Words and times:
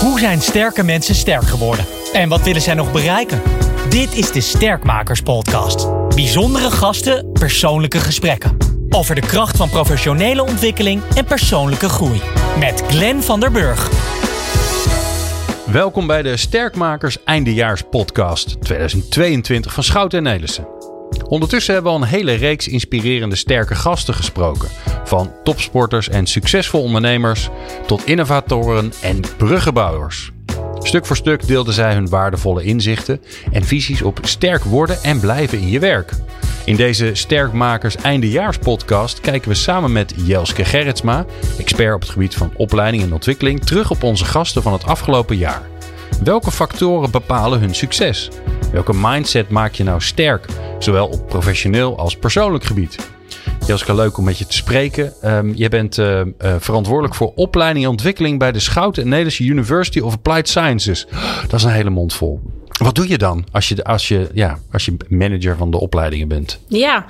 Hoe 0.00 0.18
zijn 0.18 0.40
sterke 0.40 0.82
mensen 0.82 1.14
sterk 1.14 1.42
geworden? 1.42 1.84
En 2.12 2.28
wat 2.28 2.42
willen 2.42 2.60
zij 2.62 2.74
nog 2.74 2.92
bereiken? 2.92 3.42
Dit 3.88 4.14
is 4.14 4.32
de 4.32 4.40
Sterkmakers 4.40 5.20
Podcast. 5.20 6.08
Bijzondere 6.14 6.70
gasten, 6.70 7.32
persoonlijke 7.32 7.98
gesprekken. 7.98 8.56
Over 8.88 9.14
de 9.14 9.20
kracht 9.20 9.56
van 9.56 9.68
professionele 9.68 10.42
ontwikkeling 10.42 11.02
en 11.14 11.24
persoonlijke 11.24 11.88
groei. 11.88 12.20
Met 12.58 12.82
Glenn 12.88 13.22
van 13.22 13.40
der 13.40 13.50
Burg. 13.50 13.90
Welkom 15.66 16.06
bij 16.06 16.22
de 16.22 16.36
Sterkmakers 16.36 17.24
Eindejaars 17.24 17.82
Podcast 17.90 18.62
2022 18.62 19.72
van 19.72 19.84
Schout 19.84 20.14
en 20.14 20.22
Nelissen. 20.22 20.79
Ondertussen 21.30 21.74
hebben 21.74 21.92
we 21.92 21.98
al 21.98 22.04
een 22.04 22.10
hele 22.10 22.34
reeks 22.34 22.68
inspirerende 22.68 23.36
sterke 23.36 23.74
gasten 23.74 24.14
gesproken. 24.14 24.68
Van 25.04 25.32
topsporters 25.44 26.08
en 26.08 26.26
succesvol 26.26 26.82
ondernemers 26.82 27.48
tot 27.86 28.06
innovatoren 28.06 28.92
en 29.02 29.20
bruggenbouwers. 29.36 30.30
Stuk 30.78 31.06
voor 31.06 31.16
stuk 31.16 31.46
deelden 31.46 31.74
zij 31.74 31.94
hun 31.94 32.08
waardevolle 32.08 32.62
inzichten 32.62 33.20
en 33.52 33.64
visies 33.64 34.02
op 34.02 34.18
sterk 34.22 34.64
worden 34.64 35.02
en 35.02 35.20
blijven 35.20 35.58
in 35.58 35.68
je 35.68 35.78
werk. 35.78 36.12
In 36.64 36.76
deze 36.76 37.14
Sterkmakers 37.14 37.96
Eindejaarspodcast 37.96 39.20
kijken 39.20 39.48
we 39.48 39.54
samen 39.54 39.92
met 39.92 40.14
Jelske 40.16 40.64
Gerritsma, 40.64 41.24
expert 41.58 41.94
op 41.94 42.00
het 42.00 42.10
gebied 42.10 42.34
van 42.34 42.52
opleiding 42.56 43.02
en 43.02 43.12
ontwikkeling, 43.12 43.64
terug 43.64 43.90
op 43.90 44.02
onze 44.02 44.24
gasten 44.24 44.62
van 44.62 44.72
het 44.72 44.84
afgelopen 44.84 45.36
jaar. 45.36 45.62
Welke 46.24 46.50
factoren 46.50 47.10
bepalen 47.10 47.60
hun 47.60 47.74
succes? 47.74 48.28
Welke 48.72 48.92
mindset 48.94 49.48
maak 49.48 49.72
je 49.72 49.84
nou 49.84 50.00
sterk, 50.00 50.46
zowel 50.78 51.06
op 51.06 51.28
professioneel 51.28 51.98
als 51.98 52.16
persoonlijk 52.16 52.64
gebied? 52.64 53.10
Jelske, 53.66 53.94
leuk 53.94 54.18
om 54.18 54.24
met 54.24 54.38
je 54.38 54.46
te 54.46 54.56
spreken. 54.56 55.12
Um, 55.24 55.52
je 55.54 55.68
bent 55.68 55.98
uh, 55.98 56.20
uh, 56.20 56.54
verantwoordelijk 56.58 57.14
voor 57.14 57.32
opleiding 57.34 57.84
en 57.84 57.90
ontwikkeling 57.90 58.38
bij 58.38 58.52
de 58.52 58.58
Schouten 58.58 59.04
Nederlandse 59.04 59.44
University 59.44 59.98
of 59.98 60.12
Applied 60.12 60.48
Sciences. 60.48 61.06
Dat 61.42 61.52
is 61.52 61.62
een 61.62 61.70
hele 61.70 61.90
mond 61.90 62.12
vol. 62.12 62.40
Wat 62.82 62.94
doe 62.94 63.08
je 63.08 63.18
dan 63.18 63.44
als 63.52 63.68
je, 63.68 63.84
als 63.84 64.08
je, 64.08 64.28
ja, 64.34 64.58
als 64.72 64.84
je 64.84 64.96
manager 65.08 65.56
van 65.56 65.70
de 65.70 65.80
opleidingen 65.80 66.28
bent? 66.28 66.60
Ja, 66.66 67.04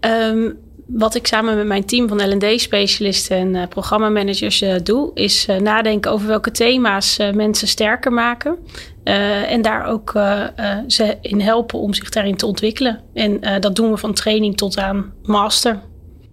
um, 0.00 0.58
wat 0.86 1.14
ik 1.14 1.26
samen 1.26 1.56
met 1.56 1.66
mijn 1.66 1.84
team 1.84 2.08
van 2.08 2.34
L&D-specialisten 2.34 3.36
en 3.36 3.54
uh, 3.54 3.62
programmamanagers 3.68 4.62
uh, 4.62 4.74
doe, 4.82 5.10
is 5.14 5.46
uh, 5.48 5.56
nadenken 5.56 6.10
over 6.10 6.26
welke 6.26 6.50
thema's 6.50 7.18
mensen 7.34 7.68
sterker 7.68 8.12
maken. 8.12 8.56
en 9.04 9.62
daar 9.62 9.86
ook 9.86 10.10
ze 10.86 11.16
in 11.20 11.40
helpen 11.40 11.78
om 11.78 11.94
zich 11.94 12.08
daarin 12.08 12.36
te 12.36 12.46
ontwikkelen. 12.46 13.00
En 13.14 13.60
dat 13.60 13.76
doen 13.76 13.90
we 13.90 13.96
van 13.96 14.14
training 14.14 14.56
tot 14.56 14.78
aan 14.78 15.12
master. 15.22 15.80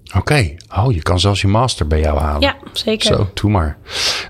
Oké, 0.10 0.18
okay. 0.18 0.58
oh, 0.78 0.94
je 0.94 1.02
kan 1.02 1.20
zelfs 1.20 1.42
je 1.42 1.48
master 1.48 1.88
bij 1.88 2.00
jou 2.00 2.20
halen. 2.20 2.42
Ja, 2.42 2.56
zeker. 2.74 3.16
Zo, 3.16 3.30
doe 3.34 3.52
maar. 3.52 3.78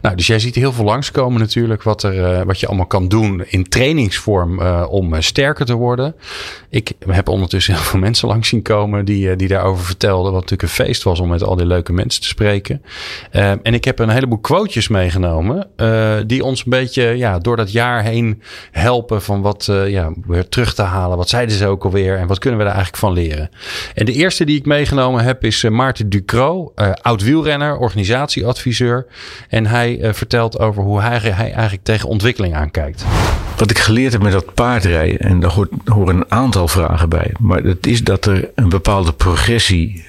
Nou, 0.02 0.16
dus 0.16 0.28
jij 0.28 0.40
ziet 0.40 0.56
heel 0.56 0.74
veel 0.74 0.86
langskomen 0.86 1.40
natuurlijk, 1.40 1.84
wat, 1.84 2.04
er, 2.04 2.40
uh, 2.40 2.42
wat 2.42 2.60
je 2.60 2.68
allemaal 2.68 2.86
kan 2.86 3.08
doen 3.08 3.44
in 3.48 3.70
trainingsvorm 3.70 4.60
uh, 4.60 4.86
om 4.90 5.14
uh, 5.14 5.20
sterker 5.20 5.66
te 5.66 5.74
worden. 5.74 6.16
Ik 6.70 6.92
heb 7.08 7.28
ondertussen 7.28 7.74
heel 7.74 7.84
veel 7.84 8.00
mensen 8.10 8.28
langs 8.28 8.50
zien 8.50 8.62
komen 8.62 9.06
die, 9.06 9.36
die 9.36 9.48
daarover 9.48 9.86
vertelden, 9.86 10.32
wat 10.32 10.42
natuurlijk 10.42 10.62
een 10.62 10.86
feest 10.86 11.04
was 11.04 11.20
om 11.20 11.28
met 11.28 11.44
al 11.44 11.56
die 11.56 11.66
leuke 11.66 11.94
mensen 11.94 12.22
te 12.22 12.28
spreken. 12.28 12.82
en 13.32 13.74
ik 13.74 13.86
heb 13.86 14.00
een 14.00 14.10
heleboel 14.10 14.38
quotejes 14.38 14.88
meegenomen, 14.88 15.68
die 16.28 16.44
ons 16.44 16.60
een 16.66 16.72
beetje 16.72 17.04
ja, 17.04 17.40
door 17.40 17.56
dat 17.56 17.72
jaar 17.72 18.04
heen 18.04 18.42
helpen 18.72 19.22
van 19.22 19.42
wat 19.42 19.70
ja, 19.88 20.12
weer 20.26 20.50
terug 20.50 20.74
te 20.74 20.82
halen. 20.82 21.18
Wat 21.18 21.30
zeiden 21.30 21.56
ze 21.56 21.68
ook 21.68 21.84
alweer 21.84 22.18
en 22.18 22.28
wat 22.28 22.40
kunnen 22.40 22.60
we 22.60 22.66
daar 22.66 22.76
eigenlijk 22.76 23.04
van 23.04 23.14
leren? 23.14 23.50
En 23.94 24.06
de 24.06 24.14
eerste 24.14 24.46
die 24.46 24.58
ik 24.58 24.66
meegenomen 24.66 25.24
heb 25.24 25.44
is 25.44 25.64
Maarten 25.72 26.10
Ducro, 26.10 26.72
uh, 26.76 26.92
oud 27.02 27.24
wielrenner, 27.24 27.78
organisatieadviseur. 27.78 29.06
En 29.50 29.66
hij 29.66 29.98
uh, 29.98 30.14
vertelt 30.14 30.60
over 30.60 30.84
hoe 30.84 31.02
hij, 31.02 31.18
hij 31.20 31.52
eigenlijk 31.52 31.84
tegen 31.84 32.10
ontwikkeling 32.10 32.56
aankijkt. 32.56 33.06
Wat 33.58 33.70
ik 33.70 33.80
geleerd 33.80 34.12
heb 34.12 34.22
met 34.22 34.32
dat 34.32 34.54
paardrijden, 34.54 35.20
en 35.20 35.40
daar 35.40 35.56
horen 35.86 36.16
een 36.16 36.32
aantal 36.32 36.68
vragen 36.68 37.10
bij. 37.10 37.32
Maar 37.40 37.64
dat 37.64 37.86
is 37.86 38.04
dat 38.04 38.26
er 38.26 38.50
een 38.56 38.70
bepaalde 38.70 39.14
progressie 39.14 40.06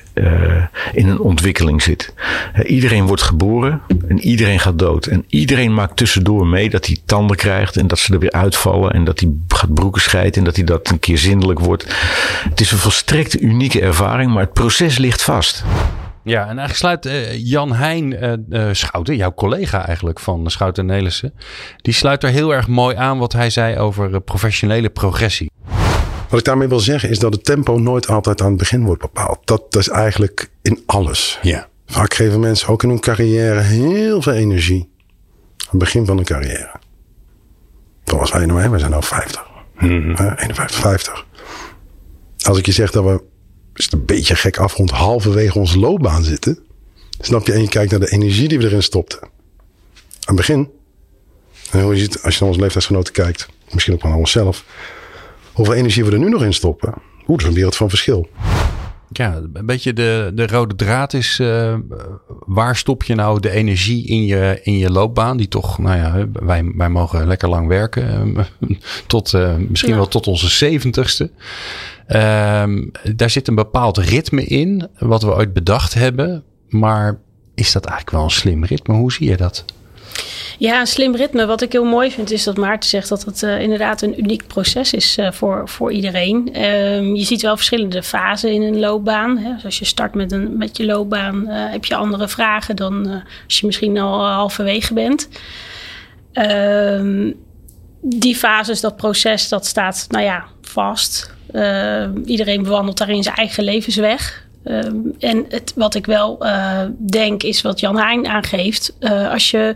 in 0.93 1.09
een 1.09 1.21
ontwikkeling 1.21 1.83
zit. 1.83 2.15
Uh, 2.57 2.71
iedereen 2.71 3.07
wordt 3.07 3.23
geboren 3.23 3.81
en 4.09 4.19
iedereen 4.19 4.61
gaat 4.61 4.79
dood. 4.79 5.07
En 5.07 5.25
iedereen 5.29 5.75
maakt 5.75 5.97
tussendoor 5.97 6.47
mee 6.47 6.71
dat 6.71 6.87
hij 6.87 6.97
tanden 7.05 7.37
krijgt 7.37 7.77
en 7.77 7.87
dat 7.87 7.99
ze 7.99 8.13
er 8.13 8.19
weer 8.19 8.33
uitvallen 8.33 8.93
en 8.93 9.05
dat 9.05 9.21
hij 9.21 9.31
gaat 9.49 9.75
broeken 9.75 10.03
scheiden 10.03 10.39
en 10.39 10.45
dat 10.45 10.57
hij 10.57 10.65
dat 10.65 10.91
een 10.91 10.99
keer 10.99 11.19
zindelijk 11.19 11.61
wordt. 11.61 11.87
Het 12.49 12.61
is 12.61 12.73
een 12.73 12.79
volstrekt 12.79 13.41
unieke 13.41 13.81
ervaring, 13.81 14.33
maar 14.33 14.43
het 14.43 14.53
proces 14.53 14.99
ligt 14.99 15.23
vast. 15.23 15.65
Ja, 16.25 16.41
en 16.49 16.59
eigenlijk 16.59 16.77
sluit 16.77 17.07
uh, 17.07 17.39
Jan 17.47 17.73
Heijn 17.73 18.13
uh, 18.51 18.69
Schouten, 18.73 19.17
jouw 19.17 19.35
collega 19.35 19.87
eigenlijk 19.87 20.21
van 20.21 20.51
Schouten 20.51 20.87
Nelissen, 20.87 21.35
die 21.77 21.95
sluit 21.95 22.23
er 22.23 22.31
heel 22.31 22.55
erg 22.55 22.69
mooi 22.69 22.97
aan 22.97 23.19
wat 23.19 23.33
hij 23.33 23.51
zei 23.51 23.79
over 23.79 24.21
professionele 24.21 24.91
progressie. 24.91 25.51
Wat 26.31 26.39
ik 26.39 26.45
daarmee 26.45 26.69
wil 26.69 26.81
zeggen 26.81 27.11
is 27.11 27.19
dat 27.19 27.33
het 27.33 27.45
tempo 27.45 27.79
nooit 27.79 28.09
altijd 28.09 28.41
aan 28.41 28.49
het 28.49 28.57
begin 28.57 28.85
wordt 28.85 29.01
bepaald. 29.01 29.39
Dat, 29.45 29.73
dat 29.73 29.81
is 29.81 29.89
eigenlijk 29.89 30.51
in 30.63 30.83
alles. 30.87 31.39
Ja. 31.43 31.69
Vaak 31.87 32.15
geven 32.15 32.41
mensen 32.41 32.69
ook 32.69 32.83
in 32.83 32.89
hun 32.89 33.01
carrière 33.01 33.61
heel 33.61 34.23
veel 34.23 34.33
energie. 34.33 34.89
Aan 35.57 35.67
het 35.69 35.79
begin 35.79 36.07
van 36.07 36.19
een 36.19 36.25
carrière. 36.25 36.71
Zoals 38.05 38.33
wij 38.33 38.47
nou, 38.47 38.71
we 38.71 38.79
zijn 38.79 38.91
nu 38.91 39.03
50. 39.03 39.47
Mm-hmm. 39.79 40.11
51, 40.11 40.81
50. 40.81 41.27
Als 42.43 42.59
ik 42.59 42.67
je 42.67 42.73
zeg 42.73 42.91
dat 42.91 43.05
we, 43.05 43.23
is 43.75 43.85
het 43.85 43.93
een 43.93 44.05
beetje 44.05 44.37
gek 44.37 44.59
afrond, 44.59 44.91
halverwege 44.91 45.59
onze 45.59 45.79
loopbaan 45.79 46.23
zitten. 46.23 46.59
Snap 47.21 47.47
je? 47.47 47.53
En 47.53 47.61
je 47.61 47.69
kijkt 47.69 47.91
naar 47.91 48.01
de 48.01 48.11
energie 48.11 48.49
die 48.49 48.59
we 48.59 48.65
erin 48.65 48.83
stopten. 48.83 49.21
Aan 49.23 49.29
het 50.21 50.37
begin. 50.37 50.71
En 51.71 51.83
hoe 51.83 51.95
je 51.95 52.01
ziet, 52.01 52.23
als 52.23 52.35
je 52.35 52.41
naar 52.41 52.49
onze 52.49 52.61
leeftijdsgenoten 52.61 53.13
kijkt, 53.13 53.49
misschien 53.71 53.95
ook 53.95 54.03
wel 54.03 54.11
naar 54.11 54.21
onszelf 54.21 54.65
hoeveel 55.53 55.75
energie 55.75 56.05
we 56.05 56.13
er 56.13 56.19
nu 56.19 56.29
nog 56.29 56.45
in 56.45 56.53
stoppen. 56.53 56.95
Oeh, 57.19 57.27
dat 57.27 57.41
is 57.41 57.47
een 57.47 57.55
wereld 57.55 57.77
van 57.77 57.89
verschil. 57.89 58.29
Ja, 59.13 59.41
een 59.53 59.67
beetje 59.67 59.93
de, 59.93 60.31
de 60.35 60.47
rode 60.47 60.75
draad 60.75 61.15
is, 61.15 61.39
uh, 61.41 61.75
waar 62.47 62.77
stop 62.77 63.03
je 63.03 63.15
nou 63.15 63.41
de 63.41 63.51
energie 63.51 64.07
in 64.07 64.25
je, 64.27 64.61
in 64.63 64.79
je 64.79 64.91
loopbaan? 64.91 65.37
Die 65.37 65.49
toch, 65.49 65.79
nou 65.79 65.97
ja, 65.97 66.29
wij, 66.33 66.73
wij 66.77 66.89
mogen 66.89 67.27
lekker 67.27 67.49
lang 67.49 67.69
werken. 67.69 68.37
Uh, 68.37 68.45
tot, 69.07 69.33
uh, 69.33 69.55
misschien 69.69 69.93
ja. 69.93 69.97
wel 69.97 70.09
tot 70.09 70.27
onze 70.27 70.49
zeventigste. 70.49 71.31
daar 73.15 73.31
zit 73.31 73.49
een 73.49 73.55
bepaald 73.55 73.99
ritme 73.99 74.45
in, 74.45 74.89
wat 74.99 75.23
we 75.23 75.35
ooit 75.35 75.53
bedacht 75.53 75.95
hebben. 75.95 76.43
Maar 76.69 77.21
is 77.55 77.73
dat 77.73 77.85
eigenlijk 77.85 78.17
wel 78.17 78.25
een 78.25 78.31
slim 78.31 78.65
ritme? 78.65 78.95
Hoe 78.95 79.13
zie 79.13 79.29
je 79.31 79.37
dat? 79.37 79.65
Ja, 80.61 80.81
een 80.81 80.87
slim 80.87 81.17
ritme. 81.17 81.47
Wat 81.47 81.63
ik 81.63 81.73
heel 81.73 81.85
mooi 81.85 82.11
vind 82.11 82.31
is 82.31 82.45
dat 82.45 82.57
Maarten 82.57 82.89
zegt 82.89 83.09
dat 83.09 83.25
het 83.25 83.43
uh, 83.43 83.61
inderdaad 83.61 84.03
een 84.03 84.21
uniek 84.21 84.47
proces 84.47 84.93
is 84.93 85.19
uh, 85.19 85.33
voor, 85.33 85.69
voor 85.69 85.93
iedereen. 85.93 86.63
Um, 86.65 87.15
je 87.15 87.25
ziet 87.25 87.43
wel 87.43 87.57
verschillende 87.57 88.03
fasen 88.03 88.53
in 88.53 88.63
een 88.63 88.79
loopbaan. 88.79 89.39
Hè. 89.39 89.55
Dus 89.55 89.65
als 89.65 89.79
je 89.79 89.85
start 89.85 90.15
met, 90.15 90.33
een, 90.33 90.57
met 90.57 90.77
je 90.77 90.85
loopbaan 90.85 91.45
uh, 91.49 91.71
heb 91.71 91.85
je 91.85 91.95
andere 91.95 92.29
vragen 92.29 92.77
dan 92.77 93.23
als 93.45 93.61
je 93.61 93.67
misschien 93.67 93.99
al 93.99 94.27
halverwege 94.27 94.95
bent. 94.95 95.29
Um, 96.33 97.35
die 98.01 98.37
fases, 98.37 98.81
dat 98.81 98.97
proces, 98.97 99.49
dat 99.49 99.67
staat 99.67 100.07
nou 100.09 100.25
ja, 100.25 100.45
vast. 100.63 101.35
iedereen 102.25 102.63
bewandelt 102.63 102.99
daarin 102.99 103.23
zijn 103.23 103.37
eigen 103.37 103.65
levensweg. 103.65 104.47
En 105.19 105.45
het, 105.49 105.73
wat 105.75 105.95
ik 105.95 106.07
wel 106.07 106.45
denk 106.99 107.43
is 107.43 107.63
wat 107.63 107.81
Jan 107.81 107.99
Heijn 107.99 108.27
aangeeft. 108.27 108.97
als 109.31 109.51
je 109.51 109.75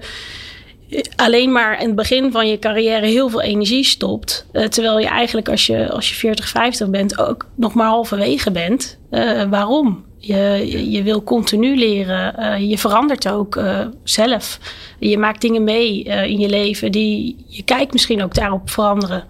alleen 1.17 1.53
maar 1.53 1.81
in 1.81 1.87
het 1.87 1.95
begin 1.95 2.33
van 2.33 2.49
je 2.49 2.59
carrière 2.59 3.07
heel 3.07 3.29
veel 3.29 3.43
energie 3.43 3.85
stopt. 3.85 4.47
Uh, 4.53 4.65
terwijl 4.65 4.99
je 4.99 5.07
eigenlijk 5.07 5.49
als 5.49 5.67
je, 5.67 5.91
als 5.91 6.09
je 6.09 6.15
40, 6.15 6.49
50 6.49 6.89
bent 6.89 7.19
ook 7.19 7.47
nog 7.55 7.75
maar 7.75 7.89
halverwege 7.89 8.51
bent. 8.51 8.99
Uh, 9.11 9.43
waarom? 9.43 10.05
Je, 10.19 10.91
je 10.91 11.03
wil 11.03 11.23
continu 11.23 11.77
leren. 11.77 12.35
Uh, 12.39 12.71
je 12.71 12.79
verandert 12.79 13.29
ook 13.29 13.61
zelf. 14.05 14.59
Je 14.99 15.19
maakt 15.19 15.41
dingen 15.41 15.65
mee 15.65 16.03
in 16.03 16.39
je 16.39 16.49
leven 16.49 16.93
die 16.93 17.45
je 17.47 17.63
kijkt 17.63 17.93
misschien 17.93 18.23
ook 18.23 18.35
daarop 18.35 18.71
veranderen. 18.71 19.25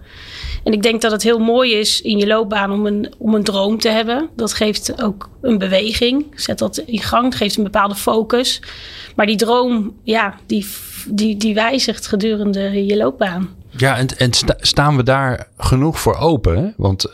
En 0.65 0.73
ik 0.73 0.83
denk 0.83 1.01
dat 1.01 1.11
het 1.11 1.23
heel 1.23 1.39
mooi 1.39 1.73
is 1.73 2.01
in 2.01 2.17
je 2.17 2.27
loopbaan 2.27 2.71
om 2.71 2.85
een, 2.85 3.13
om 3.17 3.33
een 3.33 3.43
droom 3.43 3.79
te 3.79 3.89
hebben. 3.89 4.29
Dat 4.35 4.53
geeft 4.53 5.01
ook 5.03 5.29
een 5.41 5.57
beweging. 5.57 6.25
Zet 6.35 6.59
dat 6.59 6.77
in 6.77 6.99
gang. 6.99 7.37
geeft 7.37 7.57
een 7.57 7.63
bepaalde 7.63 7.95
focus. 7.95 8.61
Maar 9.15 9.25
die 9.25 9.35
droom, 9.35 9.95
ja, 10.03 10.39
die 10.45 10.65
die, 11.07 11.37
die 11.37 11.53
wijzigt 11.53 12.07
gedurende 12.07 12.85
je 12.85 12.97
loopbaan. 12.97 13.49
Ja, 13.77 13.97
en, 13.97 14.07
en 14.17 14.33
sta, 14.33 14.55
staan 14.59 14.95
we 14.95 15.03
daar 15.03 15.47
genoeg 15.57 15.99
voor 15.99 16.15
open? 16.15 16.73
Want 16.77 17.07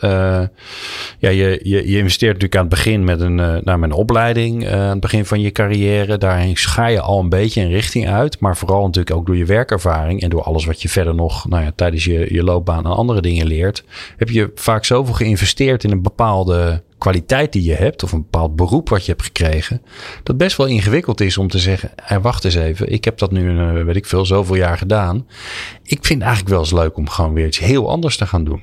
ja, 1.18 1.28
je, 1.28 1.60
je, 1.62 1.90
je 1.90 1.98
investeert 1.98 2.32
natuurlijk 2.32 2.56
aan 2.56 2.66
het 2.66 2.74
begin 2.74 3.04
met 3.04 3.20
een, 3.20 3.38
uh, 3.38 3.56
nou, 3.64 3.78
met 3.78 3.90
een 3.90 3.96
opleiding. 3.96 4.62
Uh, 4.62 4.72
aan 4.72 4.88
het 4.88 5.00
begin 5.00 5.24
van 5.24 5.40
je 5.40 5.50
carrière. 5.50 6.18
Daarin 6.18 6.56
ga 6.56 6.86
je 6.86 7.00
al 7.00 7.18
een 7.18 7.28
beetje 7.28 7.62
een 7.62 7.70
richting 7.70 8.08
uit. 8.08 8.40
Maar 8.40 8.56
vooral 8.56 8.84
natuurlijk 8.84 9.16
ook 9.16 9.26
door 9.26 9.36
je 9.36 9.44
werkervaring. 9.44 10.22
En 10.22 10.30
door 10.30 10.42
alles 10.42 10.64
wat 10.64 10.82
je 10.82 10.88
verder 10.88 11.14
nog 11.14 11.48
nou 11.48 11.62
ja, 11.62 11.72
tijdens 11.74 12.04
je, 12.04 12.34
je 12.34 12.42
loopbaan 12.42 12.86
aan 12.86 12.96
andere 12.96 13.20
dingen 13.20 13.46
leert. 13.46 13.84
Heb 14.16 14.28
je 14.28 14.50
vaak 14.54 14.84
zoveel 14.84 15.14
geïnvesteerd 15.14 15.84
in 15.84 15.90
een 15.90 16.02
bepaalde 16.02 16.82
kwaliteit 17.02 17.52
die 17.52 17.62
je 17.62 17.74
hebt, 17.74 18.02
of 18.02 18.12
een 18.12 18.22
bepaald 18.22 18.56
beroep 18.56 18.88
wat 18.88 19.04
je 19.04 19.10
hebt 19.10 19.24
gekregen, 19.24 19.82
dat 20.22 20.36
best 20.36 20.56
wel 20.56 20.66
ingewikkeld 20.66 21.20
is 21.20 21.38
om 21.38 21.48
te 21.48 21.58
zeggen: 21.58 21.90
hey, 22.02 22.20
wacht 22.20 22.44
eens 22.44 22.54
even, 22.54 22.92
ik 22.92 23.04
heb 23.04 23.18
dat 23.18 23.30
nu, 23.30 23.50
uh, 23.50 23.84
weet 23.84 23.96
ik 23.96 24.06
veel, 24.06 24.26
zoveel 24.26 24.56
jaar 24.56 24.78
gedaan. 24.78 25.26
Ik 25.82 26.04
vind 26.04 26.18
het 26.18 26.28
eigenlijk 26.28 26.48
wel 26.48 26.58
eens 26.58 26.72
leuk 26.72 26.96
om 26.96 27.08
gewoon 27.08 27.32
weer 27.32 27.46
iets 27.46 27.58
heel 27.58 27.90
anders 27.90 28.16
te 28.16 28.26
gaan 28.26 28.44
doen. 28.44 28.62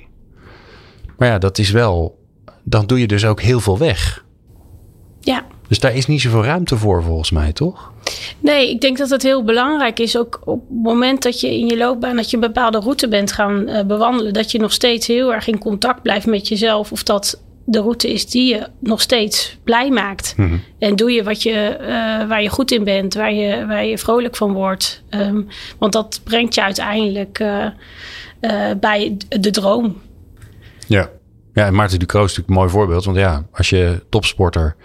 Maar 1.18 1.28
ja, 1.28 1.38
dat 1.38 1.58
is 1.58 1.72
wel, 1.72 2.20
dan 2.64 2.86
doe 2.86 3.00
je 3.00 3.08
dus 3.08 3.26
ook 3.26 3.42
heel 3.42 3.60
veel 3.60 3.78
weg. 3.78 4.26
Ja. 5.20 5.46
Dus 5.68 5.80
daar 5.80 5.96
is 5.96 6.06
niet 6.06 6.22
zoveel 6.22 6.44
ruimte 6.44 6.78
voor, 6.78 7.04
volgens 7.04 7.32
mij, 7.32 7.54
toch? 7.54 7.92
Nee, 8.40 8.70
ik 8.70 8.82
denk 8.82 8.98
dat 8.98 9.10
het 9.10 9.24
heel 9.24 9.44
belangrijk 9.44 10.00
is. 10.00 10.18
Ook 10.18 10.42
op 10.46 10.60
het 10.60 10.84
moment 10.84 11.24
dat 11.24 11.40
je 11.40 11.60
in 11.60 11.68
je 11.68 11.78
loopbaan 11.78 12.16
dat 12.16 12.30
je 12.30 12.36
een 12.36 12.42
bepaalde 12.42 12.80
route 12.80 13.08
bent 13.08 13.32
gaan 13.32 13.70
uh, 13.70 13.84
bewandelen, 13.84 14.34
dat 14.34 14.52
je 14.52 14.60
nog 14.60 14.74
steeds 14.74 15.08
heel 15.08 15.34
erg 15.34 15.48
in 15.48 15.58
contact 15.58 16.02
blijft 16.02 16.26
met 16.26 16.48
jezelf. 16.48 16.92
Of 16.92 17.04
dat 17.04 17.40
de 17.72 17.80
route 17.80 18.14
is 18.14 18.30
die 18.30 18.54
je 18.56 18.68
nog 18.80 19.02
steeds 19.02 19.58
blij 19.64 19.90
maakt. 19.90 20.34
Mhm. 20.38 20.58
En 20.80 20.96
doe 20.96 21.12
je 21.12 21.24
wat 21.24 21.44
je, 21.44 21.78
uh, 21.82 21.88
waar 22.28 22.42
je 22.42 22.50
goed 22.50 22.72
in 22.72 22.84
bent, 22.84 23.14
waar 23.14 23.34
je, 23.34 23.66
waar 23.66 23.86
je 23.86 23.98
vrolijk 23.98 24.36
van 24.36 24.54
wordt. 24.54 25.04
Um, 25.10 25.48
want 25.78 25.94
dat 25.94 26.22
brengt 26.24 26.56
je 26.56 26.64
uiteindelijk 26.64 27.40
uh, 27.40 27.66
bij 28.80 29.18
de 29.30 29.52
droom. 29.52 30.02
Ja. 30.88 31.10
Ja, 31.54 31.66
en 31.66 31.74
Maarten 31.74 32.00
Ducro 32.00 32.24
is 32.24 32.28
natuurlijk 32.28 32.50
een 32.50 32.56
mooi 32.56 32.70
voorbeeld. 32.70 33.06
Want 33.06 33.18
ja, 33.18 33.46
als 33.52 33.70
je 33.70 34.04
topsporter 34.10 34.76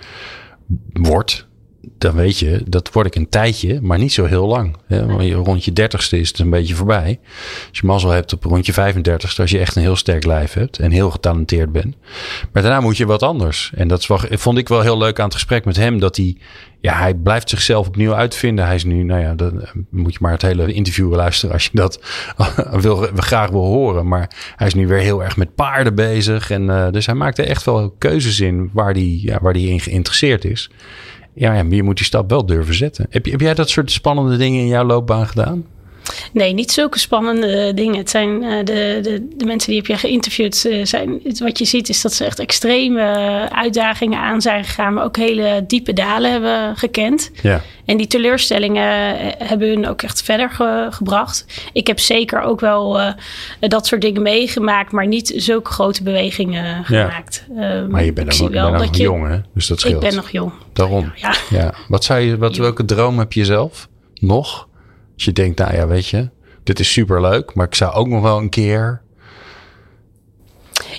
wordt, 0.92 1.46
dan 1.98 2.14
weet 2.14 2.38
je, 2.38 2.62
dat 2.66 2.92
word 2.92 3.06
ik 3.06 3.14
een 3.14 3.28
tijdje, 3.28 3.80
maar 3.80 3.98
niet 3.98 4.12
zo 4.12 4.24
heel 4.24 4.46
lang. 4.46 4.76
Hè? 4.86 5.32
Rond 5.32 5.64
je 5.64 5.72
dertigste 5.72 6.18
is 6.18 6.28
het 6.28 6.38
een 6.38 6.50
beetje 6.50 6.74
voorbij. 6.74 7.20
Als 7.68 7.78
je 7.78 7.86
mazzel 7.86 8.10
hebt 8.10 8.32
op 8.32 8.44
rond 8.44 8.66
je 8.66 8.72
35ste, 8.72 9.40
als 9.40 9.50
je 9.50 9.58
echt 9.58 9.76
een 9.76 9.82
heel 9.82 9.96
sterk 9.96 10.24
lijf 10.24 10.52
hebt 10.52 10.78
en 10.78 10.90
heel 10.90 11.10
getalenteerd 11.10 11.72
bent. 11.72 11.96
Maar 12.52 12.62
daarna 12.62 12.80
moet 12.80 12.96
je 12.96 13.06
wat 13.06 13.22
anders. 13.22 13.72
En 13.74 13.88
dat 13.88 14.06
vond 14.30 14.58
ik 14.58 14.68
wel 14.68 14.80
heel 14.80 14.98
leuk 14.98 15.18
aan 15.18 15.24
het 15.24 15.34
gesprek 15.34 15.64
met 15.64 15.76
hem, 15.76 15.98
dat 15.98 16.16
hij, 16.16 16.36
ja, 16.80 16.98
hij 16.98 17.14
blijft 17.14 17.48
zichzelf 17.48 17.86
opnieuw 17.86 18.14
uitvinden. 18.14 18.66
Hij 18.66 18.74
is 18.74 18.84
nu, 18.84 19.02
nou 19.02 19.20
ja, 19.20 19.34
dan 19.34 19.68
moet 19.90 20.12
je 20.12 20.18
maar 20.20 20.32
het 20.32 20.42
hele 20.42 20.72
interview 20.72 21.14
luisteren 21.14 21.54
als 21.54 21.64
je 21.64 21.70
dat 21.72 22.00
wil, 22.80 23.08
graag 23.14 23.50
wil 23.50 23.64
horen. 23.64 24.08
Maar 24.08 24.52
hij 24.56 24.66
is 24.66 24.74
nu 24.74 24.86
weer 24.86 24.98
heel 24.98 25.24
erg 25.24 25.36
met 25.36 25.54
paarden 25.54 25.94
bezig. 25.94 26.50
En 26.50 26.62
uh, 26.62 26.90
dus 26.90 27.06
hij 27.06 27.14
maakt 27.14 27.38
er 27.38 27.46
echt 27.46 27.64
wel 27.64 27.94
keuzes 27.98 28.40
in 28.40 28.70
waar 28.72 28.92
hij, 28.92 29.18
ja, 29.22 29.52
in 29.52 29.80
geïnteresseerd 29.80 30.44
is. 30.44 30.70
Ja, 31.34 31.54
ja, 31.54 31.62
maar 31.62 31.74
je 31.74 31.82
moet 31.82 31.96
die 31.96 32.04
stap 32.06 32.30
wel 32.30 32.46
durven 32.46 32.74
zetten. 32.74 33.06
Heb, 33.10 33.24
heb 33.24 33.40
jij 33.40 33.54
dat 33.54 33.68
soort 33.68 33.90
spannende 33.90 34.36
dingen 34.36 34.60
in 34.60 34.66
jouw 34.66 34.84
loopbaan 34.84 35.26
gedaan? 35.26 35.64
Nee, 36.32 36.52
niet 36.52 36.72
zulke 36.72 36.98
spannende 36.98 37.74
dingen. 37.74 37.96
Het 37.96 38.10
zijn 38.10 38.42
uh, 38.42 38.56
de, 38.58 38.98
de, 39.02 39.26
de, 39.36 39.44
mensen 39.44 39.70
die 39.70 39.78
heb 39.78 39.86
je 39.86 39.96
geïnterviewd. 39.96 40.64
Uh, 40.64 40.84
zijn, 40.84 41.20
het, 41.24 41.38
wat 41.38 41.58
je 41.58 41.64
ziet 41.64 41.88
is 41.88 42.02
dat 42.02 42.12
ze 42.12 42.24
echt 42.24 42.38
extreme 42.38 43.02
uitdagingen 43.50 44.18
aan 44.18 44.40
zijn 44.40 44.64
gegaan. 44.64 44.94
Maar 44.94 45.04
ook 45.04 45.16
hele 45.16 45.64
diepe 45.66 45.92
dalen 45.92 46.30
hebben 46.30 46.76
gekend. 46.76 47.30
Ja. 47.42 47.62
En 47.84 47.96
die 47.96 48.06
teleurstellingen 48.06 49.16
hebben 49.38 49.68
hun 49.68 49.88
ook 49.88 50.02
echt 50.02 50.22
verder 50.22 50.50
ge, 50.50 50.86
gebracht. 50.90 51.46
Ik 51.72 51.86
heb 51.86 51.98
zeker 51.98 52.40
ook 52.40 52.60
wel 52.60 53.00
uh, 53.00 53.12
dat 53.60 53.86
soort 53.86 54.00
dingen 54.00 54.22
meegemaakt. 54.22 54.92
Maar 54.92 55.06
niet 55.06 55.32
zulke 55.36 55.70
grote 55.70 56.02
bewegingen 56.02 56.84
gemaakt. 56.84 57.44
Ja. 57.54 57.86
maar 57.88 58.04
je 58.04 58.12
bent 58.12 58.38
nog, 58.38 58.50
wel 58.50 58.70
nog 58.70 58.96
jong 58.96 59.28
hè? 59.28 59.40
Dus 59.54 59.66
dat 59.66 59.80
scheelt. 59.80 59.94
Ik 59.94 60.08
ben 60.08 60.14
nog 60.14 60.30
jong. 60.30 60.52
Daarom. 60.72 61.12
Ja. 61.14 61.34
ja. 61.50 61.74
Wat 61.88 62.06
je, 62.06 62.36
wat, 62.38 62.56
welke 62.56 62.84
droom 62.84 63.18
heb 63.18 63.32
je 63.32 63.44
zelf 63.44 63.88
nog? 64.14 64.68
Als 65.14 65.24
je 65.24 65.32
denkt, 65.32 65.58
nou 65.58 65.74
ja, 65.74 65.86
weet 65.86 66.06
je, 66.06 66.28
dit 66.62 66.80
is 66.80 66.92
super 66.92 67.20
leuk, 67.20 67.54
maar 67.54 67.66
ik 67.66 67.74
zou 67.74 67.92
ook 67.92 68.08
nog 68.08 68.22
wel 68.22 68.38
een 68.38 68.50
keer. 68.50 69.02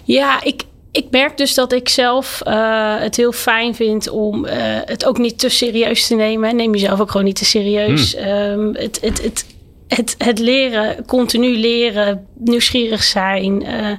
Ja, 0.03 0.44
ik, 0.44 0.63
ik 0.91 1.06
merk 1.12 1.38
dus 1.38 1.53
dat 1.53 1.73
ik 1.73 1.89
zelf 1.89 2.41
uh, 2.47 3.00
het 3.00 3.15
heel 3.15 3.31
fijn 3.31 3.75
vind 3.75 4.09
om 4.09 4.45
uh, 4.45 4.51
het 4.85 5.06
ook 5.06 5.17
niet 5.17 5.39
te 5.39 5.50
serieus 5.50 6.07
te 6.07 6.15
nemen. 6.15 6.56
Neem 6.56 6.73
jezelf 6.73 7.00
ook 7.00 7.12
gewoon 7.12 7.25
niet 7.25 7.35
te 7.35 7.45
serieus. 7.45 8.17
Hmm. 8.17 8.27
Um, 8.27 8.75
het, 8.75 9.01
het, 9.01 9.23
het, 9.23 9.45
het, 9.88 10.15
het 10.17 10.39
leren, 10.39 11.06
continu 11.06 11.57
leren, 11.57 12.27
nieuwsgierig 12.33 13.03
zijn. 13.03 13.63
Uh, 13.63 13.91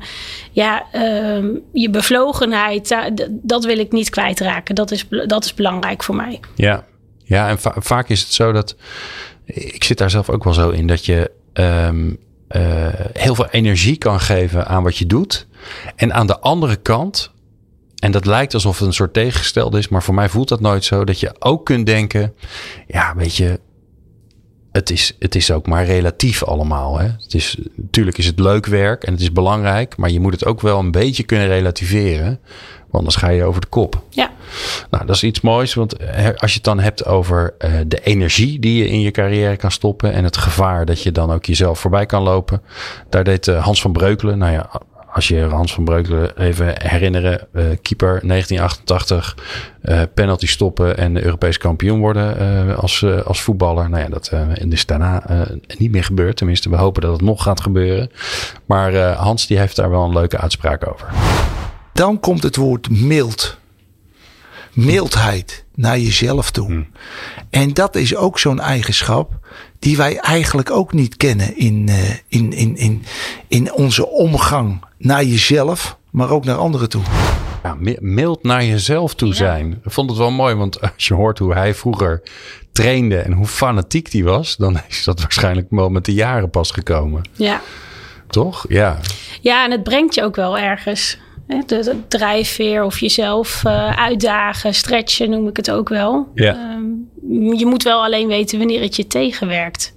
ja, 0.53 0.87
um, 1.37 1.63
je 1.73 1.91
bevlogenheid, 1.91 2.97
dat 3.29 3.65
wil 3.65 3.79
ik 3.79 3.93
niet 3.93 4.11
kwijtraken. 4.11 4.75
Dat 4.75 4.91
is, 4.91 5.07
dat 5.27 5.45
is 5.45 5.55
belangrijk 5.55 6.03
voor 6.03 6.17
mij. 6.17 6.41
Ja, 6.55 6.85
ja 7.25 7.49
en 7.49 7.59
va 7.59 7.75
vaak 7.77 8.09
is 8.09 8.21
het 8.21 8.33
zo 8.33 8.53
dat 8.53 8.77
ik 9.47 9.85
zit 9.85 9.99
daar 9.99 10.11
zelf 10.11 10.31
ook 10.31 10.45
wel 10.45 10.55
zo 10.55 10.71
in 10.71 10.87
dat 10.87 11.05
je 11.05 11.31
um, 11.53 12.19
uh, 12.49 12.89
heel 13.13 13.35
veel 13.35 13.49
energie 13.51 13.97
kan 13.97 14.21
geven 14.21 14.67
aan 14.67 14.83
wat 14.83 14.97
je 14.97 15.07
doet. 15.07 15.47
En 15.97 16.15
aan 16.15 16.27
de 16.27 16.41
andere 16.41 16.77
kant, 16.77 17.31
en 17.99 18.11
dat 18.11 18.27
lijkt 18.27 18.55
alsof 18.55 18.79
het 18.79 18.87
een 18.87 18.95
soort 18.95 19.13
tegengesteld 19.13 19.75
is, 19.75 19.89
maar 19.89 20.03
voor 20.03 20.15
mij 20.15 20.29
voelt 20.29 20.49
dat 20.49 20.61
nooit 20.61 20.85
zo, 20.85 21.05
dat 21.05 21.21
je 21.21 21.35
ook 21.39 21.65
kunt 21.65 21.87
denken, 21.87 22.35
ja, 22.87 23.15
weet 23.17 23.37
je, 23.37 23.61
het 24.73 24.91
is, 24.91 25.17
het 25.19 25.35
is 25.35 25.51
ook 25.51 25.67
maar 25.67 25.85
relatief 25.85 26.43
allemaal. 26.43 26.99
Hè? 26.99 27.07
Het 27.07 27.35
is, 27.35 27.59
natuurlijk 27.75 28.19
is 28.19 28.27
het 28.27 28.39
leuk 28.39 28.67
werk 28.67 29.05
en 29.05 29.13
het 29.13 29.21
is 29.21 29.33
belangrijk, 29.33 29.97
maar 29.97 30.11
je 30.11 30.21
moet 30.21 30.33
het 30.33 30.45
ook 30.45 30.61
wel 30.61 30.79
een 30.79 30.91
beetje 30.91 31.23
kunnen 31.23 31.49
relativeren. 31.49 32.41
Want 32.79 32.93
anders 32.93 33.17
ga 33.17 33.29
je 33.29 33.45
over 33.45 33.61
de 33.61 33.67
kop. 33.67 34.03
Ja. 34.11 34.31
Nou, 34.91 35.07
dat 35.07 35.17
is 35.17 35.23
iets 35.23 35.41
moois. 35.41 35.75
Want 35.75 35.99
als 36.37 36.51
je 36.51 36.57
het 36.57 36.65
dan 36.65 36.81
hebt 36.81 37.05
over 37.05 37.55
uh, 37.59 37.71
de 37.87 38.01
energie 38.01 38.59
die 38.59 38.79
je 38.79 38.89
in 38.89 39.01
je 39.01 39.11
carrière 39.11 39.57
kan 39.57 39.71
stoppen. 39.71 40.13
En 40.13 40.25
het 40.25 40.37
gevaar 40.37 40.85
dat 40.85 41.03
je 41.03 41.13
dan 41.13 41.33
ook 41.33 41.45
jezelf 41.45 41.79
voorbij 41.79 42.07
kan 42.07 42.23
lopen. 42.23 42.63
Daar 43.09 43.25
deed 43.25 43.47
uh, 43.47 43.65
Hans 43.65 43.81
van 43.81 43.93
Breukelen. 43.93 44.39
Nou 44.39 44.53
ja, 44.53 44.71
als 45.13 45.29
je 45.29 45.41
Hans 45.41 45.75
van 45.75 45.85
Breukelen 45.85 46.39
even 46.39 46.75
herinneren. 46.83 47.49
Uh, 47.53 47.65
keeper 47.83 48.21
1988. 48.27 49.37
penalty 50.15 50.47
stoppen 50.47 50.97
en 50.97 51.25
Europees 51.25 51.59
kampioen 51.59 51.99
worden 51.99 52.77
als, 52.77 53.05
als 53.25 53.43
voetballer. 53.43 53.91
Nou 53.91 54.03
ja, 54.03 54.09
dat 54.09 54.33
is 54.69 54.87
daarna 54.87 55.23
niet 55.79 55.91
meer 55.91 56.05
gebeurd. 56.05 56.37
Tenminste, 56.37 56.71
we 56.71 56.77
hopen 56.77 57.03
dat 57.03 57.13
het 57.13 57.21
nog 57.21 57.43
gaat 57.43 57.61
gebeuren. 57.61 58.11
Maar 58.67 58.97
Hans 58.97 59.47
die 59.47 59.59
heeft 59.59 59.77
daar 59.77 59.91
wel 59.91 60.05
een 60.05 60.13
leuke 60.13 60.39
uitspraak 60.39 60.89
over. 60.89 61.09
Dan 61.93 62.21
komt 62.21 62.43
het 62.43 62.57
woord 62.57 62.91
mild. 62.91 63.59
Mildheid 64.77 65.65
naar 65.75 65.99
jezelf 65.99 66.51
toe. 66.51 66.67
Hmm. 66.67 66.87
En 67.51 67.75
dat 67.75 67.97
is 67.97 68.17
ook 68.17 68.39
zo'n 68.39 68.61
eigenschap 68.61 69.39
die 69.79 69.97
wij 69.97 70.19
eigenlijk 70.19 70.71
ook 70.71 70.93
niet 70.93 71.17
kennen 71.17 71.57
in, 71.57 71.87
uh, 71.89 72.11
in, 72.29 72.53
in, 72.53 72.77
in, 72.77 73.05
in 73.49 73.73
onze 73.73 74.07
omgang 74.07 74.85
naar 74.99 75.25
jezelf, 75.25 75.99
maar 76.11 76.31
ook 76.31 76.45
naar 76.45 76.57
anderen 76.57 76.89
toe. 76.89 77.03
Ja, 77.63 77.77
mild 78.01 78.43
naar 78.43 78.65
jezelf 78.65 79.15
toe 79.15 79.35
zijn. 79.35 79.69
Ja. 79.69 79.77
Ik 79.85 79.93
vond 79.93 80.11
het 80.11 80.19
wel 80.19 80.31
mooi, 80.31 80.55
want 80.55 80.81
als 80.95 81.07
je 81.07 81.15
hoort 81.15 81.39
hoe 81.39 81.55
hij 81.55 81.75
vroeger 81.75 82.23
trainde 82.73 83.19
en 83.19 83.33
hoe 83.33 83.47
fanatiek 83.47 84.11
die 84.11 84.25
was, 84.25 84.57
dan 84.57 84.81
is 84.89 85.05
dat 85.05 85.21
waarschijnlijk 85.21 85.67
wel 85.71 85.89
met 85.89 86.05
de 86.05 86.15
jaren 86.15 86.51
pas 86.51 86.71
gekomen. 86.71 87.29
Ja. 87.33 87.61
Toch? 88.29 88.65
Ja. 88.69 88.99
Ja, 89.41 89.65
en 89.65 89.71
het 89.71 89.83
brengt 89.83 90.15
je 90.15 90.23
ook 90.23 90.37
wel 90.37 90.59
ergens. 90.59 91.19
De, 91.47 91.65
de 91.67 91.97
drijfveer 92.09 92.85
of 92.85 92.99
jezelf 92.99 93.63
uh, 93.67 93.91
uitdagen, 93.99 94.75
stretchen 94.75 95.31
noem 95.31 95.49
ik 95.49 95.57
het 95.57 95.71
ook 95.71 95.89
wel. 95.89 96.29
Ja. 96.35 96.75
Um, 96.75 97.11
je 97.57 97.67
moet 97.67 97.83
wel 97.83 98.03
alleen 98.03 98.29
weten 98.29 98.59
wanneer 98.59 98.81
het 98.81 98.97
je 98.97 99.07
tegenwerkt. 99.07 99.95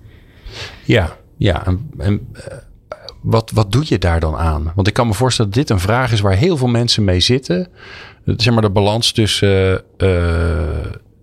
Ja, 0.83 1.17
ja. 1.37 1.65
En, 1.65 1.89
en 1.97 2.27
uh, 2.33 2.41
wat, 3.21 3.51
wat 3.51 3.71
doe 3.71 3.83
je 3.85 3.97
daar 3.97 4.19
dan 4.19 4.35
aan? 4.35 4.71
Want 4.75 4.87
ik 4.87 4.93
kan 4.93 5.07
me 5.07 5.13
voorstellen 5.13 5.51
dat 5.51 5.59
dit 5.59 5.69
een 5.69 5.83
vraag 5.83 6.11
is 6.11 6.19
waar 6.19 6.35
heel 6.35 6.57
veel 6.57 6.67
mensen 6.67 7.03
mee 7.03 7.19
zitten. 7.19 7.67
Zeg 8.25 8.53
maar 8.53 8.61
de 8.61 8.69
balans 8.69 9.11
tussen 9.11 9.83
uh, 9.97 10.09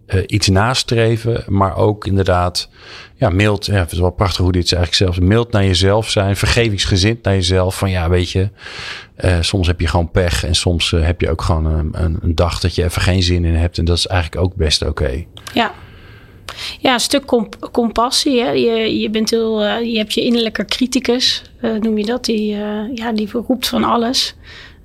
uh, 0.07 0.23
iets 0.27 0.49
nastreven, 0.49 1.45
maar 1.47 1.77
ook 1.77 2.07
inderdaad, 2.07 2.69
ja, 3.15 3.29
mild. 3.29 3.67
Het 3.67 3.93
is 3.93 3.99
wel 3.99 4.11
prachtig 4.11 4.43
hoe 4.43 4.53
dit 4.53 4.65
is 4.65 4.73
eigenlijk 4.73 5.03
zelfs 5.03 5.29
mild 5.29 5.53
naar 5.53 5.65
jezelf 5.65 6.11
zijn, 6.11 6.37
vergevingsgezind 6.37 7.23
naar 7.23 7.35
jezelf. 7.35 7.79
Van 7.79 7.91
ja, 7.91 8.09
weet 8.09 8.31
je, 8.31 8.49
uh, 9.25 9.37
soms 9.41 9.67
heb 9.67 9.81
je 9.81 9.87
gewoon 9.87 10.11
pech 10.11 10.45
en 10.45 10.55
soms 10.55 10.93
uh, 10.93 11.05
heb 11.05 11.21
je 11.21 11.31
ook 11.31 11.43
gewoon 11.43 11.65
een, 11.65 12.19
een, 12.23 12.35
dag 12.35 12.61
dat 12.61 12.75
je 12.75 12.85
even 12.85 13.03
geen 13.03 13.23
zin 13.23 13.45
in 13.45 13.55
hebt. 13.55 13.79
En 13.79 13.85
dat 13.85 13.97
is 13.97 14.07
eigenlijk 14.07 14.43
ook 14.43 14.55
best 14.55 14.83
oké. 14.83 15.25
Ja. 15.55 15.73
Ja, 16.81 16.93
een 16.93 17.01
stuk 17.01 17.25
comp 17.25 17.69
compassie. 17.73 18.41
Hè? 18.41 18.51
Je, 18.51 18.99
je, 19.01 19.11
bent 19.11 19.31
heel, 19.31 19.65
je 19.65 19.99
hebt 19.99 20.15
je 20.15 20.21
innerlijke 20.21 20.65
criticus, 20.65 21.43
noem 21.81 21.99
je 21.99 22.05
dat. 22.05 22.25
Die, 22.25 22.57
ja, 22.95 23.13
die 23.13 23.29
roept 23.33 23.69
van 23.69 23.85
alles. 23.85 24.35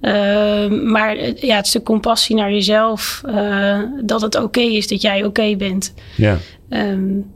Uh, 0.02 0.68
maar 0.92 1.18
ja, 1.46 1.56
het 1.56 1.68
stuk 1.68 1.84
compassie 1.84 2.36
naar 2.36 2.52
jezelf. 2.52 3.22
Uh, 3.26 3.80
dat 4.04 4.22
het 4.22 4.36
oké 4.36 4.46
okay 4.46 4.76
is 4.76 4.88
dat 4.88 5.02
jij 5.02 5.18
oké 5.18 5.28
okay 5.28 5.58
bent. 5.58 5.94
Ja. 6.18 6.38
Um, 6.70 7.32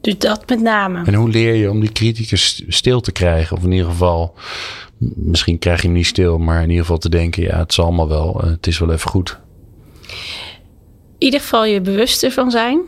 dus 0.00 0.18
dat 0.18 0.48
met 0.48 0.60
name. 0.60 1.04
En 1.04 1.14
hoe 1.14 1.28
leer 1.28 1.54
je 1.54 1.70
om 1.70 1.80
die 1.80 1.92
criticus 1.92 2.62
stil 2.68 3.00
te 3.00 3.12
krijgen? 3.12 3.56
Of 3.56 3.64
in 3.64 3.72
ieder 3.72 3.90
geval, 3.90 4.34
misschien 5.14 5.58
krijg 5.58 5.80
je 5.80 5.86
hem 5.86 5.96
niet 5.96 6.06
stil, 6.06 6.38
maar 6.38 6.62
in 6.62 6.68
ieder 6.68 6.84
geval 6.84 6.98
te 6.98 7.08
denken: 7.08 7.42
ja, 7.42 7.58
het 7.58 7.74
zal 7.74 7.84
allemaal 7.84 8.08
wel. 8.08 8.40
Uh, 8.44 8.50
het 8.50 8.66
is 8.66 8.78
wel 8.78 8.92
even 8.92 9.10
goed. 9.10 9.38
In 11.18 11.26
ieder 11.26 11.40
geval 11.40 11.64
je 11.64 11.80
bewust 11.80 12.22
ervan 12.22 12.50
zijn. 12.50 12.80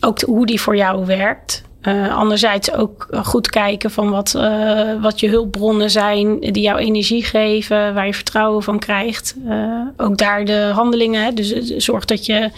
Ook 0.00 0.20
hoe 0.20 0.46
die 0.46 0.60
voor 0.60 0.76
jou 0.76 1.06
werkt. 1.06 1.62
Uh, 1.82 2.16
anderzijds 2.16 2.72
ook 2.72 3.06
goed 3.22 3.48
kijken 3.50 3.90
van 3.90 4.10
wat, 4.10 4.34
uh, 4.36 5.02
wat 5.02 5.20
je 5.20 5.28
hulpbronnen 5.28 5.90
zijn 5.90 6.40
die 6.40 6.62
jou 6.62 6.78
energie 6.78 7.24
geven, 7.24 7.94
waar 7.94 8.06
je 8.06 8.14
vertrouwen 8.14 8.62
van 8.62 8.78
krijgt. 8.78 9.34
Uh, 9.46 9.86
ook 9.96 10.18
daar 10.18 10.44
de 10.44 10.70
handelingen. 10.74 11.24
Hè? 11.24 11.32
Dus 11.32 11.76
zorg 11.76 12.04
dat 12.04 12.26
je 12.26 12.50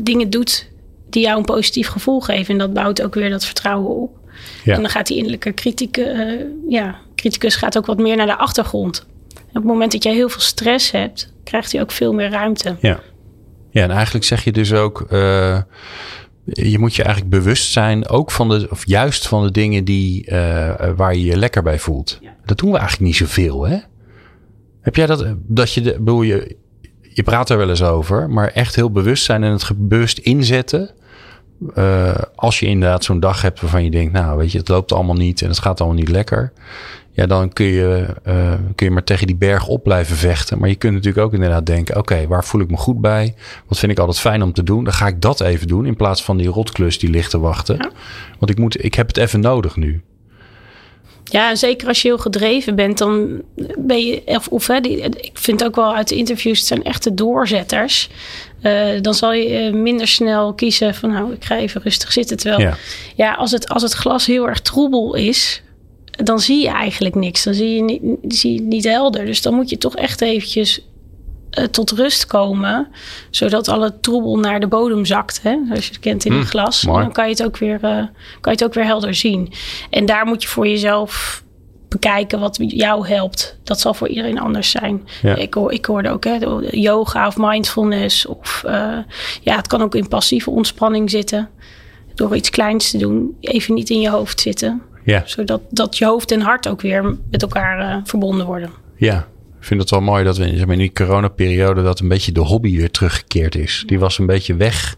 dingen 0.00 0.30
doet 0.30 0.68
die 1.10 1.22
jou 1.22 1.38
een 1.38 1.44
positief 1.44 1.88
gevoel 1.88 2.20
geven. 2.20 2.52
En 2.52 2.58
dat 2.58 2.72
bouwt 2.72 3.02
ook 3.02 3.14
weer 3.14 3.30
dat 3.30 3.44
vertrouwen 3.44 3.90
op. 3.90 4.18
Ja. 4.64 4.74
En 4.74 4.80
dan 4.80 4.90
gaat 4.90 5.06
die 5.06 5.16
innerlijke 5.16 5.54
criticus, 5.54 6.16
ja, 6.68 6.96
criticus 7.14 7.56
gaat 7.56 7.78
ook 7.78 7.86
wat 7.86 7.98
meer 7.98 8.16
naar 8.16 8.26
de 8.26 8.36
achtergrond. 8.36 9.06
op 9.48 9.54
het 9.54 9.64
moment 9.64 9.92
dat 9.92 10.02
jij 10.02 10.14
heel 10.14 10.28
veel 10.28 10.40
stress 10.40 10.90
hebt, 10.90 11.32
krijgt 11.44 11.72
hij 11.72 11.80
ook 11.80 11.90
veel 11.90 12.12
meer 12.12 12.30
ruimte. 12.30 12.76
Ja, 12.80 13.00
ja 13.70 13.82
en 13.82 13.90
eigenlijk 13.90 14.24
zeg 14.24 14.44
je 14.44 14.52
dus 14.52 14.72
ook 14.72 15.06
je 16.46 16.78
moet 16.78 16.94
je 16.94 17.02
eigenlijk 17.02 17.34
bewust 17.34 17.72
zijn, 17.72 18.08
ook 18.08 18.30
van 18.30 18.48
de, 18.48 18.66
of 18.70 18.86
juist 18.86 19.28
van 19.28 19.42
de 19.42 19.50
dingen 19.50 19.84
die, 19.84 20.30
uh, 20.30 20.90
waar 20.96 21.14
je 21.14 21.24
je 21.24 21.36
lekker 21.36 21.62
bij 21.62 21.78
voelt. 21.78 22.20
Dat 22.44 22.58
doen 22.58 22.70
we 22.70 22.78
eigenlijk 22.78 23.06
niet 23.06 23.16
zoveel, 23.16 23.66
hè? 23.66 23.78
Heb 24.80 24.96
jij 24.96 25.06
dat, 25.06 25.26
dat 25.46 25.72
je, 25.72 25.80
de, 25.80 25.92
bedoel 25.98 26.22
je, 26.22 26.56
je 27.00 27.22
praat 27.22 27.50
er 27.50 27.56
wel 27.56 27.68
eens 27.68 27.82
over, 27.82 28.30
maar 28.30 28.48
echt 28.48 28.74
heel 28.74 28.90
bewust 28.90 29.24
zijn 29.24 29.42
en 29.42 29.52
het 29.52 29.88
bewust 29.88 30.18
inzetten. 30.18 30.90
Uh, 31.76 32.14
als 32.34 32.60
je 32.60 32.66
inderdaad 32.66 33.04
zo'n 33.04 33.20
dag 33.20 33.42
hebt 33.42 33.60
waarvan 33.60 33.84
je 33.84 33.90
denkt, 33.90 34.12
nou 34.12 34.38
weet 34.38 34.52
je, 34.52 34.58
het 34.58 34.68
loopt 34.68 34.92
allemaal 34.92 35.14
niet 35.14 35.42
en 35.42 35.48
het 35.48 35.58
gaat 35.58 35.80
allemaal 35.80 35.98
niet 35.98 36.08
lekker 36.08 36.52
ja, 37.16 37.26
dan 37.26 37.52
kun 37.52 37.66
je, 37.66 38.06
uh, 38.26 38.52
kun 38.74 38.86
je 38.86 38.90
maar 38.90 39.04
tegen 39.04 39.26
die 39.26 39.36
berg 39.36 39.66
op 39.66 39.82
blijven 39.82 40.16
vechten. 40.16 40.58
Maar 40.58 40.68
je 40.68 40.74
kunt 40.74 40.92
natuurlijk 40.92 41.24
ook 41.24 41.32
inderdaad 41.32 41.66
denken: 41.66 41.96
oké, 41.96 42.26
waar 42.26 42.44
voel 42.44 42.60
ik 42.60 42.70
me 42.70 42.76
goed 42.76 43.00
bij? 43.00 43.34
Wat 43.66 43.78
vind 43.78 43.92
ik 43.92 43.98
altijd 43.98 44.18
fijn 44.18 44.42
om 44.42 44.52
te 44.52 44.62
doen? 44.62 44.84
Dan 44.84 44.92
ga 44.92 45.06
ik 45.06 45.20
dat 45.20 45.40
even 45.40 45.68
doen 45.68 45.86
in 45.86 45.96
plaats 45.96 46.24
van 46.24 46.36
die 46.36 46.48
rotklus 46.48 46.98
die 46.98 47.10
ligt 47.10 47.30
te 47.30 47.38
wachten. 47.38 47.90
Want 48.38 48.50
ik, 48.50 48.58
moet, 48.58 48.84
ik 48.84 48.94
heb 48.94 49.06
het 49.06 49.16
even 49.16 49.40
nodig 49.40 49.76
nu. 49.76 50.02
Ja, 51.24 51.54
zeker 51.54 51.88
als 51.88 52.02
je 52.02 52.08
heel 52.08 52.18
gedreven 52.18 52.74
bent, 52.74 52.98
dan 52.98 53.42
ben 53.78 54.06
je. 54.06 54.22
Of, 54.24 54.48
of 54.48 54.66
hè, 54.66 54.80
die, 54.80 54.96
ik 55.00 55.30
vind 55.32 55.64
ook 55.64 55.76
wel 55.76 55.94
uit 55.94 56.08
de 56.08 56.16
interviews, 56.16 56.58
het 56.58 56.66
zijn 56.66 56.84
echte 56.84 57.14
doorzetters. 57.14 58.10
Uh, 58.62 59.00
dan 59.00 59.14
zal 59.14 59.32
je 59.32 59.72
minder 59.72 60.08
snel 60.08 60.54
kiezen 60.54 60.94
van 60.94 61.10
nou, 61.10 61.32
ik 61.32 61.44
ga 61.44 61.56
even 61.56 61.82
rustig 61.82 62.12
zitten. 62.12 62.36
Terwijl 62.36 62.60
ja, 62.60 62.76
ja 63.14 63.34
als, 63.34 63.50
het, 63.50 63.68
als 63.68 63.82
het 63.82 63.92
glas 63.92 64.26
heel 64.26 64.48
erg 64.48 64.60
troebel 64.60 65.14
is, 65.14 65.62
dan 66.16 66.40
zie 66.40 66.62
je 66.62 66.68
eigenlijk 66.68 67.14
niks. 67.14 67.44
Dan 67.44 67.54
zie 67.54 67.74
je 67.74 67.82
niet, 67.82 68.02
zie 68.28 68.54
je 68.54 68.60
niet 68.60 68.84
helder. 68.84 69.24
Dus 69.24 69.42
dan 69.42 69.54
moet 69.54 69.70
je 69.70 69.78
toch 69.78 69.96
echt 69.96 70.20
eventjes 70.20 70.80
uh, 71.58 71.64
tot 71.64 71.90
rust 71.90 72.26
komen. 72.26 72.88
Zodat 73.30 73.68
alle 73.68 74.00
troebel 74.00 74.38
naar 74.38 74.60
de 74.60 74.66
bodem 74.66 75.04
zakt. 75.04 75.42
Hè? 75.42 75.58
Zoals 75.66 75.84
je 75.84 75.90
het 75.90 76.00
kent 76.00 76.24
in 76.24 76.32
een 76.32 76.38
hmm, 76.38 76.46
glas. 76.46 76.80
Dan 76.80 77.12
kan 77.12 77.24
je, 77.24 77.30
het 77.30 77.44
ook 77.44 77.56
weer, 77.56 77.74
uh, 77.74 77.80
kan 77.80 78.08
je 78.40 78.50
het 78.50 78.64
ook 78.64 78.74
weer 78.74 78.84
helder 78.84 79.14
zien. 79.14 79.52
En 79.90 80.06
daar 80.06 80.26
moet 80.26 80.42
je 80.42 80.48
voor 80.48 80.68
jezelf 80.68 81.44
bekijken 81.88 82.40
wat 82.40 82.58
jou 82.60 83.08
helpt. 83.08 83.58
Dat 83.64 83.80
zal 83.80 83.94
voor 83.94 84.08
iedereen 84.08 84.40
anders 84.40 84.70
zijn. 84.70 85.08
Ja. 85.22 85.34
Ik, 85.34 85.54
hoor, 85.54 85.72
ik 85.72 85.86
hoorde 85.86 86.10
ook 86.10 86.24
hè, 86.24 86.38
yoga 86.70 87.26
of 87.26 87.36
mindfulness. 87.36 88.26
Of 88.26 88.62
uh, 88.66 88.98
ja, 89.42 89.56
het 89.56 89.66
kan 89.66 89.82
ook 89.82 89.94
in 89.94 90.08
passieve 90.08 90.50
ontspanning 90.50 91.10
zitten. 91.10 91.48
Door 92.14 92.36
iets 92.36 92.50
kleins 92.50 92.90
te 92.90 92.98
doen. 92.98 93.36
Even 93.40 93.74
niet 93.74 93.90
in 93.90 94.00
je 94.00 94.10
hoofd 94.10 94.40
zitten. 94.40 94.82
Ja. 95.06 95.22
Zodat 95.24 95.60
dat 95.70 95.98
je 95.98 96.04
hoofd 96.04 96.30
en 96.30 96.40
hart 96.40 96.68
ook 96.68 96.80
weer 96.80 97.16
met 97.30 97.42
elkaar 97.42 97.96
uh, 97.96 98.00
verbonden 98.04 98.46
worden. 98.46 98.70
Ja, 98.96 99.18
ik 99.58 99.64
vind 99.64 99.80
het 99.80 99.90
wel 99.90 100.00
mooi 100.00 100.24
dat 100.24 100.36
we 100.36 100.56
zeg 100.56 100.64
maar, 100.64 100.74
in 100.74 100.78
die 100.78 100.92
coronaperiode 100.92 101.82
dat 101.82 102.00
een 102.00 102.08
beetje 102.08 102.32
de 102.32 102.40
hobby 102.40 102.76
weer 102.76 102.90
teruggekeerd 102.90 103.54
is. 103.54 103.84
Die 103.86 103.98
was 103.98 104.18
een 104.18 104.26
beetje 104.26 104.54
weg. 104.54 104.96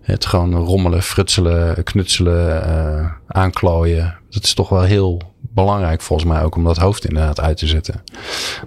Het 0.00 0.26
gewoon 0.26 0.54
rommelen, 0.54 1.02
frutselen, 1.02 1.84
knutselen, 1.84 2.62
uh, 2.66 3.10
aanklooien. 3.26 4.18
Dat 4.30 4.42
is 4.42 4.54
toch 4.54 4.68
wel 4.68 4.82
heel 4.82 5.22
belangrijk 5.64 6.00
volgens 6.00 6.28
mij 6.28 6.42
ook 6.42 6.56
om 6.56 6.64
dat 6.64 6.76
hoofd 6.76 7.04
inderdaad 7.04 7.40
uit 7.40 7.56
te 7.56 7.66
zetten. 7.66 8.02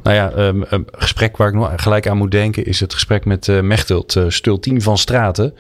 Nou 0.04 0.16
ja, 0.16 0.32
een 0.34 0.88
gesprek 0.92 1.38
waar 1.38 1.48
ik 1.48 1.54
nog 1.54 1.72
gelijk 1.76 2.08
aan 2.08 2.18
moet 2.18 2.32
denken 2.32 2.66
is 2.66 2.80
het 2.80 2.94
gesprek 2.94 3.26
met 3.26 3.48
uh, 3.48 3.62
Mechthild 3.62 4.16
uh, 4.16 4.24
Stultien 4.28 4.82
van 4.82 4.98
Straten. 4.98 5.54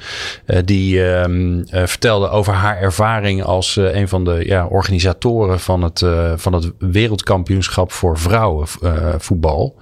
Uh, 0.45 0.57
die 0.65 1.01
um, 1.01 1.63
vertelde 1.69 2.29
over 2.29 2.53
haar 2.53 2.77
ervaring 2.77 3.43
als 3.43 3.75
een 3.75 4.07
van 4.07 4.23
de 4.23 4.43
ja, 4.45 4.65
organisatoren 4.65 5.59
van 5.59 5.83
het, 5.83 6.05
van 6.35 6.53
het 6.53 6.71
wereldkampioenschap 6.79 7.91
voor 7.91 8.17
vrouwenvoetbal. 8.17 9.75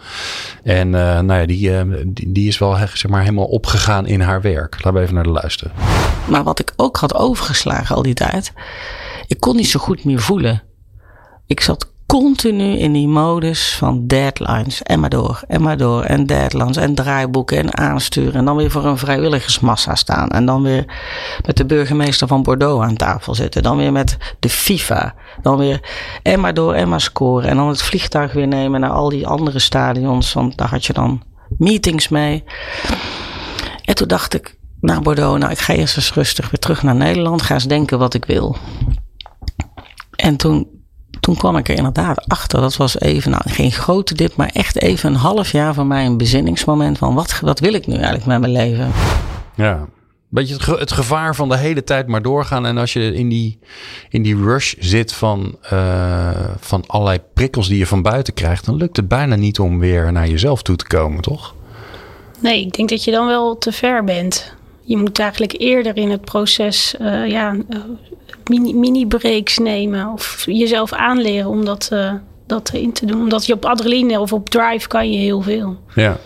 en 0.63 0.89
nou 0.89 1.33
ja, 1.33 1.45
die, 1.45 1.87
die, 2.13 2.31
die, 2.31 2.47
is 2.47 2.57
wel 2.57 2.75
zeg 2.75 3.07
maar 3.07 3.21
helemaal 3.21 3.45
opgegaan 3.45 4.05
in 4.05 4.21
haar 4.21 4.41
werk. 4.41 4.73
Laten 4.75 4.93
we 4.93 4.99
even 4.99 5.13
naar 5.13 5.23
de 5.23 5.29
luisteren. 5.29 5.71
Maar 6.29 6.43
wat 6.43 6.59
ik 6.59 6.73
ook 6.75 6.97
had 6.97 7.15
overgeslagen 7.15 7.95
al 7.95 8.01
die 8.01 8.13
tijd. 8.13 8.53
Ik 9.27 9.39
kon 9.39 9.55
niet 9.55 9.69
zo 9.69 9.79
goed 9.79 10.05
meer 10.05 10.19
voelen 10.19 10.68
ik 11.49 11.61
zat 11.61 11.91
continu 12.05 12.77
in 12.77 12.93
die 12.93 13.07
modus 13.07 13.75
van 13.75 14.07
deadlines. 14.07 14.83
En 14.83 14.99
maar 14.99 15.09
door, 15.09 15.41
en 15.47 15.61
maar 15.61 15.77
door. 15.77 16.03
En 16.03 16.25
deadlines 16.25 16.77
en 16.77 16.95
draaiboeken 16.95 17.57
en 17.57 17.77
aansturen. 17.77 18.33
En 18.33 18.45
dan 18.45 18.55
weer 18.55 18.71
voor 18.71 18.85
een 18.85 18.97
vrijwilligersmassa 18.97 19.95
staan. 19.95 20.29
En 20.29 20.45
dan 20.45 20.63
weer 20.63 20.85
met 21.45 21.57
de 21.57 21.65
burgemeester 21.65 22.27
van 22.27 22.43
Bordeaux 22.43 22.85
aan 22.85 22.95
tafel 22.95 23.35
zitten. 23.35 23.63
Dan 23.63 23.77
weer 23.77 23.91
met 23.91 24.17
de 24.39 24.49
FIFA. 24.49 25.15
Dan 25.41 25.57
weer 25.57 25.79
en 26.23 26.39
maar 26.39 26.53
door 26.53 26.73
en 26.73 26.89
maar 26.89 27.01
scoren. 27.01 27.49
En 27.49 27.55
dan 27.55 27.67
het 27.67 27.81
vliegtuig 27.81 28.33
weer 28.33 28.47
nemen 28.47 28.79
naar 28.79 28.89
al 28.89 29.09
die 29.09 29.27
andere 29.27 29.59
stadions. 29.59 30.33
Want 30.33 30.57
daar 30.57 30.69
had 30.69 30.85
je 30.85 30.93
dan 30.93 31.23
meetings 31.57 32.07
mee. 32.07 32.43
En 33.85 33.95
toen 33.95 34.07
dacht 34.07 34.33
ik 34.33 34.57
naar 34.81 35.01
Bordeaux. 35.01 35.39
Nou, 35.39 35.51
ik 35.51 35.59
ga 35.59 35.73
eerst 35.73 35.95
eens 35.95 36.13
rustig 36.13 36.49
weer 36.49 36.59
terug 36.59 36.83
naar 36.83 36.95
Nederland. 36.95 37.41
Ga 37.41 37.53
eens 37.53 37.67
denken 37.67 37.99
wat 37.99 38.13
ik 38.13 38.25
wil. 38.25 38.55
En 40.15 40.37
toen 40.37 40.78
toen 41.29 41.37
kwam 41.37 41.57
ik 41.57 41.69
er 41.69 41.75
inderdaad 41.75 42.27
achter. 42.27 42.61
Dat 42.61 42.75
was 42.75 42.99
even, 42.99 43.31
nou, 43.31 43.43
geen 43.45 43.71
grote 43.71 44.13
dip, 44.13 44.35
maar 44.35 44.49
echt 44.53 44.81
even 44.81 45.09
een 45.09 45.19
half 45.19 45.51
jaar 45.51 45.73
van 45.73 45.87
mij 45.87 46.05
een 46.05 46.17
bezinningsmoment 46.17 46.97
van 46.97 47.13
wat, 47.13 47.39
wat 47.39 47.59
wil 47.59 47.73
ik 47.73 47.87
nu 47.87 47.93
eigenlijk 47.93 48.25
met 48.25 48.39
mijn 48.39 48.51
leven? 48.51 48.91
Ja, 49.55 49.87
beetje 50.29 50.53
het, 50.53 50.65
het, 50.65 50.91
gevaar 50.91 51.35
van 51.35 51.49
de 51.49 51.57
hele 51.57 51.83
tijd 51.83 52.07
maar 52.07 52.21
doorgaan. 52.21 52.65
En 52.65 52.77
als 52.77 52.93
je 52.93 53.13
in 53.13 53.29
die, 53.29 53.59
in 54.09 54.21
die 54.21 54.43
rush 54.43 54.73
zit 54.79 55.13
van, 55.13 55.57
uh, 55.73 56.29
van 56.59 56.83
allerlei 56.87 57.19
prikkels 57.33 57.67
die 57.67 57.77
je 57.77 57.87
van 57.87 58.01
buiten 58.01 58.33
krijgt, 58.33 58.65
dan 58.65 58.75
lukt 58.75 58.97
het 58.97 59.07
bijna 59.07 59.35
niet 59.35 59.59
om 59.59 59.79
weer 59.79 60.11
naar 60.11 60.27
jezelf 60.27 60.61
toe 60.61 60.75
te 60.75 60.87
komen, 60.87 61.21
toch? 61.21 61.55
Nee, 62.39 62.65
ik 62.65 62.73
denk 62.73 62.89
dat 62.89 63.03
je 63.03 63.11
dan 63.11 63.27
wel 63.27 63.57
te 63.57 63.71
ver 63.71 64.03
bent. 64.03 64.57
Je 64.89 64.97
moet 64.97 65.19
eigenlijk 65.19 65.55
eerder 65.57 65.97
in 65.97 66.09
het 66.09 66.21
proces 66.21 66.95
uh, 67.01 67.27
ja, 67.27 67.53
uh, 67.53 67.77
mini-breaks 68.73 69.57
nemen 69.57 70.11
of 70.11 70.43
jezelf 70.45 70.93
aanleren 70.93 71.49
om 71.49 71.65
dat, 71.65 71.89
uh, 71.93 72.13
dat 72.47 72.69
in 72.73 72.93
te 72.93 73.05
doen. 73.05 73.21
Omdat 73.21 73.45
je 73.45 73.53
op 73.53 73.65
adrenaline 73.65 74.19
of 74.19 74.33
op 74.33 74.49
drive 74.49 74.87
kan 74.87 75.11
je 75.11 75.17
heel 75.17 75.41
veel. 75.41 75.77
Ja. 75.95 76.17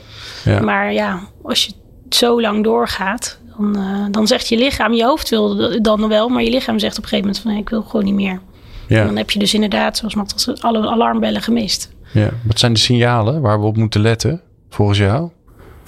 ja. 0.43 0.59
Maar 0.59 0.93
ja, 0.93 1.19
als 1.41 1.65
je 1.65 1.71
zo 2.09 2.41
lang 2.41 2.63
doorgaat, 2.63 3.39
dan, 3.57 3.77
uh, 3.77 4.05
dan 4.11 4.27
zegt 4.27 4.47
je 4.47 4.57
lichaam, 4.57 4.93
je 4.93 5.03
hoofd 5.03 5.29
wil 5.29 5.81
dan 5.81 6.07
wel, 6.07 6.29
maar 6.29 6.43
je 6.43 6.49
lichaam 6.49 6.79
zegt 6.79 6.97
op 6.97 7.03
een 7.03 7.09
gegeven 7.09 7.31
moment 7.31 7.43
van 7.43 7.57
ik 7.57 7.69
wil 7.69 7.81
gewoon 7.81 8.05
niet 8.05 8.13
meer. 8.13 8.39
Ja. 8.87 8.99
En 8.99 9.05
dan 9.05 9.17
heb 9.17 9.31
je 9.31 9.39
dus 9.39 9.53
inderdaad, 9.53 9.97
zoals 9.97 10.15
Matt 10.15 10.53
alle 10.61 10.87
alarmbellen 10.87 11.41
gemist. 11.41 11.91
Ja. 12.11 12.29
Wat 12.43 12.59
zijn 12.59 12.73
de 12.73 12.79
signalen 12.79 13.41
waar 13.41 13.59
we 13.59 13.65
op 13.65 13.77
moeten 13.77 14.01
letten 14.01 14.41
volgens 14.69 14.97
jou? 14.97 15.29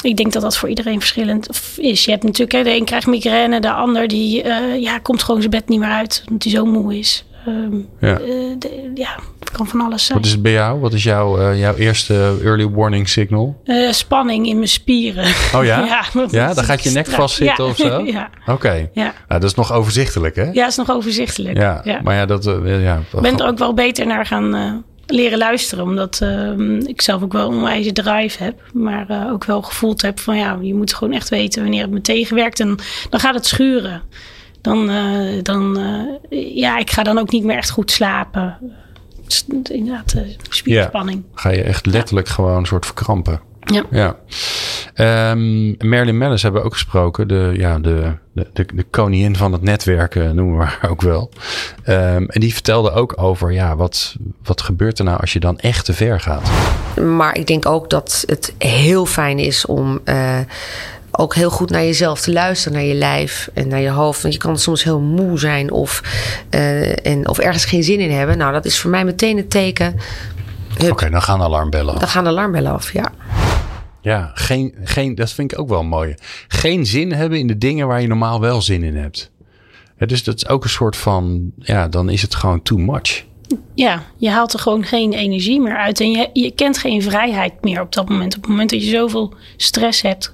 Ik 0.06 0.18
denk 0.18 0.34
dat 0.34 0.42
dat 0.42 0.58
voor 0.58 0.70
iedereen 0.70 1.00
verschillend 1.00 1.50
is. 1.78 2.06
Je 2.06 2.12
hebt 2.12 2.24
natuurlijk, 2.24 2.52
hè, 2.52 2.64
de 2.64 2.76
een 2.76 2.86
krijgt 2.86 3.08
migraine, 3.08 3.60
de 3.60 3.72
ander 3.72 4.08
die 4.08 4.44
uh, 4.44 4.82
ja, 4.82 5.00
komt 5.00 5.24
gewoon 5.24 5.42
zijn 5.42 5.52
bed 5.52 5.68
niet 5.68 5.80
meer 5.80 5.90
uit, 5.90 6.24
omdat 6.28 6.44
hij 6.44 6.52
zo 6.52 6.66
moe 6.66 6.98
is. 6.98 7.26
Um, 7.48 7.88
ja. 8.00 8.20
Uh, 8.20 8.28
de, 8.60 8.92
ja, 8.94 9.20
het 9.40 9.52
kan 9.52 9.68
van 9.68 9.82
alles 9.82 10.06
zijn. 10.06 10.18
Wat 10.18 10.28
is 10.28 10.34
het 10.34 10.42
bij 10.42 10.52
jou? 10.52 10.80
Wat 10.80 10.94
is 10.94 11.04
jouw, 11.04 11.40
uh, 11.40 11.60
jouw 11.60 11.76
eerste 11.76 12.38
early 12.44 12.70
warning 12.70 13.10
signal? 13.10 13.62
spanning 13.92 14.48
in 14.48 14.56
mijn 14.56 14.68
spieren. 14.68 15.26
Oh 15.26 15.64
ja? 15.64 15.86
ja, 16.14 16.28
ja, 16.30 16.54
dan 16.54 16.64
gaat 16.64 16.84
je 16.84 16.90
nek 16.90 17.08
vastzitten 17.08 17.64
ja. 17.64 17.70
of 17.70 17.78
zo? 17.78 18.06
ja. 18.18 18.30
Oké. 18.42 18.52
Okay. 18.52 18.90
Ja. 18.94 19.14
Nou, 19.28 19.42
dat 19.42 19.44
is 19.44 19.56
nog 19.56 19.74
overzichtelijk, 19.74 20.36
hè? 20.36 20.44
Ja, 20.44 20.52
dat 20.54 20.70
is 20.70 20.76
nog 20.76 20.92
overzichtelijk. 20.92 21.58
Ja, 21.58 22.00
maar 22.04 22.16
ja, 22.16 22.26
dat... 22.26 22.44
ja, 22.64 23.02
ik 23.16 23.22
ben 23.22 23.38
er 23.38 23.48
ook 23.48 23.58
wel 23.58 23.74
beter 23.74 24.08
naar 24.08 24.26
gaan 24.26 24.84
leren 25.08 25.38
luisteren. 25.38 25.84
Omdat 25.84 26.20
uh, 26.24 26.80
ik 26.80 27.02
zelf 27.02 27.22
ook 27.22 27.34
wel 27.34 27.50
een 27.50 27.56
onwijze 27.56 27.92
drive 27.92 28.44
heb. 28.44 28.62
Maar 28.74 29.12
uh, 29.12 29.32
ook 29.32 29.46
wel 29.46 29.62
gevoeld 29.62 30.02
heb 30.02 30.20
van 30.20 30.38
ja, 30.38 30.58
je 30.62 30.74
moet 30.74 30.94
gewoon 30.94 31.14
echt 31.14 31.30
weten 31.30 31.62
wanneer 31.62 31.82
het 31.82 31.92
me 31.92 32.02
tegenwerkt. 32.02 32.60
En 32.60 32.78
dan 33.10 33.20
gaat 33.20 33.36
het 33.36 33.46
schuren. 33.46 34.02
Dan, 34.62 34.90
uh, 34.90 35.44
dan 35.44 35.80
ja, 36.30 36.78
ik 36.78 36.92
ga 36.92 37.04
dan 37.04 37.18
ook 37.18 37.32
niet 37.32 37.44
meer 37.44 37.58
echt 37.58 37.70
goed 37.70 37.92
slapen. 37.92 38.58
Inderdaad, 39.64 40.16
spierspanning. 40.50 41.24
Ja, 41.34 41.42
ga 41.42 41.50
je 41.50 41.62
echt 41.62 41.86
letterlijk 41.86 42.28
gewoon 42.28 42.58
een 42.58 42.66
soort 42.66 42.86
verkrampen. 42.86 43.42
Ja. 43.66 43.84
ja. 43.92 44.16
Um, 44.96 45.76
Marilyn 45.78 46.18
Mellis 46.18 46.42
hebben 46.42 46.62
we 46.62 46.68
ook 46.68 46.74
gesproken. 46.74 47.28
De, 47.28 47.54
ja, 47.58 47.80
de, 47.80 48.12
de, 48.32 48.66
de, 48.74 48.86
koningin 48.90 49.36
van 49.36 49.52
het 49.52 49.62
netwerken 49.62 50.36
noemen 50.36 50.58
we 50.58 50.64
haar 50.64 50.90
ook 50.90 51.02
wel. 51.02 51.30
Um, 51.88 52.30
en 52.30 52.40
die 52.40 52.54
vertelde 52.54 52.92
ook 52.92 53.14
over 53.22 53.52
ja, 53.52 53.76
wat, 53.76 54.16
wat 54.44 54.62
gebeurt 54.62 55.00
er 55.00 55.06
nou 55.06 55.20
als 55.20 55.34
je 55.34 55.40
dan 55.40 55.60
echt 55.60 55.86
te 55.86 55.94
ver 55.94 56.20
gaat. 56.20 56.50
Maar 57.02 57.38
ik 57.38 57.48
denk 57.48 57.66
ook 57.66 57.90
dat 57.90 58.24
het 58.26 58.54
heel 58.58 59.06
fijn 59.06 59.40
is 59.40 59.66
om... 59.66 60.00
Uh, 60.06 60.40
ook 61.18 61.36
heel 61.36 61.50
goed 61.50 61.70
naar 61.70 61.84
jezelf 61.84 62.22
te 62.22 62.32
luisteren, 62.32 62.78
naar 62.78 62.88
je 62.88 62.94
lijf 62.94 63.50
en 63.54 63.68
naar 63.68 63.80
je 63.80 63.90
hoofd. 63.90 64.22
Want 64.22 64.34
je 64.34 64.40
kan 64.40 64.58
soms 64.58 64.84
heel 64.84 65.00
moe 65.00 65.40
zijn 65.40 65.72
of, 65.72 66.02
eh, 66.50 67.06
en, 67.06 67.28
of 67.28 67.40
ergens 67.40 67.66
geen 67.66 67.84
zin 67.84 68.00
in 68.00 68.12
hebben. 68.12 68.38
Nou, 68.38 68.54
dat 68.54 68.66
is 68.66 68.80
voor 68.80 68.90
mij 68.90 69.06
meteen 69.06 69.38
het 69.38 69.50
teken. 69.50 69.96
Oké, 70.90 71.10
dan 71.10 71.22
gaan 71.22 71.42
alarmbellen 71.42 71.94
af. 71.94 72.00
Dan 72.00 72.10
gaan 72.10 72.24
de 72.24 72.30
alarmbellen 72.30 72.72
af, 72.72 72.94
ja. 72.94 73.12
Ja, 74.06 74.32
geen, 74.34 74.76
geen, 74.84 75.16
dat 75.16 75.32
vind 75.32 75.52
ik 75.52 75.60
ook 75.60 75.70
wel 75.70 75.84
mooi. 75.84 76.16
Geen 76.48 76.86
zin 76.86 77.12
hebben 77.12 77.40
in 77.40 77.48
de 77.48 77.58
dingen 77.58 77.88
waar 77.88 78.02
je 78.02 78.08
normaal 78.08 78.40
wel 78.40 78.62
zin 78.62 78.84
in 78.84 78.96
hebt. 78.96 79.32
Ja, 79.98 80.06
dus 80.06 80.24
dat 80.24 80.36
is 80.36 80.48
ook 80.48 80.64
een 80.64 80.70
soort 80.70 80.96
van, 80.96 81.52
ja, 81.60 81.88
dan 81.88 82.10
is 82.10 82.22
het 82.22 82.36
gewoon 82.36 82.62
too 82.62 82.78
much. 82.78 83.26
Ja, 83.74 84.04
je 84.18 84.30
haalt 84.30 84.54
er 84.54 84.60
gewoon 84.60 84.84
geen 84.84 85.14
energie 85.14 85.62
meer 85.62 85.78
uit. 85.78 86.00
En 86.00 86.12
je, 86.12 86.30
je 86.34 86.52
kent 86.52 86.78
geen 86.78 87.02
vrijheid 87.02 87.54
meer 87.62 87.82
op 87.82 87.94
dat 87.94 88.10
moment. 88.10 88.36
Op 88.36 88.42
het 88.42 88.50
moment 88.50 88.70
dat 88.70 88.84
je 88.84 88.90
zoveel 88.90 89.34
stress 89.58 90.02
hebt, 90.02 90.34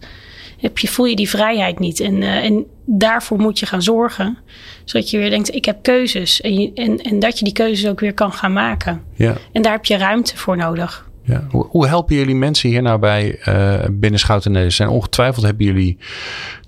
heb 0.57 0.77
je, 0.77 0.87
voel 0.87 1.05
je 1.05 1.15
die 1.15 1.29
vrijheid 1.29 1.79
niet. 1.79 1.99
En, 1.99 2.21
eh, 2.21 2.43
en 2.43 2.65
daarvoor 2.85 3.39
moet 3.39 3.59
je 3.59 3.65
gaan 3.65 3.81
zorgen. 3.81 4.37
Zodat 4.85 5.09
je 5.09 5.17
weer 5.17 5.29
denkt, 5.29 5.55
ik 5.55 5.65
heb 5.65 5.83
keuzes. 5.83 6.41
En, 6.41 6.53
je, 6.59 6.71
en, 6.73 6.97
en 6.97 7.19
dat 7.19 7.39
je 7.39 7.45
die 7.45 7.53
keuzes 7.53 7.89
ook 7.89 7.99
weer 7.99 8.13
kan 8.13 8.33
gaan 8.33 8.53
maken. 8.53 9.03
Ja. 9.15 9.37
En 9.51 9.61
daar 9.61 9.71
heb 9.71 9.85
je 9.85 9.97
ruimte 9.97 10.37
voor 10.37 10.57
nodig. 10.57 11.09
Ja. 11.23 11.47
Hoe, 11.49 11.67
hoe 11.69 11.87
helpen 11.87 12.15
jullie 12.15 12.35
mensen 12.35 12.69
hier 12.69 12.81
nou 12.81 12.99
bij 12.99 13.39
uh, 13.47 13.79
binnen 13.91 14.19
Schouten? 14.19 14.71
Zijn 14.71 14.89
ongetwijfeld 14.89 15.45
hebben 15.45 15.65
jullie 15.65 15.97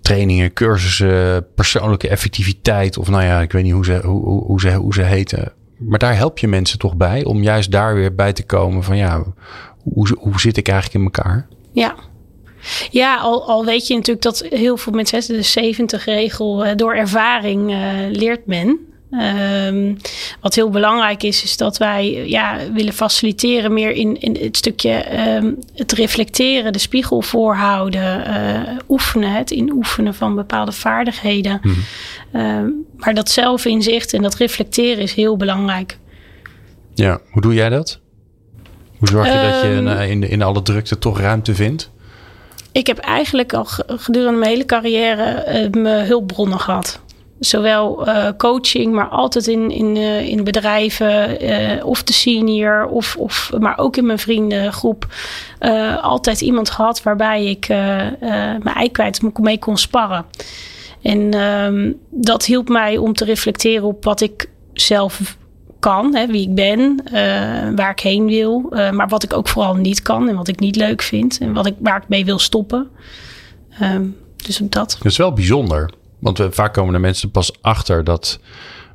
trainingen, 0.01 0.53
cursussen, 0.53 1.47
persoonlijke 1.55 2.07
effectiviteit 2.07 2.97
of 2.97 3.09
nou 3.09 3.23
ja, 3.23 3.41
ik 3.41 3.51
weet 3.51 3.63
niet 3.63 3.73
hoe 3.73 3.85
ze, 3.85 3.99
hoe, 4.03 4.23
hoe, 4.23 4.43
hoe 4.43 4.59
ze, 4.59 4.73
hoe 4.73 4.93
ze 4.93 5.01
heten. 5.01 5.51
Maar 5.77 5.99
daar 5.99 6.15
help 6.15 6.37
je 6.37 6.47
mensen 6.47 6.79
toch 6.79 6.95
bij 6.95 7.23
om 7.23 7.43
juist 7.43 7.71
daar 7.71 7.95
weer 7.95 8.15
bij 8.15 8.33
te 8.33 8.45
komen 8.45 8.83
van 8.83 8.97
ja, 8.97 9.23
hoe, 9.77 10.17
hoe 10.19 10.39
zit 10.39 10.57
ik 10.57 10.67
eigenlijk 10.67 10.99
in 10.99 11.11
elkaar? 11.11 11.47
Ja, 11.71 11.95
ja, 12.89 13.17
al, 13.17 13.47
al 13.47 13.65
weet 13.65 13.87
je 13.87 13.95
natuurlijk 13.95 14.23
dat 14.23 14.45
heel 14.49 14.77
veel 14.77 14.93
mensen, 14.93 15.27
de 15.27 15.75
70-regel, 15.75 16.75
door 16.75 16.93
ervaring 16.93 17.71
uh, 17.71 17.77
leert 18.11 18.45
men. 18.45 18.79
Um, 19.21 19.97
wat 20.41 20.55
heel 20.55 20.69
belangrijk 20.69 21.23
is, 21.23 21.43
is 21.43 21.57
dat 21.57 21.77
wij 21.77 22.27
ja, 22.27 22.57
willen 22.73 22.93
faciliteren 22.93 23.73
meer 23.73 23.91
in, 23.91 24.21
in 24.21 24.37
het 24.41 24.57
stukje 24.57 25.19
um, 25.35 25.59
het 25.75 25.91
reflecteren, 25.91 26.73
de 26.73 26.79
spiegel 26.79 27.21
voorhouden, 27.21 28.27
uh, 28.27 28.77
oefenen, 28.89 29.31
het 29.31 29.51
inoefenen 29.51 30.15
van 30.15 30.35
bepaalde 30.35 30.71
vaardigheden. 30.71 31.59
Mm. 31.61 31.75
Um, 32.41 32.85
maar 32.97 33.13
dat 33.13 33.29
zelfinzicht 33.29 34.13
en 34.13 34.21
dat 34.21 34.35
reflecteren 34.35 35.03
is 35.03 35.13
heel 35.13 35.37
belangrijk. 35.37 35.97
Ja, 36.93 37.19
hoe 37.31 37.41
doe 37.41 37.53
jij 37.53 37.69
dat? 37.69 37.99
Hoe 38.97 39.07
zorg 39.07 39.27
je 39.27 39.49
dat 39.51 39.61
je 39.61 40.09
in, 40.09 40.29
in 40.29 40.41
alle 40.41 40.61
drukte 40.61 40.97
toch 40.97 41.19
ruimte 41.19 41.55
vindt? 41.55 41.91
Ik 42.71 42.87
heb 42.87 42.97
eigenlijk 42.97 43.53
al 43.53 43.65
gedurende 43.87 44.39
mijn 44.39 44.51
hele 44.51 44.65
carrière 44.65 45.45
uh, 45.73 45.81
mijn 45.83 46.05
hulpbronnen 46.05 46.59
gehad. 46.59 47.01
Zowel 47.45 48.07
uh, 48.07 48.27
coaching, 48.37 48.93
maar 48.93 49.07
altijd 49.07 49.47
in, 49.47 49.71
in, 49.71 49.95
uh, 49.95 50.27
in 50.27 50.43
bedrijven, 50.43 51.43
uh, 51.43 51.85
of 51.85 52.03
de 52.03 52.13
senior, 52.13 52.85
of, 52.85 53.15
of, 53.15 53.51
maar 53.59 53.77
ook 53.77 53.97
in 53.97 54.05
mijn 54.05 54.19
vriendengroep. 54.19 55.07
altijd 56.01 56.41
iemand 56.41 56.69
gehad 56.69 57.03
waarbij 57.03 57.45
ik 57.45 57.67
mijn 57.67 58.75
ei 58.75 58.91
kwijt 58.91 59.39
mee 59.39 59.59
kon 59.59 59.77
sparren. 59.77 60.25
En 61.01 61.33
um, 61.41 61.99
dat 62.09 62.45
hielp 62.45 62.69
mij 62.69 62.97
om 62.97 63.13
te 63.13 63.25
reflecteren 63.25 63.87
op 63.87 64.03
wat 64.03 64.21
ik 64.21 64.49
zelf 64.73 65.37
kan, 65.79 66.15
hè, 66.15 66.27
wie 66.27 66.49
ik 66.49 66.55
ben, 66.55 67.03
waar 67.75 67.91
ik 67.91 67.99
heen 67.99 68.25
wil. 68.25 68.67
maar 68.69 69.07
wat 69.07 69.23
ik 69.23 69.33
ook 69.33 69.47
vooral 69.47 69.75
niet 69.75 70.01
kan 70.01 70.29
en 70.29 70.35
wat 70.35 70.47
ik 70.47 70.59
niet 70.59 70.75
leuk 70.75 71.01
vind. 71.01 71.37
En 71.37 71.53
wat 71.53 71.65
ik, 71.65 71.75
waar 71.79 71.97
ik 71.97 72.07
mee 72.07 72.25
wil 72.25 72.39
stoppen. 72.39 72.89
Um, 73.81 74.17
dus 74.45 74.57
dat. 74.57 74.95
Dat 75.01 75.11
is 75.11 75.17
wel 75.17 75.33
bijzonder. 75.33 75.89
Want 76.23 76.37
we, 76.37 76.51
vaak 76.51 76.73
komen 76.73 76.93
de 76.93 76.99
mensen 76.99 77.31
pas 77.31 77.61
achter 77.61 78.03
dat 78.03 78.39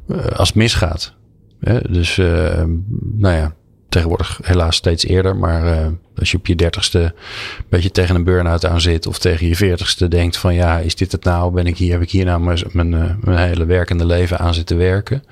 uh, 0.07 0.27
als 0.27 0.49
het 0.49 0.57
misgaat. 0.57 1.15
Hè? 1.61 1.81
Dus 1.81 2.17
uh, 2.17 2.63
nou 3.01 3.35
ja, 3.37 3.55
tegenwoordig 3.89 4.41
helaas 4.43 4.77
steeds 4.77 5.05
eerder. 5.05 5.37
Maar 5.37 5.65
uh, 5.65 5.87
als 6.17 6.31
je 6.31 6.37
op 6.37 6.47
je 6.47 6.55
dertigste 6.55 6.99
een 6.99 7.65
beetje 7.69 7.91
tegen 7.91 8.15
een 8.15 8.25
burn-out 8.25 8.67
aan 8.67 8.81
zit. 8.81 9.07
Of 9.07 9.19
tegen 9.19 9.47
je 9.47 9.57
veertigste 9.57 10.09
denkt 10.09 10.37
van 10.37 10.55
ja, 10.55 10.79
is 10.79 10.95
dit 10.95 11.13
het 11.13 11.25
nou? 11.25 11.53
Ben 11.53 11.67
ik 11.67 11.77
hier, 11.77 11.93
heb 11.93 12.03
ik 12.03 12.11
hier 12.11 12.25
nou 12.25 12.41
mijn, 12.41 12.59
mijn, 12.73 13.19
mijn 13.21 13.49
hele 13.49 13.65
werkende 13.65 14.07
leven 14.07 14.39
aan 14.39 14.55
zitten 14.55 14.77
werken? 14.77 15.25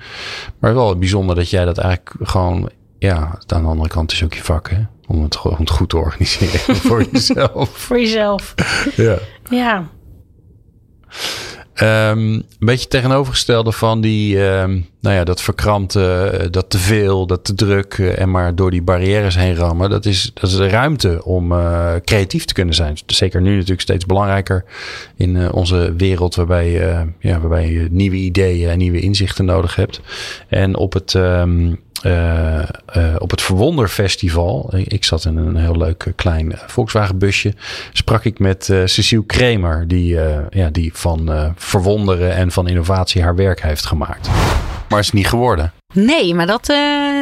Maar 0.59 0.73
wel 0.73 0.97
bijzonder 0.97 1.35
dat 1.35 1.49
jij 1.49 1.65
dat 1.65 1.77
eigenlijk 1.77 2.15
gewoon... 2.21 2.69
Ja, 2.99 3.39
aan 3.47 3.61
de 3.61 3.69
andere 3.69 3.89
kant 3.89 4.11
is 4.11 4.23
ook 4.23 4.33
je 4.33 4.43
vak 4.43 4.69
hè? 4.69 4.81
Om 5.07 5.23
het 5.23 5.35
gewoon 5.35 5.69
goed 5.69 5.89
te 5.89 5.97
organiseren 5.97 6.75
voor 6.87 7.03
jezelf. 7.11 7.69
voor 7.69 7.99
jezelf. 7.99 8.53
Ja. 8.95 9.17
Ja. 9.49 9.89
Um, 11.81 12.33
een 12.33 12.45
beetje 12.59 12.87
tegenovergestelde 12.87 13.71
van 13.71 14.01
die, 14.01 14.39
um, 14.39 14.85
nou 15.01 15.15
ja, 15.15 15.23
dat 15.23 15.41
verkrampte, 15.41 16.47
dat 16.51 16.69
te 16.69 16.77
veel, 16.77 17.27
dat 17.27 17.43
te 17.45 17.55
druk 17.55 17.97
uh, 17.97 18.19
en 18.19 18.31
maar 18.31 18.55
door 18.55 18.71
die 18.71 18.81
barrières 18.81 19.35
heen 19.35 19.55
rammen. 19.55 19.89
Dat 19.89 20.05
is, 20.05 20.31
dat 20.33 20.49
is 20.49 20.55
de 20.55 20.69
ruimte 20.69 21.23
om 21.23 21.51
uh, 21.51 21.93
creatief 22.03 22.45
te 22.45 22.53
kunnen 22.53 22.75
zijn. 22.75 22.97
Zeker 23.05 23.41
nu 23.41 23.53
natuurlijk 23.53 23.81
steeds 23.81 24.05
belangrijker 24.05 24.65
in 25.15 25.51
onze 25.51 25.93
wereld 25.97 26.35
waarbij, 26.35 26.71
ja, 27.19 27.39
waarbij 27.39 27.71
je 27.71 27.87
nieuwe 27.91 28.15
ideeën 28.15 28.69
en 28.69 28.77
nieuwe 28.77 28.99
inzichten 28.99 29.45
nodig 29.45 29.75
hebt. 29.75 30.01
En 30.47 30.77
op 30.77 30.93
het, 30.93 31.13
um, 31.13 31.79
uh, 32.05 32.59
uh, 32.97 33.15
op 33.17 33.31
het 33.31 33.41
Verwonderfestival, 33.41 34.73
ik 34.73 35.03
zat 35.03 35.25
in 35.25 35.37
een 35.37 35.55
heel 35.55 35.77
leuk 35.77 36.11
klein 36.15 36.53
Volkswagen 36.67 37.17
busje, 37.17 37.53
sprak 37.93 38.23
ik 38.23 38.39
met 38.39 38.67
uh, 38.67 38.81
Cecile 38.85 39.25
Kremer, 39.25 39.87
die, 39.87 40.17
ja, 40.49 40.69
die 40.71 40.91
van 40.93 41.53
verwonderen 41.55 42.35
en 42.35 42.51
van 42.51 42.67
innovatie 42.67 43.23
haar 43.23 43.35
werk 43.35 43.61
heeft 43.61 43.85
gemaakt. 43.85 44.29
Maar 44.89 44.99
is 44.99 45.11
niet 45.11 45.27
geworden. 45.27 45.71
Nee, 45.93 46.33
maar 46.33 46.47
dat, 46.47 46.65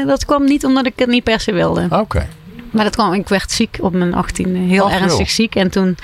dat 0.05 0.25
kwam 0.25 0.43
niet 0.43 0.65
omdat 0.65 0.85
ik 0.85 0.93
het 0.95 1.09
niet 1.09 1.23
per 1.23 1.39
se 1.39 1.53
wilde. 1.53 1.85
Oké. 1.85 1.95
Okay. 1.95 2.27
Maar 2.75 2.83
dat 2.83 2.95
kwam, 2.95 3.13
ik 3.13 3.29
werd 3.29 3.51
ziek 3.51 3.77
op 3.81 3.93
mijn 3.93 4.13
18e, 4.13 4.51
heel 4.51 4.91
ernstig 4.91 5.17
joh. 5.17 5.27
ziek. 5.27 5.55
En 5.55 5.69
toen 5.69 5.97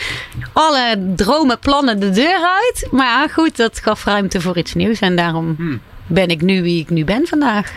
alle 0.54 1.14
dromen, 1.16 1.60
plannen 1.60 2.00
de 2.00 2.10
deur 2.10 2.40
uit. 2.62 2.88
Maar 2.92 3.30
goed, 3.30 3.58
dat 3.58 3.80
gaf 3.80 4.06
ruimte 4.06 4.42
voor 4.42 4.58
iets 4.58 4.74
nieuws. 4.74 5.00
En 5.00 5.16
daarom 5.16 5.56
hmm. 5.58 5.82
ben 6.08 6.28
ik 6.28 6.42
nu 6.42 6.62
wie 6.62 6.82
ik 6.82 6.90
nu 6.90 7.06
ben 7.06 7.28
vandaag. 7.28 7.74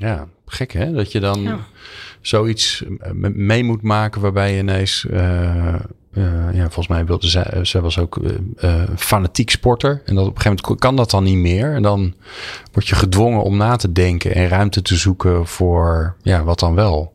Ja, 0.00 0.28
gek 0.46 0.72
hè? 0.72 0.92
Dat 0.92 1.12
je 1.12 1.20
dan 1.20 1.42
ja. 1.42 1.58
zoiets 2.20 2.84
mee 3.32 3.64
moet 3.64 3.82
maken 3.82 4.20
waarbij 4.20 4.52
je 4.52 4.58
ineens... 4.58 5.06
Uh, 5.10 5.74
uh, 6.12 6.52
ja, 6.52 6.62
volgens 6.62 6.88
mij 6.88 7.04
wilde 7.04 7.28
zij, 7.28 7.64
zij 7.64 7.80
was 7.80 7.98
ook 7.98 8.16
uh, 8.16 8.82
fanatiek 8.96 9.50
sporter. 9.50 10.02
En 10.04 10.14
dat 10.14 10.26
op 10.26 10.36
een 10.36 10.40
gegeven 10.40 10.62
moment 10.62 10.80
kan 10.80 10.96
dat 10.96 11.10
dan 11.10 11.24
niet 11.24 11.36
meer. 11.36 11.74
En 11.74 11.82
dan 11.82 12.14
word 12.72 12.88
je 12.88 12.94
gedwongen 12.94 13.42
om 13.42 13.56
na 13.56 13.76
te 13.76 13.92
denken 13.92 14.34
en 14.34 14.48
ruimte 14.48 14.82
te 14.82 14.96
zoeken 14.96 15.46
voor 15.46 16.16
ja, 16.22 16.44
wat 16.44 16.58
dan 16.58 16.74
wel. 16.74 17.14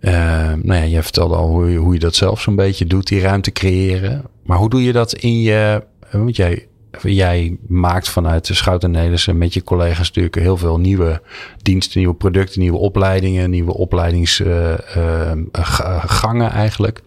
nou 0.00 0.74
ja, 0.74 0.82
je 0.82 1.02
vertelde 1.02 1.36
al 1.36 1.48
hoe 1.48 1.70
je, 1.70 1.78
hoe 1.78 1.94
je 1.94 2.00
dat 2.00 2.14
zelf 2.14 2.40
zo'n 2.40 2.56
beetje 2.56 2.86
doet, 2.86 3.06
die 3.06 3.20
ruimte 3.20 3.52
creëren. 3.52 4.24
Maar 4.42 4.58
hoe 4.58 4.70
doe 4.70 4.82
je 4.82 4.92
dat 4.92 5.12
in 5.12 5.40
je... 5.40 5.84
Want 6.10 6.36
jij 6.36 6.66
jij 7.02 7.56
maakt 7.66 8.08
vanuit 8.08 8.46
de 8.46 8.54
Schout 8.54 8.84
en 8.84 8.90
Nederlandse 8.90 9.32
met 9.32 9.54
je 9.54 9.62
collega's 9.62 10.06
natuurlijk 10.06 10.34
heel 10.34 10.56
veel 10.56 10.78
nieuwe 10.78 11.22
diensten, 11.62 11.98
nieuwe 11.98 12.14
producten, 12.14 12.60
nieuwe 12.60 12.78
opleidingen, 12.78 13.50
nieuwe 13.50 13.74
opleidingsgangen 13.74 14.80
uh, 15.54 16.50
uh, 16.50 16.54
eigenlijk. 16.54 17.02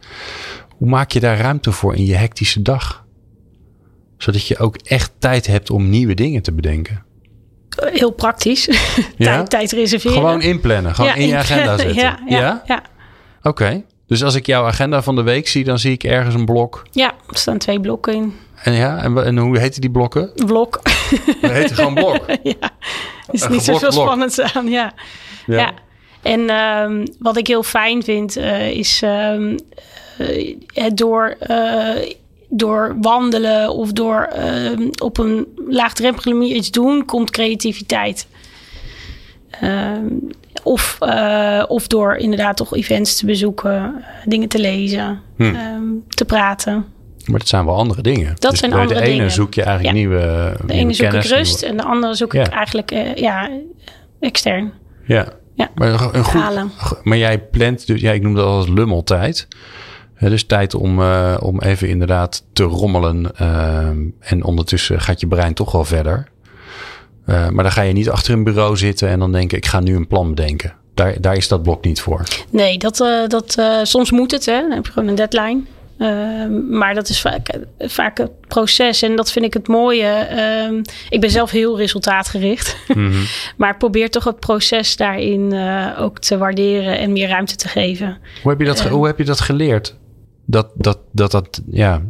Hoe 0.69 0.89
maak 0.89 1.11
je 1.11 1.19
daar 1.19 1.37
ruimte 1.37 1.71
voor 1.71 1.95
in 1.95 2.05
je 2.05 2.15
hectische 2.15 2.61
dag? 2.61 3.05
Zodat 4.17 4.47
je 4.47 4.57
ook 4.57 4.77
echt 4.77 5.11
tijd 5.19 5.47
hebt 5.47 5.69
om 5.69 5.89
nieuwe 5.89 6.13
dingen 6.13 6.41
te 6.41 6.53
bedenken. 6.53 7.05
Heel 7.75 8.11
praktisch. 8.11 8.65
Ja? 9.17 9.35
tijd, 9.35 9.49
tijd 9.49 9.71
reserveren. 9.71 10.17
Gewoon 10.17 10.41
inplannen. 10.41 10.95
Gewoon 10.95 11.09
ja, 11.09 11.15
in 11.15 11.27
je 11.27 11.37
agenda 11.37 11.77
zetten. 11.77 11.95
Ja, 11.95 12.19
ja, 12.27 12.37
ja? 12.39 12.63
ja. 12.65 12.83
Oké. 13.37 13.47
Okay. 13.47 13.85
Dus 14.07 14.23
als 14.23 14.35
ik 14.35 14.45
jouw 14.45 14.65
agenda 14.65 15.01
van 15.01 15.15
de 15.15 15.21
week 15.21 15.47
zie, 15.47 15.63
dan 15.63 15.79
zie 15.79 15.91
ik 15.91 16.03
ergens 16.03 16.35
een 16.35 16.45
blok. 16.45 16.83
Ja, 16.91 17.13
er 17.29 17.37
staan 17.37 17.57
twee 17.57 17.79
blokken 17.79 18.13
in. 18.13 18.33
En 18.63 18.73
ja, 18.73 19.03
en, 19.03 19.25
en 19.25 19.37
hoe 19.37 19.59
heten 19.59 19.81
die 19.81 19.91
blokken? 19.91 20.31
Blok. 20.45 20.81
Dat 21.41 21.51
heet 21.51 21.71
gewoon 21.71 21.93
blok. 21.93 22.25
ja, 22.43 22.69
is 23.31 23.47
niet 23.47 23.63
zoveel 23.63 23.91
spannends 23.91 24.39
aan, 24.41 24.67
ja. 24.69 24.93
ja. 25.45 25.57
ja. 25.57 25.73
En 26.21 26.49
um, 26.49 27.03
wat 27.19 27.37
ik 27.37 27.47
heel 27.47 27.63
fijn 27.63 28.03
vind, 28.03 28.37
uh, 28.37 28.69
is 28.69 29.01
um, 29.03 29.57
uh, 30.19 30.55
het 30.73 30.97
door, 30.97 31.37
uh, 31.47 31.95
door 32.49 32.95
wandelen 33.01 33.69
of 33.69 33.91
door 33.91 34.29
op 35.01 35.17
een 35.17 35.47
laagdrempelige 35.67 36.37
manier 36.37 36.55
iets 36.55 36.71
doen, 36.71 37.05
komt 37.05 37.31
creativiteit. 37.31 38.27
Ehm, 39.49 40.05
of, 40.63 40.97
of 41.67 41.87
door 41.87 42.15
inderdaad 42.15 42.57
toch 42.57 42.75
events 42.75 43.15
te 43.15 43.25
bezoeken, 43.25 44.03
dingen 44.25 44.47
te 44.47 44.59
lezen, 44.59 45.21
hm. 45.37 45.53
te 46.09 46.25
praten. 46.25 46.85
Maar 47.27 47.39
dat 47.39 47.47
zijn 47.47 47.65
wel 47.65 47.75
andere 47.75 48.01
dingen. 48.01 48.35
Dat 48.39 48.51
dus 48.51 48.59
zijn 48.59 48.71
bij 48.71 48.79
andere 48.79 48.99
de 48.99 49.05
ene 49.05 49.15
dingen. 49.15 49.31
zoek 49.31 49.53
je 49.53 49.61
eigenlijk 49.63 49.95
ja. 49.95 50.01
nieuwe 50.01 50.55
De 50.65 50.73
ene 50.73 50.93
zoek 50.93 51.13
ik 51.13 51.23
rust 51.23 51.61
nieuwe... 51.61 51.65
en 51.65 51.77
de 51.77 51.83
andere 51.83 52.13
zoek 52.13 52.33
ja. 52.33 52.45
ik 52.45 52.51
eigenlijk 52.51 52.91
uh, 52.91 53.15
ja, 53.15 53.49
extern. 54.19 54.73
Ja. 55.05 55.27
ja. 55.55 55.69
Maar, 55.75 56.15
een 56.15 56.23
goed, 56.23 57.03
maar 57.03 57.17
jij 57.17 57.39
plant 57.39 57.87
dus, 57.87 58.01
ja, 58.01 58.11
ik 58.11 58.21
noem 58.21 58.35
dat 58.35 58.45
als 58.45 58.67
lummeltijd. 58.67 59.47
Ja, 60.19 60.29
dus 60.29 60.43
tijd 60.43 60.73
om, 60.73 60.99
uh, 60.99 61.37
om 61.39 61.61
even 61.61 61.89
inderdaad 61.89 62.43
te 62.53 62.63
rommelen. 62.63 63.31
Uh, 63.41 63.87
en 64.19 64.43
ondertussen 64.43 65.01
gaat 65.01 65.19
je 65.19 65.27
brein 65.27 65.53
toch 65.53 65.71
wel 65.71 65.85
verder. 65.85 66.27
Uh, 67.25 67.49
maar 67.49 67.63
dan 67.63 67.73
ga 67.73 67.81
je 67.81 67.93
niet 67.93 68.09
achter 68.09 68.33
een 68.33 68.43
bureau 68.43 68.77
zitten 68.77 69.09
en 69.09 69.19
dan 69.19 69.31
denken: 69.31 69.57
ik 69.57 69.65
ga 69.65 69.79
nu 69.79 69.95
een 69.95 70.07
plan 70.07 70.29
bedenken. 70.29 70.73
Daar, 70.93 71.21
daar 71.21 71.35
is 71.35 71.47
dat 71.47 71.63
blok 71.63 71.83
niet 71.83 72.01
voor. 72.01 72.23
Nee, 72.49 72.77
dat, 72.77 72.97
dat, 73.27 73.57
soms 73.83 74.11
moet 74.11 74.31
het. 74.31 74.45
Hè? 74.45 74.61
Dan 74.61 74.71
heb 74.71 74.85
je 74.85 74.91
gewoon 74.91 75.09
een 75.09 75.15
deadline. 75.15 75.61
Ehm, 75.97 76.77
maar 76.77 76.93
dat 76.93 77.09
is 77.09 77.21
vaak, 77.21 77.49
vaak 77.79 78.17
het 78.17 78.47
proces. 78.47 79.01
En 79.01 79.15
dat 79.15 79.31
vind 79.31 79.45
ik 79.45 79.53
het 79.53 79.67
mooie. 79.67 80.07
Ehm, 80.07 80.81
ik 81.09 81.21
ben 81.21 81.29
zelf 81.29 81.51
heel 81.51 81.77
resultaatgericht. 81.77 82.77
Mm 82.87 83.11
-hmm. 83.11 83.23
maar 83.57 83.77
probeer 83.77 84.09
toch 84.09 84.23
het 84.23 84.39
proces 84.39 84.95
daarin 84.95 85.53
ook 85.97 86.19
te 86.19 86.37
waarderen 86.37 86.99
en 86.99 87.11
meer 87.11 87.27
ruimte 87.27 87.55
te 87.55 87.67
geven. 87.67 88.17
Hoe 88.41 88.51
heb 88.51 88.59
je 88.59 88.65
dat, 88.65 88.79
hoe 88.79 89.05
heb 89.05 89.17
je 89.17 89.23
dat 89.23 89.39
geleerd? 89.39 89.95
dat, 90.47 90.71
dat, 90.73 90.99
dat, 91.11 91.31
dat 91.31 91.61
ja, 91.69 92.01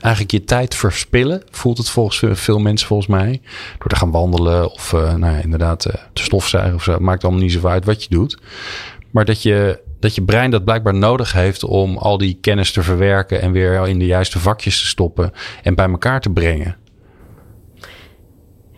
eigenlijk 0.00 0.32
je 0.32 0.44
tijd 0.44 0.74
verspillen, 0.74 1.42
voelt 1.50 1.78
het 1.78 1.88
volgens 1.88 2.40
veel 2.40 2.58
mensen 2.58 2.86
volgens 2.86 3.08
mij. 3.08 3.40
Door 3.78 3.88
te 3.88 3.96
gaan 3.96 4.10
wandelen 4.10 4.72
of 4.72 4.92
uh, 4.92 5.14
nou 5.14 5.34
ja, 5.34 5.42
inderdaad 5.42 5.86
uh, 5.86 5.94
te 6.12 6.22
stofzuigen 6.22 6.74
of 6.74 6.82
zo. 6.82 6.98
Maakt 6.98 7.22
allemaal 7.22 7.42
niet 7.42 7.52
zoveel 7.52 7.70
uit 7.70 7.84
wat 7.84 8.02
je 8.02 8.08
doet. 8.10 8.38
Maar 9.10 9.24
dat 9.24 9.42
je, 9.42 9.80
dat 10.00 10.14
je 10.14 10.22
brein 10.22 10.50
dat 10.50 10.64
blijkbaar 10.64 10.94
nodig 10.94 11.32
heeft 11.32 11.64
om 11.64 11.96
al 11.96 12.18
die 12.18 12.38
kennis 12.40 12.72
te 12.72 12.82
verwerken 12.82 13.40
en 13.40 13.52
weer 13.52 13.88
in 13.88 13.98
de 13.98 14.06
juiste 14.06 14.38
vakjes 14.38 14.80
te 14.80 14.86
stoppen 14.86 15.32
en 15.62 15.74
bij 15.74 15.88
elkaar 15.88 16.20
te 16.20 16.30
brengen. 16.30 16.76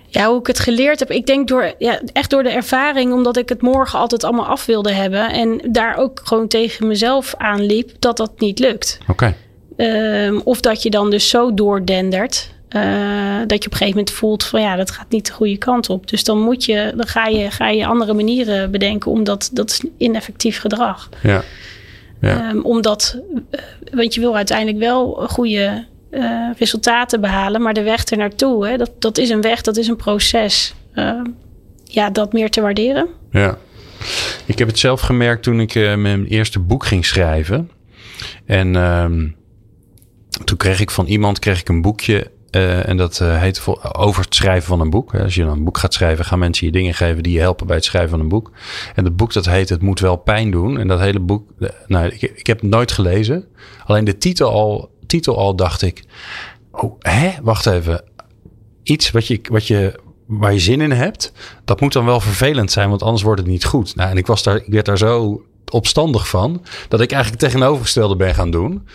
Ja, 0.06 0.28
hoe 0.28 0.40
ik 0.40 0.46
het 0.46 0.58
geleerd 0.58 0.98
heb. 0.98 1.10
Ik 1.10 1.26
denk 1.26 1.48
door, 1.48 1.74
ja, 1.78 2.00
echt 2.12 2.30
door 2.30 2.42
de 2.42 2.50
ervaring, 2.50 3.12
omdat 3.12 3.36
ik 3.36 3.48
het 3.48 3.62
morgen 3.62 3.98
altijd 3.98 4.24
allemaal 4.24 4.46
af 4.46 4.66
wilde 4.66 4.92
hebben. 4.92 5.32
En 5.32 5.60
daar 5.72 5.96
ook 5.96 6.20
gewoon 6.24 6.48
tegen 6.48 6.86
mezelf 6.86 7.34
aanliep 7.36 7.90
dat 7.98 8.16
dat 8.16 8.40
niet 8.40 8.58
lukt. 8.58 8.98
Oké. 9.08 9.34
Um, 9.76 10.40
of 10.44 10.60
dat 10.60 10.82
je 10.82 10.90
dan 10.90 11.10
dus 11.10 11.28
zo 11.28 11.54
doordendert. 11.54 12.54
Uh, 12.76 13.38
dat 13.46 13.62
je 13.62 13.66
op 13.66 13.72
een 13.72 13.78
gegeven 13.78 13.88
moment 13.88 14.10
voelt 14.10 14.44
van 14.44 14.60
ja, 14.60 14.76
dat 14.76 14.90
gaat 14.90 15.10
niet 15.10 15.26
de 15.26 15.32
goede 15.32 15.56
kant 15.56 15.88
op. 15.88 16.08
Dus 16.08 16.24
dan 16.24 16.40
moet 16.40 16.64
je, 16.64 16.92
dan 16.96 17.06
ga 17.06 17.26
je, 17.26 17.50
ga 17.50 17.68
je 17.68 17.86
andere 17.86 18.12
manieren 18.12 18.70
bedenken, 18.70 19.10
omdat 19.10 19.50
dat 19.52 19.70
is 19.70 19.84
ineffectief 19.96 20.58
gedrag. 20.60 21.08
Ja. 21.22 21.42
ja. 22.20 22.50
Um, 22.50 22.62
omdat, 22.62 23.18
uh, 23.50 23.60
want 23.92 24.14
je 24.14 24.20
wil 24.20 24.36
uiteindelijk 24.36 24.78
wel 24.78 25.26
goede 25.28 25.84
uh, 26.10 26.50
resultaten 26.58 27.20
behalen. 27.20 27.62
Maar 27.62 27.74
de 27.74 27.82
weg 27.82 28.06
er 28.06 28.16
naartoe, 28.16 28.76
dat, 28.76 28.90
dat 28.98 29.18
is 29.18 29.30
een 29.30 29.40
weg, 29.40 29.60
dat 29.60 29.76
is 29.76 29.88
een 29.88 29.96
proces. 29.96 30.74
Uh, 30.94 31.20
ja, 31.84 32.10
dat 32.10 32.32
meer 32.32 32.50
te 32.50 32.60
waarderen. 32.60 33.08
Ja. 33.30 33.58
Ik 34.46 34.58
heb 34.58 34.68
het 34.68 34.78
zelf 34.78 35.00
gemerkt 35.00 35.42
toen 35.42 35.60
ik 35.60 35.74
mijn 35.74 36.26
eerste 36.26 36.58
boek 36.58 36.84
ging 36.86 37.06
schrijven. 37.06 37.70
En 38.46 38.74
um, 38.74 39.36
toen 40.44 40.56
kreeg 40.56 40.80
ik 40.80 40.90
van 40.90 41.06
iemand 41.06 41.38
kreeg 41.38 41.60
ik 41.60 41.68
een 41.68 41.82
boekje. 41.82 42.30
En 42.50 42.96
dat 42.96 43.18
heet 43.18 43.62
over 43.92 44.22
het 44.24 44.34
schrijven 44.34 44.68
van 44.68 44.80
een 44.80 44.90
boek. 44.90 45.14
Als 45.14 45.34
je 45.34 45.44
dan 45.44 45.52
een 45.52 45.64
boek 45.64 45.78
gaat 45.78 45.94
schrijven, 45.94 46.24
gaan 46.24 46.38
mensen 46.38 46.66
je 46.66 46.72
dingen 46.72 46.94
geven 46.94 47.22
die 47.22 47.32
je 47.32 47.40
helpen 47.40 47.66
bij 47.66 47.76
het 47.76 47.84
schrijven 47.84 48.10
van 48.10 48.20
een 48.20 48.28
boek. 48.28 48.50
En 48.94 49.04
het 49.04 49.16
boek 49.16 49.32
dat 49.32 49.46
heet 49.46 49.68
Het 49.68 49.82
moet 49.82 50.00
wel 50.00 50.16
pijn 50.16 50.50
doen. 50.50 50.78
En 50.78 50.88
dat 50.88 51.00
hele 51.00 51.20
boek, 51.20 51.50
nou, 51.86 52.06
ik, 52.06 52.22
ik 52.22 52.46
heb 52.46 52.60
het 52.60 52.70
nooit 52.70 52.92
gelezen. 52.92 53.44
Alleen 53.84 54.04
de 54.04 54.18
titel 54.18 54.50
al 54.50 54.90
titel 55.10 55.38
al 55.38 55.54
dacht 55.54 55.82
ik, 55.82 56.04
oh, 56.70 56.96
hè, 56.98 57.30
wacht 57.42 57.66
even. 57.66 58.04
Iets 58.82 59.10
wat 59.10 59.26
je, 59.26 59.40
wat 59.50 59.66
je, 59.66 60.00
waar 60.26 60.52
je 60.52 60.58
zin 60.58 60.80
in 60.80 60.90
hebt, 60.90 61.32
dat 61.64 61.80
moet 61.80 61.92
dan 61.92 62.04
wel 62.04 62.20
vervelend 62.20 62.70
zijn, 62.70 62.88
want 62.88 63.02
anders 63.02 63.22
wordt 63.22 63.40
het 63.40 63.50
niet 63.50 63.64
goed. 63.64 63.96
Nou, 63.96 64.10
en 64.10 64.16
ik, 64.16 64.26
was 64.26 64.42
daar, 64.42 64.56
ik 64.56 64.72
werd 64.72 64.86
daar 64.86 64.98
zo 64.98 65.42
opstandig 65.70 66.28
van, 66.28 66.64
dat 66.88 67.00
ik 67.00 67.12
eigenlijk 67.12 67.42
tegenovergestelde 67.42 68.16
ben 68.16 68.34
gaan 68.34 68.50
doen. 68.50 68.86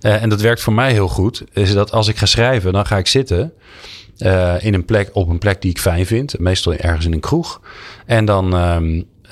Uh, 0.00 0.22
en 0.22 0.28
dat 0.28 0.40
werkt 0.40 0.60
voor 0.60 0.72
mij 0.72 0.92
heel 0.92 1.08
goed, 1.08 1.44
is 1.52 1.72
dat 1.72 1.92
als 1.92 2.08
ik 2.08 2.16
ga 2.16 2.26
schrijven, 2.26 2.72
dan 2.72 2.86
ga 2.86 2.96
ik 2.98 3.06
zitten. 3.06 3.52
Uh, 4.18 4.64
in 4.64 4.74
een 4.74 4.84
plek, 4.84 5.10
op 5.12 5.28
een 5.28 5.38
plek 5.38 5.62
die 5.62 5.70
ik 5.70 5.78
fijn 5.78 6.06
vind. 6.06 6.38
Meestal 6.38 6.72
ergens 6.72 7.06
in 7.06 7.12
een 7.12 7.20
kroeg. 7.20 7.60
En 8.06 8.24
dan 8.24 8.54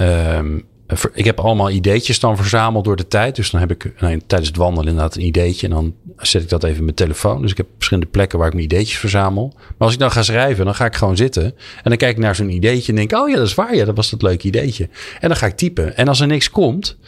um, 0.00 0.64
ik 1.12 1.24
heb 1.24 1.40
allemaal 1.40 1.70
ideetjes 1.70 2.20
dan 2.20 2.37
verzameld 2.37 2.85
door 2.85 2.96
de 2.96 3.09
tijd. 3.09 3.37
Dus 3.37 3.51
dan 3.51 3.61
heb 3.61 3.70
ik 3.70 3.92
tijdens 3.98 4.48
het 4.48 4.57
wandelen 4.57 4.88
inderdaad 4.88 5.16
een 5.16 5.27
ideetje. 5.27 5.66
En 5.66 5.72
dan 5.72 5.94
zet 6.16 6.42
ik 6.42 6.48
dat 6.48 6.64
even 6.64 6.77
in 6.77 6.85
mijn 6.85 6.96
telefoon. 6.96 7.42
Dus 7.42 7.51
ik 7.51 7.57
heb 7.57 7.66
verschillende 7.74 8.11
plekken 8.11 8.38
waar 8.38 8.46
ik 8.48 8.55
mijn 8.55 8.64
ideetjes 8.64 8.98
verzamel. 8.98 9.53
Maar 9.57 9.74
als 9.79 9.92
ik 9.92 9.98
dan 9.98 10.11
ga 10.11 10.22
schrijven, 10.22 10.64
dan 10.64 10.74
ga 10.74 10.85
ik 10.85 10.96
gewoon 10.96 11.16
zitten. 11.16 11.44
En 11.44 11.55
dan 11.83 11.96
kijk 11.96 12.16
ik 12.16 12.22
naar 12.22 12.35
zo'n 12.35 12.51
ideetje 12.51 12.92
en 12.92 12.96
denk... 12.96 13.12
oh 13.12 13.29
ja, 13.29 13.37
dat 13.37 13.46
is 13.46 13.55
waar. 13.55 13.74
Ja, 13.74 13.85
dat 13.85 13.96
was 13.96 14.11
dat 14.11 14.22
leuke 14.22 14.46
ideetje. 14.46 14.88
En 15.20 15.29
dan 15.29 15.37
ga 15.37 15.46
ik 15.46 15.57
typen. 15.57 15.96
En 15.96 16.09
als 16.09 16.20
er 16.20 16.27
niks 16.27 16.51
komt, 16.51 16.98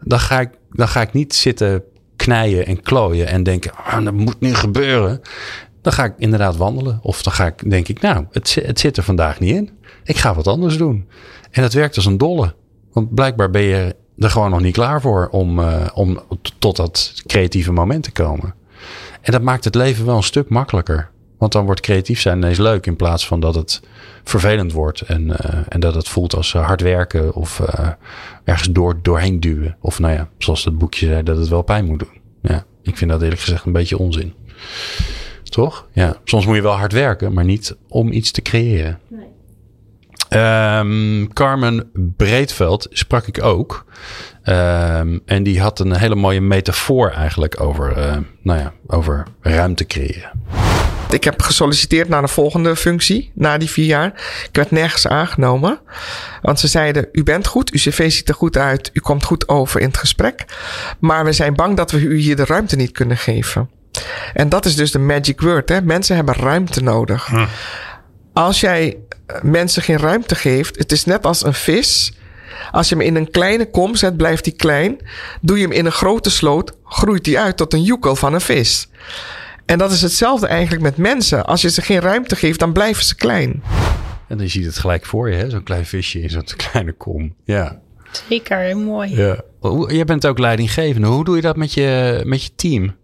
dan 0.00 0.20
ga 0.20 0.40
ik, 0.40 0.50
dan 0.70 0.88
ga 0.88 1.00
ik 1.00 1.12
niet 1.12 1.34
zitten 1.34 1.82
knijden 2.16 2.66
en 2.66 2.82
klooien... 2.82 3.26
en 3.26 3.42
denken, 3.42 3.72
oh, 3.72 4.04
dat 4.04 4.14
moet 4.14 4.40
nu 4.40 4.54
gebeuren. 4.54 5.20
Dan 5.82 5.92
ga 5.92 6.04
ik 6.04 6.14
inderdaad 6.18 6.56
wandelen. 6.56 6.98
Of 7.02 7.22
dan 7.22 7.32
ga 7.32 7.46
ik, 7.46 7.70
denk 7.70 7.88
ik, 7.88 8.00
nou, 8.00 8.26
het, 8.30 8.58
het 8.62 8.80
zit 8.80 8.96
er 8.96 9.02
vandaag 9.02 9.40
niet 9.40 9.54
in. 9.54 9.70
Ik 10.04 10.16
ga 10.16 10.34
wat 10.34 10.46
anders 10.46 10.76
doen. 10.76 11.08
En 11.50 11.62
dat 11.62 11.72
werkt 11.72 11.96
als 11.96 12.06
een 12.06 12.18
dolle. 12.18 12.54
Want 12.92 13.14
blijkbaar 13.14 13.50
ben 13.50 13.62
je 13.62 13.96
er 14.18 14.30
gewoon 14.30 14.50
nog 14.50 14.60
niet 14.60 14.74
klaar 14.74 15.00
voor 15.00 15.28
om, 15.28 15.58
uh, 15.58 15.86
om 15.94 16.20
tot 16.58 16.76
dat 16.76 17.22
creatieve 17.26 17.72
moment 17.72 18.02
te 18.02 18.12
komen. 18.12 18.54
En 19.20 19.32
dat 19.32 19.42
maakt 19.42 19.64
het 19.64 19.74
leven 19.74 20.06
wel 20.06 20.16
een 20.16 20.22
stuk 20.22 20.48
makkelijker. 20.48 21.10
Want 21.38 21.52
dan 21.52 21.64
wordt 21.64 21.80
creatief 21.80 22.20
zijn 22.20 22.36
ineens 22.36 22.58
leuk 22.58 22.86
in 22.86 22.96
plaats 22.96 23.26
van 23.26 23.40
dat 23.40 23.54
het 23.54 23.80
vervelend 24.24 24.72
wordt. 24.72 25.00
En, 25.00 25.26
uh, 25.26 25.36
en 25.68 25.80
dat 25.80 25.94
het 25.94 26.08
voelt 26.08 26.34
als 26.34 26.54
uh, 26.54 26.66
hard 26.66 26.80
werken 26.80 27.34
of 27.34 27.60
ergens 28.44 28.70
door, 28.70 28.98
doorheen 29.02 29.40
duwen. 29.40 29.76
Of 29.80 29.98
nou 29.98 30.14
ja, 30.14 30.28
zoals 30.38 30.64
het 30.64 30.78
boekje 30.78 31.06
zei, 31.06 31.22
dat 31.22 31.36
het 31.36 31.48
wel 31.48 31.62
pijn 31.62 31.84
moet 31.84 31.98
doen. 31.98 32.20
Ja, 32.42 32.64
ik 32.82 32.96
vind 32.96 33.10
dat 33.10 33.22
eerlijk 33.22 33.40
gezegd 33.40 33.64
een 33.64 33.72
beetje 33.72 33.98
onzin. 33.98 34.34
Toch? 35.42 35.88
Ja, 35.92 36.16
soms 36.24 36.46
moet 36.46 36.56
je 36.56 36.62
wel 36.62 36.76
hard 36.76 36.92
werken, 36.92 37.32
maar 37.32 37.44
niet 37.44 37.76
om 37.88 38.12
iets 38.12 38.30
te 38.30 38.42
creëren. 38.42 38.98
Nee. 39.08 39.26
Um, 40.32 41.32
Carmen 41.32 41.90
Breedveld 42.16 42.86
sprak 42.90 43.26
ik 43.26 43.42
ook. 43.42 43.84
Um, 44.44 45.20
en 45.24 45.42
die 45.42 45.60
had 45.60 45.80
een 45.80 45.96
hele 45.96 46.14
mooie 46.14 46.40
metafoor 46.40 47.10
eigenlijk 47.10 47.60
over, 47.60 47.98
uh, 47.98 48.16
nou 48.42 48.58
ja, 48.58 48.72
over 48.86 49.26
ruimte 49.40 49.86
creëren. 49.86 50.30
Ik 51.10 51.24
heb 51.24 51.42
gesolliciteerd 51.42 52.08
naar 52.08 52.22
de 52.22 52.28
volgende 52.28 52.76
functie 52.76 53.32
na 53.34 53.58
die 53.58 53.70
vier 53.70 53.86
jaar. 53.86 54.06
Ik 54.48 54.56
werd 54.56 54.70
nergens 54.70 55.06
aangenomen. 55.06 55.80
Want 56.42 56.60
ze 56.60 56.68
zeiden: 56.68 57.08
U 57.12 57.22
bent 57.22 57.46
goed, 57.46 57.70
uw 57.70 57.78
cv 57.78 58.10
ziet 58.10 58.28
er 58.28 58.34
goed 58.34 58.56
uit, 58.56 58.90
u 58.92 59.00
komt 59.00 59.24
goed 59.24 59.48
over 59.48 59.80
in 59.80 59.86
het 59.86 59.96
gesprek. 59.96 60.44
Maar 60.98 61.24
we 61.24 61.32
zijn 61.32 61.54
bang 61.54 61.76
dat 61.76 61.90
we 61.90 61.98
u 61.98 62.18
hier 62.18 62.36
de 62.36 62.44
ruimte 62.44 62.76
niet 62.76 62.92
kunnen 62.92 63.16
geven. 63.16 63.70
En 64.34 64.48
dat 64.48 64.64
is 64.64 64.76
dus 64.76 64.90
de 64.90 64.98
magic 64.98 65.40
word. 65.40 65.68
Hè? 65.68 65.82
Mensen 65.82 66.16
hebben 66.16 66.34
ruimte 66.34 66.82
nodig. 66.82 67.26
Hm. 67.26 67.46
Als 68.32 68.60
jij 68.60 68.96
mensen 69.42 69.82
geen 69.82 69.98
ruimte 69.98 70.34
geeft. 70.34 70.78
Het 70.78 70.92
is 70.92 71.04
net 71.04 71.26
als 71.26 71.44
een 71.44 71.54
vis. 71.54 72.12
Als 72.70 72.88
je 72.88 72.94
hem 72.94 73.04
in 73.04 73.16
een 73.16 73.30
kleine 73.30 73.70
kom 73.70 73.96
zet, 73.96 74.16
blijft 74.16 74.44
hij 74.44 74.54
klein. 74.54 74.98
Doe 75.40 75.56
je 75.56 75.62
hem 75.62 75.72
in 75.72 75.86
een 75.86 75.92
grote 75.92 76.30
sloot, 76.30 76.72
groeit 76.84 77.26
hij 77.26 77.38
uit 77.38 77.56
tot 77.56 77.72
een 77.72 77.82
joekel 77.82 78.16
van 78.16 78.34
een 78.34 78.40
vis. 78.40 78.88
En 79.66 79.78
dat 79.78 79.92
is 79.92 80.02
hetzelfde 80.02 80.46
eigenlijk 80.46 80.82
met 80.82 80.96
mensen. 80.96 81.46
Als 81.46 81.62
je 81.62 81.70
ze 81.70 81.82
geen 81.82 82.00
ruimte 82.00 82.36
geeft, 82.36 82.58
dan 82.58 82.72
blijven 82.72 83.04
ze 83.04 83.14
klein. 83.14 83.62
En 84.28 84.38
dan 84.38 84.48
zie 84.48 84.60
je 84.60 84.66
het 84.66 84.78
gelijk 84.78 85.06
voor 85.06 85.30
je, 85.30 85.50
zo'n 85.50 85.62
klein 85.62 85.86
visje 85.86 86.20
in 86.20 86.30
zo'n 86.30 86.44
kleine 86.70 86.92
kom. 86.92 87.34
Ja. 87.44 87.80
Zeker, 88.28 88.76
mooi. 88.76 89.16
Ja. 89.16 89.40
Jij 89.88 90.04
bent 90.04 90.26
ook 90.26 90.38
leidinggevende. 90.38 91.06
Hoe 91.06 91.24
doe 91.24 91.36
je 91.36 91.42
dat 91.42 91.56
met 91.56 91.72
je, 91.72 92.20
met 92.24 92.42
je 92.42 92.50
team? 92.56 92.96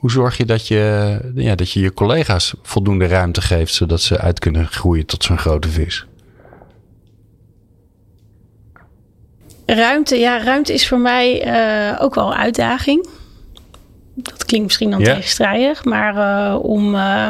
Hoe 0.00 0.10
zorg 0.10 0.36
je 0.36 0.44
dat 0.44 0.68
je, 0.68 1.18
ja, 1.34 1.54
dat 1.54 1.70
je 1.70 1.80
je 1.80 1.94
collega's 1.94 2.54
voldoende 2.62 3.06
ruimte 3.06 3.40
geeft, 3.40 3.74
zodat 3.74 4.00
ze 4.00 4.18
uit 4.18 4.38
kunnen 4.38 4.66
groeien 4.66 5.06
tot 5.06 5.24
zo'n 5.24 5.38
grote 5.38 5.68
vis? 5.68 6.06
Ruimte, 9.66 10.16
ja, 10.16 10.42
ruimte 10.42 10.72
is 10.72 10.88
voor 10.88 10.98
mij 10.98 11.46
uh, 11.46 12.02
ook 12.02 12.14
wel 12.14 12.26
een 12.26 12.38
uitdaging. 12.38 13.08
Dat 14.14 14.44
klinkt 14.44 14.66
misschien 14.66 14.90
dan 14.90 15.02
tegenstrijdig, 15.02 15.84
maar 15.84 16.14
uh, 16.16 16.58
om. 16.62 16.94
Uh, 16.94 17.28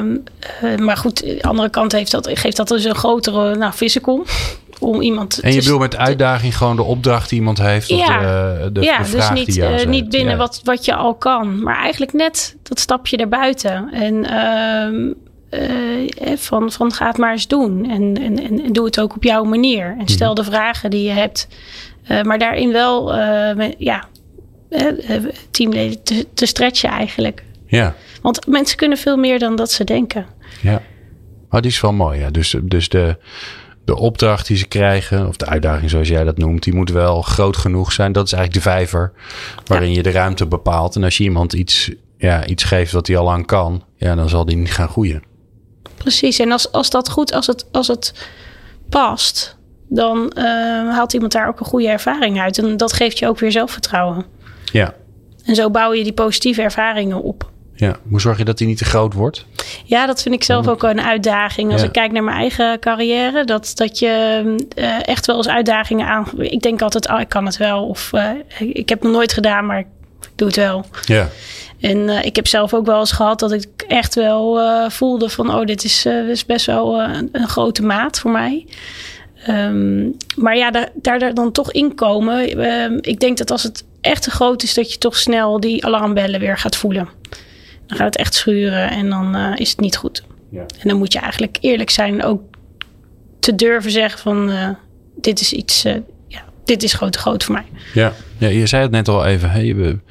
maar 0.79 0.97
goed, 0.97 1.23
aan 1.23 1.37
de 1.37 1.43
andere 1.43 1.71
kant 1.71 1.93
heeft 1.93 2.11
dat, 2.11 2.31
geeft 2.33 2.57
dat 2.57 2.69
dus 2.69 2.85
een 2.85 2.95
grotere 2.95 3.57
nou, 3.57 3.73
vissenkom 3.75 4.25
om 4.81 5.01
iemand 5.01 5.41
En 5.41 5.53
je 5.53 5.59
bedoelt 5.59 5.81
met 5.81 5.97
uitdaging 5.97 6.57
gewoon 6.57 6.77
de 6.77 6.83
opdracht 6.83 7.29
die 7.29 7.39
iemand 7.39 7.59
heeft? 7.59 7.89
Ja, 7.89 7.97
of 7.97 8.07
de, 8.07 8.71
de, 8.73 8.81
ja 8.81 9.03
de 9.03 9.11
dus 9.11 9.31
niet, 9.31 9.57
uh, 9.57 9.85
niet 9.85 10.09
binnen 10.09 10.33
ja. 10.33 10.37
wat, 10.37 10.61
wat 10.65 10.85
je 10.85 10.95
al 10.95 11.15
kan. 11.15 11.63
Maar 11.63 11.77
eigenlijk 11.77 12.13
net 12.13 12.57
dat 12.63 12.81
stapje 12.81 13.17
erbuiten. 13.17 13.91
En 13.93 14.15
uh, 15.51 16.37
van, 16.37 16.73
van 16.73 16.93
ga 16.93 17.07
het 17.07 17.17
maar 17.17 17.33
eens 17.33 17.47
doen. 17.47 17.91
En, 17.91 18.17
en, 18.23 18.63
en 18.63 18.73
doe 18.73 18.85
het 18.85 19.01
ook 19.01 19.17
op 19.17 19.23
jouw 19.23 19.45
manier. 19.45 19.97
En 19.99 20.09
stel 20.09 20.35
de 20.35 20.45
vragen 20.45 20.91
die 20.91 21.03
je 21.03 21.13
hebt. 21.13 21.49
Uh, 22.09 22.23
maar 22.23 22.39
daarin 22.39 22.73
wel 22.73 23.15
ja, 23.79 24.05
teamleden 25.51 26.03
te, 26.03 26.27
te 26.35 26.47
stretchen 26.47 26.91
eigenlijk. 26.91 27.45
Ja. 27.67 27.95
Want 28.23 28.47
mensen 28.47 28.77
kunnen 28.77 28.99
veel 28.99 29.17
meer 29.17 29.39
dan 29.39 29.57
dat 29.57 29.71
ze 29.71 29.85
denken. 29.85 30.27
Ja. 30.63 30.83
Oh, 31.51 31.61
die 31.61 31.71
is 31.71 31.81
wel 31.81 31.93
mooi. 31.93 32.21
Ja. 32.21 32.31
Dus, 32.31 32.57
dus 32.63 32.89
de 32.89 33.17
de 33.91 33.97
opdracht 33.97 34.47
die 34.47 34.57
ze 34.57 34.67
krijgen, 34.67 35.29
of 35.29 35.37
de 35.37 35.47
uitdaging 35.47 35.91
zoals 35.91 36.09
jij 36.09 36.25
dat 36.25 36.39
noemt, 36.39 36.63
die 36.63 36.75
moet 36.75 36.91
wel 36.91 37.23
groot 37.23 37.57
genoeg 37.57 37.93
zijn. 37.93 38.13
Dat 38.13 38.27
is 38.27 38.33
eigenlijk 38.33 38.65
de 38.65 38.71
vijver 38.71 39.13
waarin 39.67 39.93
je 39.93 40.03
de 40.03 40.11
ruimte 40.11 40.47
bepaalt. 40.47 40.97
En 40.97 41.05
als 41.05 41.17
je 41.17 41.25
iemand 41.25 41.53
iets, 41.53 41.91
ja, 42.19 42.47
iets 42.47 42.65
geeft 42.65 42.93
wat 42.93 43.07
hij 43.07 43.17
al 43.17 43.25
lang 43.25 43.47
kan, 43.47 43.85
ja, 43.97 44.15
dan 44.15 44.29
zal 44.29 44.45
die 44.45 44.57
niet 44.57 44.73
gaan 44.73 44.89
groeien. 44.89 45.23
Precies, 45.97 46.39
en 46.39 46.53
als, 46.53 46.73
als 46.73 46.91
dat 46.91 47.11
goed, 47.11 47.33
als 47.33 47.47
het, 47.47 47.67
als 47.73 47.87
het 47.87 48.29
past, 48.89 49.57
dan 49.89 50.33
uh, 50.37 50.45
haalt 50.95 51.13
iemand 51.13 51.33
daar 51.33 51.49
ook 51.49 51.61
een 51.61 51.67
goede 51.67 51.89
ervaring 51.89 52.41
uit. 52.41 52.59
En 52.59 52.77
dat 52.77 52.93
geeft 52.93 53.19
je 53.19 53.29
ook 53.29 53.39
weer 53.39 53.53
zelfvertrouwen. 53.53 54.25
Ja. 54.73 54.95
En 55.45 55.55
zo 55.55 55.71
bouw 55.71 55.93
je 55.93 56.03
die 56.03 56.13
positieve 56.13 56.63
ervaringen 56.63 57.23
op. 57.23 57.51
Ja, 57.81 57.97
hoe 58.09 58.21
zorg 58.21 58.39
je 58.39 58.45
dat 58.45 58.59
die 58.59 58.67
niet 58.67 58.79
te 58.79 58.85
groot 58.85 59.15
wordt? 59.15 59.45
Ja, 59.85 60.07
dat 60.07 60.23
vind 60.23 60.35
ik 60.35 60.45
zelf 60.45 60.69
ook 60.69 60.83
een 60.83 61.01
uitdaging. 61.01 61.73
Als 61.73 61.81
Ja. 61.81 61.87
ik 61.87 61.93
kijk 61.93 62.13
naar 62.13 62.23
mijn 62.25 62.37
eigen 62.37 62.79
carrière, 62.79 63.45
dat, 63.45 63.73
dat 63.75 63.99
je 63.99 64.43
eh, 64.75 65.09
echt 65.09 65.27
wel 65.27 65.37
eens 65.37 65.49
uitdagingen 65.49 66.07
aan. 66.07 66.27
Ik 66.37 66.61
denk 66.63 66.83
altijd, 66.83 67.09
oh, 67.09 67.21
ik 67.21 67.29
kan 67.29 67.47
het 67.47 67.57
wel. 67.57 67.87
Of 67.87 68.13
eh, 68.13 68.29
ik 68.59 68.89
heb 68.89 68.99
het 68.99 69.03
nog 69.09 69.13
nooit 69.17 69.33
gedaan, 69.33 69.67
maar 69.67 69.79
ik 69.79 69.87
doe 70.35 70.47
het 70.47 70.57
wel. 70.57 70.85
Ja. 71.05 71.29
En 71.81 72.09
eh, 72.09 72.25
ik 72.25 72.37
heb 72.37 72.47
zelf 72.47 72.75
ook 72.75 72.87
wel 72.87 73.01
eens 73.01 73.13
gehad 73.13 73.39
dat 73.39 73.53
ik 73.53 73.67
echt 73.89 74.15
wel 74.15 74.61
voelde 74.91 75.29
van, 75.29 75.55
oh, 75.55 75.65
dit 75.65 75.85
is, 75.85 76.07
is 76.07 76.47
best 76.47 76.67
wel 76.67 77.01
een, 77.01 77.29
een 77.33 77.49
grote 77.49 77.83
maat 77.83 78.19
voor 78.19 78.31
mij. 78.31 78.67
Ehm, 79.47 80.03
maar 80.37 80.57
ja, 80.57 80.71
daar, 80.71 80.89
daar, 80.95 81.35
dan 81.35 81.53
toch 81.53 81.73
in 81.73 81.95
komen. 81.95 82.59
ehm, 82.65 82.99
ik 83.01 83.21
denk 83.21 83.39
dat 83.39 83.51
als 83.51 83.63
het 83.63 83.85
echt 84.01 84.23
te 84.23 84.31
groot 84.31 84.63
is, 84.63 84.75
dat 84.75 84.93
je 84.93 84.99
toch 84.99 85.17
snel 85.17 85.61
die 85.61 85.85
alarmbellen 85.87 86.41
weer 86.41 86.59
gaat 86.59 86.77
voelen. 86.77 87.09
Dan 87.91 87.99
gaat 87.99 88.07
het 88.07 88.17
echt 88.17 88.35
schuren 88.35 88.91
en 88.91 89.09
dan 89.09 89.35
eh, 89.35 89.53
is 89.57 89.71
het 89.71 89.81
niet 89.81 89.97
goed. 89.97 90.23
Ja. 90.51 90.61
En 90.61 90.89
dan 90.89 90.99
moet 90.99 91.13
je 91.13 91.19
eigenlijk 91.19 91.59
eerlijk 91.61 91.91
zijn, 91.91 92.25
ook 92.25 92.43
te 93.41 93.55
durven 93.55 93.91
zeggen 93.91 94.21
van, 94.21 94.51
eh, 94.51 94.69
dit 95.17 95.41
is 95.41 95.53
iets, 95.53 95.85
eh, 95.85 95.95
ja, 96.27 96.45
dit 96.65 96.83
is 96.83 96.93
gewoon 96.93 97.11
te 97.11 97.19
groot 97.19 97.45
voor 97.45 97.55
mij. 97.55 97.65
Ja. 97.95 98.13
ja, 98.39 98.49
je 98.49 98.67
zei 98.67 98.83
het 98.83 98.91
net 98.91 99.09
al 99.09 99.25
even. 99.25 100.03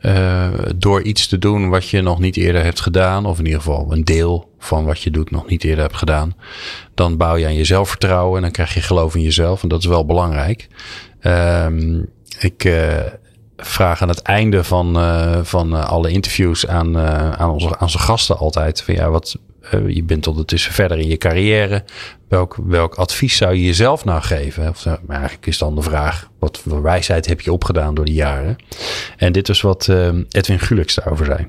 Eh, 0.00 0.48
door 0.76 1.02
iets 1.02 1.26
te 1.26 1.38
doen 1.38 1.68
wat 1.68 1.88
je 1.88 2.00
nog 2.00 2.18
niet 2.18 2.36
eerder 2.36 2.64
hebt 2.64 2.80
gedaan, 2.80 3.26
of 3.26 3.38
in 3.38 3.44
ieder 3.44 3.60
geval 3.60 3.86
een 3.92 4.04
deel 4.04 4.50
van 4.58 4.84
wat 4.84 5.02
je 5.02 5.10
doet 5.10 5.30
nog 5.30 5.48
niet 5.48 5.64
eerder 5.64 5.84
hebt 5.84 5.96
gedaan, 5.96 6.36
dan 6.94 7.16
bouw 7.16 7.36
je 7.36 7.46
aan 7.46 7.54
je 7.54 7.64
zelfvertrouwen 7.64 8.36
en 8.36 8.42
dan 8.42 8.50
krijg 8.50 8.74
je 8.74 8.80
geloof 8.80 9.14
in 9.14 9.22
jezelf. 9.22 9.62
En 9.62 9.68
dat 9.68 9.80
is 9.80 9.86
wel 9.86 10.06
belangrijk. 10.06 10.68
Ehm, 11.20 12.02
ik 12.38 12.72
vraag 13.62 14.02
aan 14.02 14.08
het 14.08 14.22
einde 14.22 14.64
van, 14.64 14.98
eh, 14.98 15.38
van 15.42 15.76
eh, 15.76 15.88
alle 15.88 16.10
interviews 16.10 16.66
aan, 16.66 16.98
eh, 16.98 17.30
aan, 17.30 17.50
onze, 17.50 17.66
aan 17.66 17.80
onze 17.80 17.98
gasten 17.98 18.38
altijd: 18.38 18.82
van 18.82 18.94
ja, 18.94 19.10
wat, 19.10 19.36
je 19.86 20.02
bent 20.02 20.26
ondertussen 20.26 20.72
verder 20.72 20.98
in 20.98 21.08
je 21.08 21.16
carrière. 21.16 21.84
Welk, 22.28 22.56
welk 22.66 22.94
advies 22.94 23.36
zou 23.36 23.54
je 23.54 23.64
jezelf 23.64 24.04
nou 24.04 24.22
geven? 24.22 24.68
Of, 24.68 24.86
eigenlijk 25.08 25.46
is 25.46 25.58
dan 25.58 25.74
de 25.74 25.82
vraag: 25.82 26.28
wat 26.38 26.60
voor 26.68 26.82
wijsheid 26.82 27.26
heb 27.26 27.40
je 27.40 27.52
opgedaan 27.52 27.94
door 27.94 28.04
die 28.04 28.14
jaren? 28.14 28.56
En 29.16 29.32
dit 29.32 29.48
is 29.48 29.60
wat 29.60 29.88
Edwin 30.28 30.58
Gulix 30.58 30.94
daarover 30.94 31.26
zei. 31.26 31.48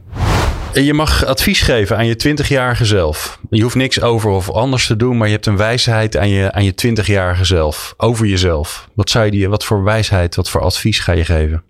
Je 0.86 0.94
mag 0.94 1.26
advies 1.26 1.62
geven 1.62 1.98
aan 1.98 2.06
je 2.06 2.38
20-jarige 2.38 2.86
zelf. 2.86 3.40
Je 3.50 3.62
hoeft 3.62 3.76
niks 3.76 4.02
over 4.02 4.30
of 4.30 4.50
anders 4.50 4.88
te 4.88 4.96
doen, 4.96 5.18
maar 5.18 5.28
je 5.28 5.34
hebt 5.34 5.46
een 5.46 5.58
wijsheid 5.58 6.18
aan 6.18 6.30
je, 6.30 6.52
aan 6.52 6.64
je 6.64 6.74
20-jarige 6.88 7.46
zelf. 7.46 7.94
Over 7.98 8.26
jezelf. 8.26 8.90
Wat 8.94 9.10
zou 9.10 9.26
je 9.26 9.32
die, 9.32 9.50
wat 9.50 9.66
voor 9.66 9.84
wijsheid, 9.84 10.36
wat 10.36 10.50
voor 10.50 10.62
advies 10.62 11.00
ga 11.00 11.12
je 11.12 11.26
geven? 11.26 11.64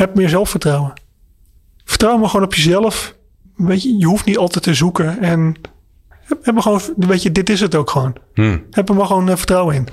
Heb 0.00 0.14
meer 0.14 0.28
zelfvertrouwen. 0.28 0.92
Vertrouw 1.84 2.18
maar 2.18 2.28
gewoon 2.28 2.44
op 2.44 2.54
jezelf. 2.54 3.14
Weet 3.56 3.82
je, 3.82 3.98
je 3.98 4.06
hoeft 4.06 4.24
niet 4.24 4.38
altijd 4.38 4.64
te 4.64 4.74
zoeken. 4.74 5.18
En 5.18 5.56
heb, 6.08 6.44
heb 6.44 6.56
er 6.56 6.62
gewoon, 6.62 6.80
weet 6.96 7.22
je, 7.22 7.32
dit 7.32 7.50
is 7.50 7.60
het 7.60 7.74
ook 7.74 7.90
gewoon. 7.90 8.16
Hmm. 8.34 8.66
Heb 8.70 8.88
er 8.88 8.94
maar 8.94 9.06
gewoon 9.06 9.28
eh, 9.28 9.36
vertrouwen 9.36 9.74
in. 9.74 9.88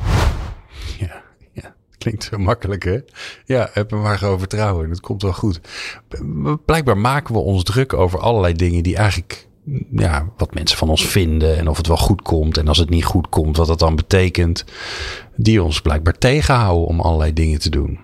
Ja, 1.00 1.24
ja, 1.54 1.76
klinkt 1.98 2.24
zo 2.24 2.38
makkelijk 2.38 2.84
hè? 2.84 3.00
Ja, 3.46 3.70
heb 3.74 3.92
er 3.92 3.98
maar 3.98 4.18
gewoon 4.18 4.40
vertrouwen 4.40 4.84
in. 4.84 4.90
Het 4.90 5.00
komt 5.00 5.22
wel 5.22 5.34
goed. 5.34 5.62
Blijkbaar 6.66 6.98
maken 6.98 7.34
we 7.34 7.40
ons 7.40 7.64
druk 7.64 7.94
over 7.94 8.20
allerlei 8.20 8.54
dingen 8.54 8.84
die 8.84 8.96
eigenlijk, 8.96 9.48
ja, 9.92 10.30
wat 10.38 10.54
mensen 10.54 10.78
van 10.78 10.90
ons 10.90 11.06
vinden 11.06 11.58
en 11.58 11.68
of 11.68 11.78
het 11.78 11.88
wel 11.88 11.98
goed 11.98 12.22
komt. 12.22 12.58
En 12.58 12.68
als 12.68 12.78
het 12.78 12.90
niet 12.90 13.06
goed 13.06 13.30
komt, 13.30 13.58
wat 13.58 13.68
dat 13.68 13.80
dan 13.80 13.96
betekent. 13.96 14.66
Die 15.36 15.64
ons 15.64 15.82
blijkbaar 15.82 16.18
tegenhouden 16.18 16.88
om 16.88 17.00
allerlei 17.00 17.34
dingen 17.34 17.60
te 17.60 17.70
doen. 17.70 18.00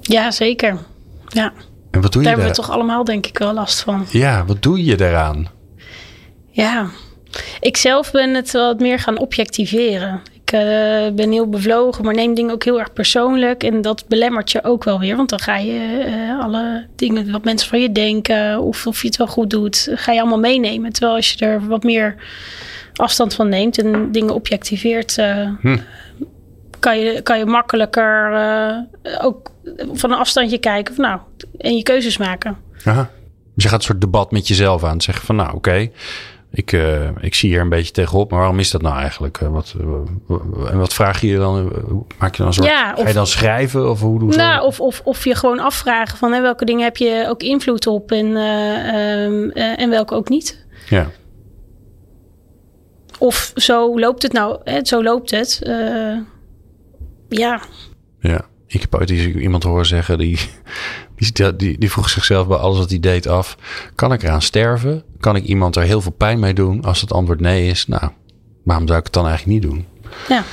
Ja, 0.00 0.30
zeker. 0.30 0.78
Ja, 1.26 1.52
En 1.90 2.00
wat 2.00 2.12
doe 2.12 2.22
daar 2.22 2.22
je 2.22 2.28
hebben 2.28 2.46
we 2.46 2.56
daar? 2.56 2.66
toch 2.66 2.70
allemaal 2.70 3.04
denk 3.04 3.26
ik 3.26 3.38
wel 3.38 3.52
last 3.52 3.80
van. 3.80 4.06
Ja, 4.10 4.44
wat 4.44 4.62
doe 4.62 4.84
je 4.84 4.96
daaraan? 4.96 5.48
Ja, 6.50 6.86
ik 7.60 7.76
zelf 7.76 8.10
ben 8.10 8.34
het 8.34 8.52
wat 8.52 8.80
meer 8.80 8.98
gaan 8.98 9.18
objectiveren. 9.18 10.20
Ik 10.46 10.52
eh, 10.52 11.14
ben 11.14 11.30
heel 11.32 11.48
bevlogen, 11.48 12.04
maar 12.04 12.14
neem 12.14 12.34
dingen 12.34 12.52
ook 12.52 12.64
heel 12.64 12.78
erg 12.78 12.92
persoonlijk. 12.92 13.62
En 13.62 13.82
dat 13.82 14.04
belemmert 14.08 14.52
je 14.52 14.64
ook 14.64 14.84
wel 14.84 14.98
weer. 14.98 15.16
Want 15.16 15.28
dan 15.28 15.40
ga 15.40 15.56
je 15.56 16.04
eh, 16.06 16.44
alle 16.44 16.86
dingen 16.96 17.32
wat 17.32 17.44
mensen 17.44 17.68
van 17.68 17.80
je 17.80 17.92
denken... 17.92 18.60
of 18.60 18.86
of 18.86 19.00
je 19.02 19.06
het 19.06 19.16
wel 19.16 19.26
goed 19.26 19.50
doet, 19.50 19.88
ga 19.92 20.12
je 20.12 20.20
allemaal 20.20 20.38
meenemen. 20.38 20.92
Terwijl 20.92 21.16
als 21.16 21.32
je 21.32 21.46
er 21.46 21.66
wat 21.66 21.82
meer 21.82 22.14
afstand 22.94 23.34
van 23.34 23.48
neemt... 23.48 23.78
en 23.78 24.12
dingen 24.12 24.34
objectiveert... 24.34 25.16
Hm. 25.60 25.76
Kan, 26.86 26.98
je, 26.98 27.22
kan 27.22 27.38
je 27.38 27.46
makkelijker 27.46 28.32
eh, 28.32 29.24
ook 29.24 29.50
van 29.92 30.10
een 30.10 30.18
afstandje 30.18 30.58
kijken... 30.58 30.94
Van, 30.94 31.04
nou, 31.04 31.20
en 31.58 31.76
je 31.76 31.82
keuzes 31.82 32.16
maken. 32.16 32.56
Aha. 32.84 33.10
Dus 33.54 33.64
je 33.64 33.70
gaat 33.70 33.78
een 33.78 33.84
soort 33.84 34.00
debat 34.00 34.30
met 34.30 34.48
jezelf 34.48 34.84
aan. 34.84 35.00
Zeggen 35.00 35.26
van 35.26 35.36
nou 35.36 35.54
oké, 35.54 35.90
ik, 36.50 36.72
eh, 36.72 37.08
ik 37.20 37.34
zie 37.34 37.50
hier 37.50 37.60
een 37.60 37.68
beetje 37.68 37.92
tegenop. 37.92 38.30
Maar 38.30 38.38
waarom 38.38 38.58
is 38.58 38.70
dat 38.70 38.82
nou 38.82 38.98
eigenlijk? 38.98 39.38
Eh, 39.40 39.48
Wat, 39.48 39.74
en 40.70 40.78
wat 40.78 40.94
vraag 40.94 41.20
je 41.20 41.26
je 41.26 41.38
dan? 41.38 41.72
Maak 42.18 42.34
je 42.34 42.42
dan 42.42 42.52
soort, 42.54 42.66
Ja, 42.66 42.94
ga 42.96 43.08
je 43.08 43.14
dan 43.14 43.26
schrijven? 43.26 43.90
Of 43.90 44.00
hoe 44.00 44.18
doe 44.18 44.30
je 44.30 44.36
Nou, 44.36 44.66
of, 44.66 44.80
of, 44.80 45.00
of 45.04 45.24
je 45.24 45.34
gewoon 45.34 45.60
afvragen 45.60 46.18
van 46.18 46.32
hè, 46.32 46.40
welke 46.40 46.64
dingen 46.64 46.84
heb 46.84 46.96
je 46.96 47.24
ook 47.28 47.42
invloed 47.42 47.86
op 47.86 48.12
en, 48.12 48.36
eh, 48.36 49.24
ehm, 49.24 49.50
eh, 49.50 49.80
en 49.80 49.90
welke 49.90 50.14
ook 50.14 50.28
niet. 50.28 50.66
Ja. 50.88 51.10
Of 53.18 53.52
zo 53.54 53.98
loopt 53.98 54.22
het 54.22 54.32
nou, 54.32 54.60
hè, 54.64 54.84
zo 54.84 55.02
loopt 55.02 55.30
het. 55.30 55.60
Ja, 57.28 57.60
ja. 58.20 58.44
Ik 58.68 58.80
heb 58.80 58.94
ooit 58.94 59.10
iemand 59.10 59.62
horen 59.62 59.86
zeggen 59.86 60.18
die, 60.18 60.38
die, 61.16 61.56
die, 61.56 61.78
die 61.78 61.90
vroeg 61.90 62.08
zichzelf 62.10 62.46
bij 62.46 62.56
alles 62.56 62.78
wat 62.78 62.90
hij 62.90 63.00
deed 63.00 63.26
af. 63.26 63.56
Kan 63.94 64.12
ik 64.12 64.22
eraan 64.22 64.42
sterven? 64.42 65.02
Kan 65.20 65.36
ik 65.36 65.44
iemand 65.44 65.76
er 65.76 65.82
heel 65.82 66.00
veel 66.00 66.12
pijn 66.12 66.38
mee 66.38 66.54
doen? 66.54 66.82
Als 66.82 67.00
het 67.00 67.12
antwoord 67.12 67.40
nee 67.40 67.68
is, 67.68 67.86
nou, 67.86 68.10
waarom 68.64 68.86
zou 68.86 68.98
ik 68.98 69.04
het 69.04 69.14
dan 69.14 69.26
eigenlijk 69.26 69.60
niet 69.60 69.70
doen? 69.72 69.86
ja. 70.28 70.44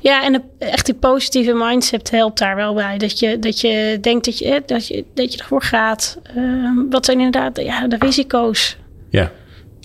Ja, 0.00 0.24
en 0.24 0.32
de- 0.32 0.66
echt 0.66 0.86
die 0.86 0.94
positieve 0.94 1.52
mindset 1.52 2.10
helpt 2.10 2.38
daar 2.38 2.56
wel 2.56 2.74
bij. 2.74 2.98
Dat 2.98 3.18
je, 3.18 3.38
dat 3.38 3.60
je 3.60 3.98
denkt 4.00 4.24
dat 4.24 4.38
je, 4.38 4.46
hè, 4.48 4.58
dat 4.66 4.86
je, 4.86 5.04
dat 5.14 5.32
je 5.32 5.38
ervoor 5.38 5.62
gaat. 5.62 6.18
Ehm, 6.22 6.88
wat 6.90 7.04
zijn 7.04 7.20
inderdaad 7.20 7.60
ja, 7.62 7.86
de 7.88 7.96
risico's? 7.98 8.76
Ja, 9.10 9.32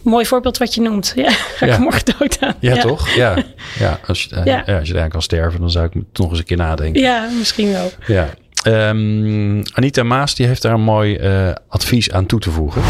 Mooi 0.04 0.26
voorbeeld 0.26 0.58
wat 0.58 0.74
je 0.76 0.82
noemt. 0.82 1.14
Ja, 1.16 1.32
ga 1.58 1.66
Ja. 1.66 1.74
ik 1.74 1.80
morgen 1.80 2.04
dood 2.20 2.38
aan. 2.42 2.54
ja, 2.60 2.76
toch? 2.82 3.10
Ja, 3.10 3.36
ja, 3.80 4.00
als, 4.08 4.24
je, 4.24 4.36
eh, 4.36 4.46
Ja. 4.46 4.64
ja. 4.66 4.80
als 4.80 4.88
je 4.88 4.96
eraan 4.96 5.10
kan 5.10 5.22
sterven, 5.22 5.60
dan 5.60 5.72
zou 5.72 5.86
ik 5.86 5.94
nog 6.14 6.30
eens 6.30 6.40
een 6.40 6.46
keer 6.46 6.58
nadenken. 6.58 7.02
Ja, 7.02 7.30
misschien 7.38 7.72
wel. 7.72 7.92
Ja. 8.08 8.30
Ehm, 8.64 9.64
Anita 9.74 10.04
Maas 10.04 10.36
die 10.36 10.46
heeft 10.48 10.62
daar 10.62 10.74
een 10.74 10.82
mooi 10.82 11.16
eh, 11.16 11.52
advies 11.68 12.12
aan 12.12 12.26
toe 12.26 12.40
te 12.40 12.52
voegen. 12.52 12.82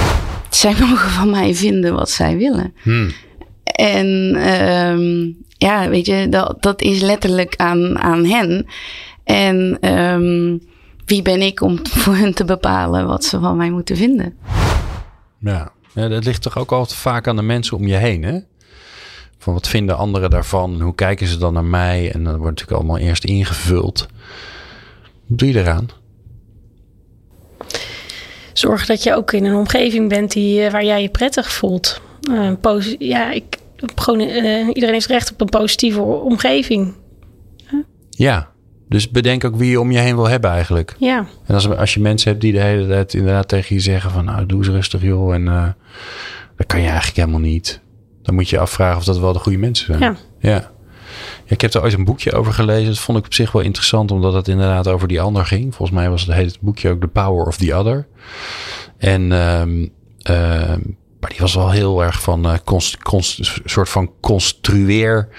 Zij 0.49 0.73
mogen 0.79 1.09
van 1.09 1.29
mij 1.29 1.55
vinden 1.55 1.93
wat 1.93 2.09
zij 2.09 2.37
willen. 2.37 2.73
Hmm. 2.81 3.11
En 3.63 4.35
ehm, 4.35 5.31
ja, 5.57 5.89
weet 5.89 6.05
je, 6.05 6.29
dat, 6.29 6.55
dat 6.59 6.81
is 6.81 7.01
letterlijk 7.01 7.53
aan, 7.57 7.99
aan 7.99 8.25
hen. 8.25 8.65
En 9.23 9.77
ehm, 9.81 10.57
wie 11.05 11.21
ben 11.21 11.41
ik 11.41 11.61
om 11.61 11.79
voor 12.03 12.15
hen 12.15 12.33
te 12.33 12.45
bepalen 12.45 13.07
wat 13.07 13.23
ze 13.23 13.39
van 13.39 13.57
mij 13.57 13.69
moeten 13.71 13.95
vinden? 13.97 14.33
Ja. 15.39 15.71
Ja, 15.93 16.07
dat 16.07 16.23
ligt 16.25 16.41
toch 16.41 16.57
ook 16.57 16.71
altijd 16.71 16.99
vaak 16.99 17.27
aan 17.27 17.35
de 17.35 17.41
mensen 17.41 17.77
om 17.77 17.87
je 17.87 17.95
heen, 17.95 18.23
hè? 18.23 18.39
Van 19.37 19.53
wat 19.53 19.67
vinden 19.67 19.97
anderen 19.97 20.29
daarvan? 20.29 20.81
Hoe 20.81 20.95
kijken 20.95 21.27
ze 21.27 21.37
dan 21.37 21.53
naar 21.53 21.65
mij? 21.65 22.11
En 22.11 22.23
dat 22.23 22.37
wordt 22.37 22.49
natuurlijk 22.59 22.77
allemaal 22.79 22.97
eerst 23.07 23.23
ingevuld. 23.23 24.07
Wat 25.27 25.39
doe 25.39 25.47
je 25.47 25.59
eraan? 25.59 25.87
Zorg 28.53 28.85
dat 28.85 29.03
je 29.03 29.15
ook 29.15 29.31
in 29.33 29.45
een 29.45 29.55
omgeving 29.55 30.09
bent 30.09 30.31
die, 30.31 30.65
eh, 30.65 30.71
waar 30.71 30.85
jij 30.85 31.01
je 31.01 31.09
prettig 31.09 31.51
voelt. 31.51 32.01
Posi- 32.61 32.95
ja, 32.99 33.31
ik, 33.31 33.57
gewoon, 33.95 34.19
eh, 34.19 34.67
iedereen 34.67 34.93
heeft 34.93 35.05
recht 35.05 35.31
op 35.31 35.41
een 35.41 35.49
positieve 35.49 36.01
omgeving. 36.01 36.93
Ja, 38.09 38.52
dus 38.89 39.09
bedenk 39.09 39.43
ook 39.45 39.55
wie 39.55 39.69
je 39.69 39.79
om 39.79 39.91
je 39.91 39.99
heen 39.99 40.15
wil 40.15 40.29
hebben 40.29 40.49
eigenlijk. 40.49 40.95
Ja, 40.97 41.25
En 41.45 41.55
als, 41.55 41.69
als 41.69 41.93
je 41.93 41.99
mensen 41.99 42.29
hebt 42.29 42.41
die 42.41 42.51
de 42.51 42.61
hele 42.61 42.87
tijd 42.87 43.13
inderdaad 43.13 43.47
tegen 43.47 43.75
je 43.75 43.81
zeggen 43.81 44.11
van... 44.11 44.25
nou, 44.25 44.45
doe 44.45 44.57
eens 44.57 44.67
rustig 44.67 45.01
joh. 45.01 45.33
En 45.33 45.47
eh, 45.47 45.67
dat 46.55 46.65
kan 46.67 46.79
je 46.79 46.87
eigenlijk 46.87 47.17
helemaal 47.17 47.39
niet. 47.39 47.81
Dan 48.21 48.35
moet 48.35 48.49
je 48.49 48.55
je 48.55 48.61
afvragen 48.61 48.97
of 48.97 49.03
dat 49.03 49.19
wel 49.19 49.33
de 49.33 49.39
goede 49.39 49.57
mensen 49.57 49.85
zijn. 49.85 49.99
Ja. 49.99 50.15
ja. 50.39 50.71
Ja, 51.45 51.49
ik 51.49 51.61
heb 51.61 51.73
er 51.73 51.81
ooit 51.81 51.93
een 51.93 52.05
boekje 52.05 52.33
over 52.33 52.53
gelezen. 52.53 52.87
Dat 52.87 52.99
vond 52.99 53.17
ik 53.17 53.25
op 53.25 53.33
zich 53.33 53.51
wel 53.51 53.61
interessant, 53.61 54.11
omdat 54.11 54.33
het 54.33 54.47
inderdaad 54.47 54.87
over 54.87 55.07
die 55.07 55.21
ander 55.21 55.45
ging. 55.45 55.75
Volgens 55.75 55.97
mij 55.97 56.09
was 56.09 56.21
het, 56.21 56.35
heet 56.35 56.51
het 56.51 56.61
boekje 56.61 56.89
ook 56.89 57.01
The 57.01 57.07
Power 57.07 57.45
of 57.45 57.57
the 57.57 57.75
Other. 57.75 58.07
En 58.97 59.31
ehm, 59.31 59.87
ehm, 60.21 60.79
maar 61.19 61.29
die 61.29 61.39
was 61.39 61.55
wel 61.55 61.71
heel 61.71 62.03
erg 62.03 62.21
van 62.21 62.45
uh, 62.45 62.53
const, 62.63 63.03
const, 63.03 63.61
soort 63.65 63.89
van 63.89 64.11
construeer 64.19 65.29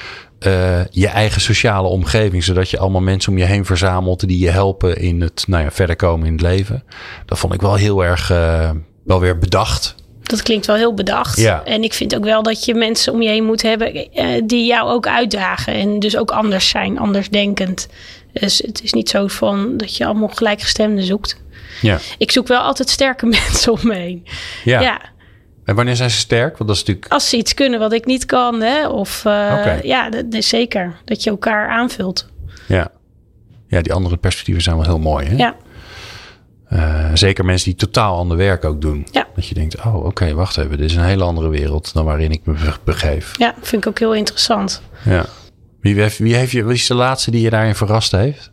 eh, 0.44 0.85
je 0.90 1.09
eigen 1.09 1.40
sociale 1.40 1.88
omgeving. 1.88 2.44
Zodat 2.44 2.70
je 2.70 2.78
allemaal 2.78 3.00
mensen 3.00 3.33
om 3.33 3.38
je 3.38 3.44
heen 3.44 3.64
verzamelt 3.64 4.28
die 4.28 4.38
je 4.38 4.50
helpen 4.50 4.96
in 4.96 5.20
het 5.20 5.44
nou 5.46 5.64
ja, 5.64 5.70
verder 5.70 5.96
komen 5.96 6.26
in 6.26 6.33
het 6.33 6.42
leven. 6.42 6.85
Dat 7.26 7.38
vond 7.38 7.54
ik 7.54 7.61
wel 7.61 7.74
heel 7.74 8.04
erg 8.04 8.30
uh, 8.30 8.70
wel 9.04 9.20
weer 9.20 9.38
bedacht. 9.38 9.94
Dat 10.22 10.42
klinkt 10.42 10.66
wel 10.66 10.76
heel 10.76 10.94
bedacht. 10.94 11.38
Ja. 11.40 11.64
En 11.64 11.83
ik 11.83 11.92
vind 11.92 12.16
ook 12.16 12.24
wel 12.24 12.42
dat 12.42 12.64
je 12.64 12.74
mensen 12.74 13.12
om 13.12 13.22
je 13.22 13.28
heen 13.28 13.44
moet 13.44 13.62
hebben 13.62 13.96
uh, 13.96 14.42
die 14.44 14.66
jou 14.66 14.88
ook 14.90 15.07
uitdagen. 15.07 15.74
En 15.74 15.98
dus 15.98 16.16
ook 16.16 16.30
anders 16.30 16.68
zijn, 16.68 16.98
anders 16.98 17.28
denkend. 17.28 17.88
Dus 18.33 18.59
het 18.59 18.83
is 18.83 18.92
niet 18.92 19.09
zo 19.09 19.26
van 19.26 19.76
dat 19.76 19.96
je 19.96 20.07
allemaal 20.07 20.28
gelijkgestemden 20.28 21.04
zoekt. 21.04 21.42
Ja. 21.83 21.98
Ik 22.18 22.30
zoek 22.30 22.48
wel 22.48 22.61
altijd 22.61 22.90
sterke 22.90 23.26
mensen 23.37 23.72
om 23.72 23.80
me 23.83 23.94
heen. 23.94 24.26
Ja. 24.64 24.80
ja. 24.80 25.00
En 25.64 25.74
wanneer 25.74 25.96
zijn 25.96 26.11
ze 26.11 26.16
sterk? 26.16 26.57
Want 26.57 26.68
dat 26.68 26.77
is 26.79 26.85
natuurlijk... 26.85 27.12
Als 27.12 27.29
ze 27.29 27.37
iets 27.37 27.55
kunnen 27.55 27.79
wat 27.79 27.92
ik 27.92 28.05
niet 28.05 28.27
kan. 28.27 28.61
Hè? 28.61 28.88
Of 28.88 29.24
uh, 29.24 29.33
okay. 29.33 29.81
ja, 29.83 30.11
dat 30.11 30.24
is 30.31 30.48
zeker. 30.48 30.94
Dat 31.05 31.22
je 31.22 31.31
elkaar 31.31 31.68
aanvult. 31.68 32.29
Ja. 32.68 32.90
Ja, 33.68 33.81
die 33.81 33.92
andere 33.92 34.16
perspectieven 34.16 34.62
zijn 34.62 34.77
wel 34.77 34.85
heel 34.85 34.98
mooi. 34.98 35.27
Hè? 35.27 35.37
Ja. 35.37 35.57
Uh, 36.72 37.11
zeker 37.14 37.44
mensen 37.44 37.70
die 37.70 37.79
totaal 37.79 38.16
ander 38.16 38.37
werk 38.37 38.64
ook 38.64 38.81
doen. 38.81 39.07
Ja. 39.11 39.27
Dat 39.35 39.46
je 39.46 39.55
denkt, 39.55 39.85
oh 39.85 39.96
oké, 39.96 40.07
okay, 40.07 40.35
wacht 40.35 40.57
even. 40.57 40.70
Dit 40.70 40.90
is 40.90 40.96
een 40.96 41.05
hele 41.05 41.24
andere 41.24 41.48
wereld 41.48 41.94
dan 41.94 42.05
waarin 42.05 42.31
ik 42.31 42.40
me 42.44 42.55
begeef. 42.85 43.38
Ja, 43.38 43.55
vind 43.61 43.85
ik 43.85 43.88
ook 43.88 43.98
heel 43.98 44.14
interessant. 44.14 44.83
Ja. 45.05 45.27
Wie, 45.81 46.00
heeft, 46.00 46.18
wie, 46.18 46.35
heeft 46.35 46.53
je, 46.53 46.64
wie 46.64 46.74
is 46.74 46.87
de 46.87 46.94
laatste 46.94 47.31
die 47.31 47.40
je 47.40 47.50
daarin 47.50 47.74
verrast 47.74 48.12
heeft? 48.12 48.53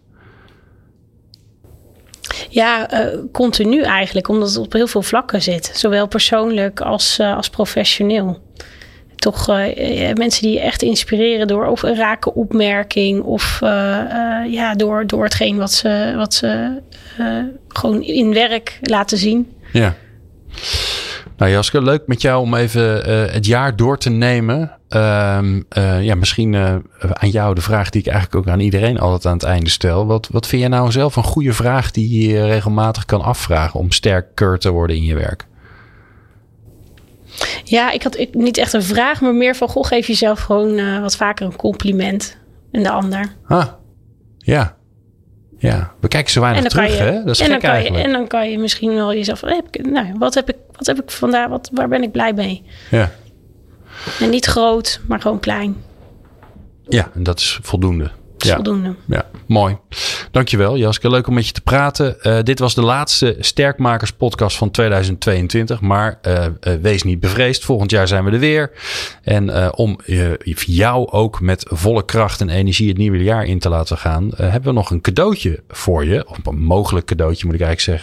Ja, 2.49 2.93
uh, 2.93 3.19
continu 3.31 3.81
eigenlijk, 3.81 4.27
omdat 4.27 4.49
het 4.49 4.57
op 4.57 4.73
heel 4.73 4.87
veel 4.87 5.01
vlakken 5.01 5.41
zit. 5.41 5.71
Zowel 5.73 6.07
persoonlijk 6.07 6.81
als, 6.81 7.17
uh, 7.19 7.35
als 7.35 7.49
professioneel. 7.49 8.39
Toch 9.15 9.49
uh, 9.49 10.13
mensen 10.13 10.41
die 10.41 10.51
je 10.51 10.59
echt 10.59 10.81
inspireren 10.81 11.47
door 11.47 11.65
of 11.65 11.83
een 11.83 11.95
rake 11.95 12.33
opmerking 12.33 13.23
of 13.23 13.57
ja, 14.47 14.73
door, 14.75 15.07
door 15.07 15.23
hetgeen 15.23 15.57
wat 15.57 15.71
ze, 15.71 16.13
wat 16.15 16.33
ze 16.33 16.81
gewoon 17.67 18.01
in 18.01 18.33
werk 18.33 18.79
laten 18.81 19.17
zien. 19.17 19.53
Ja. 19.71 19.95
Nou 21.41 21.53
Jaske, 21.53 21.81
leuk 21.81 22.07
met 22.07 22.21
jou 22.21 22.41
om 22.41 22.55
even 22.55 23.11
het 23.31 23.45
jaar 23.45 23.75
door 23.75 23.97
te 23.97 24.09
nemen. 24.09 24.77
Um, 24.89 25.65
uh, 25.77 26.03
ja, 26.03 26.15
misschien 26.15 26.53
uh, 26.53 26.75
aan 26.99 27.29
jou 27.29 27.55
de 27.55 27.61
vraag 27.61 27.89
die 27.89 28.01
ik 28.01 28.07
eigenlijk 28.07 28.35
ook 28.35 28.53
aan 28.53 28.59
iedereen 28.59 28.99
altijd 28.99 29.25
aan 29.25 29.33
het 29.33 29.43
einde 29.43 29.69
stel. 29.69 30.05
Wat, 30.05 30.27
wat 30.31 30.47
vind 30.47 30.61
jij 30.61 30.71
nou 30.71 30.91
zelf 30.91 31.15
een 31.15 31.23
goede 31.23 31.53
vraag 31.53 31.91
die 31.91 32.29
je 32.29 32.45
regelmatig 32.45 33.05
kan 33.05 33.21
afvragen 33.21 33.79
om 33.79 33.91
sterker 33.91 34.59
te 34.59 34.71
worden 34.71 34.95
in 34.95 35.03
je 35.03 35.15
werk? 35.15 35.47
Ja, 37.63 37.91
ik 37.91 38.03
had 38.03 38.17
ik, 38.17 38.33
niet 38.33 38.57
echt 38.57 38.73
een 38.73 38.83
vraag, 38.83 39.21
maar 39.21 39.35
meer 39.35 39.55
van: 39.55 39.67
goh, 39.67 39.85
geef 39.85 40.07
jezelf 40.07 40.39
gewoon 40.39 41.01
wat 41.01 41.15
vaker 41.15 41.45
een 41.45 41.55
compliment 41.55 42.37
en 42.71 42.83
de 42.83 42.91
ander. 42.91 43.35
Ah, 43.47 43.67
ja. 44.37 44.75
Ja, 45.61 45.91
we 45.99 46.07
kijken 46.07 46.31
zo 46.31 46.41
weinig 46.41 46.63
terug, 46.63 46.97
je, 46.97 47.03
hè? 47.03 47.23
Dat 47.23 47.35
is 47.35 47.39
en 47.39 47.45
gek 47.45 47.53
dan 47.53 47.59
kan 47.59 47.69
eigenlijk. 47.69 48.03
Je, 48.03 48.11
en 48.11 48.17
dan 48.17 48.27
kan 48.27 48.49
je 48.49 48.57
misschien 48.57 48.93
wel 48.93 49.13
jezelf... 49.13 49.41
Heb 49.41 49.67
ik, 49.71 49.85
nou, 49.85 50.13
wat, 50.17 50.33
heb 50.33 50.49
ik, 50.49 50.55
wat 50.71 50.87
heb 50.87 51.01
ik 51.01 51.11
vandaag? 51.11 51.47
Wat, 51.47 51.69
waar 51.73 51.87
ben 51.87 52.03
ik 52.03 52.11
blij 52.11 52.33
mee? 52.33 52.63
Ja. 52.89 53.11
En 54.19 54.29
niet 54.29 54.45
groot, 54.45 55.01
maar 55.07 55.21
gewoon 55.21 55.39
klein. 55.39 55.83
Ja, 56.87 57.11
en 57.13 57.23
dat 57.23 57.39
is 57.39 57.59
voldoende. 57.61 58.11
Is 58.41 58.47
ja. 58.49 58.55
voldoende. 58.55 58.95
Ja, 59.05 59.25
mooi. 59.45 59.77
Dankjewel 60.31 60.77
Jaske. 60.77 61.09
Leuk 61.09 61.27
om 61.27 61.33
met 61.33 61.47
je 61.47 61.53
te 61.53 61.61
praten. 61.61 62.17
Uh, 62.21 62.37
dit 62.43 62.59
was 62.59 62.75
de 62.75 62.81
laatste 62.81 63.35
Sterkmakers 63.39 64.11
podcast 64.11 64.57
van 64.57 64.71
2022. 64.71 65.81
Maar 65.81 66.19
uh, 66.27 66.45
uh, 66.61 66.73
wees 66.81 67.03
niet 67.03 67.19
bevreesd. 67.19 67.65
Volgend 67.65 67.91
jaar 67.91 68.07
zijn 68.07 68.23
we 68.23 68.31
er 68.31 68.39
weer. 68.39 68.71
En 69.23 69.75
om 69.75 69.99
jou 70.55 71.09
ook 71.09 71.41
met 71.41 71.65
volle 71.69 72.05
kracht 72.05 72.41
en 72.41 72.49
energie 72.49 72.87
het 72.87 72.97
nieuwe 72.97 73.23
jaar 73.23 73.45
in 73.45 73.59
te 73.59 73.69
laten 73.69 73.97
gaan... 73.97 74.31
hebben 74.35 74.63
we 74.63 74.71
nog 74.71 74.91
een 74.91 75.01
cadeautje 75.01 75.63
voor 75.67 76.05
je. 76.05 76.29
Of 76.29 76.37
een 76.43 76.59
mogelijk 76.59 77.05
cadeautje 77.05 77.45
moet 77.45 77.55
ik 77.55 77.61
eigenlijk 77.61 78.01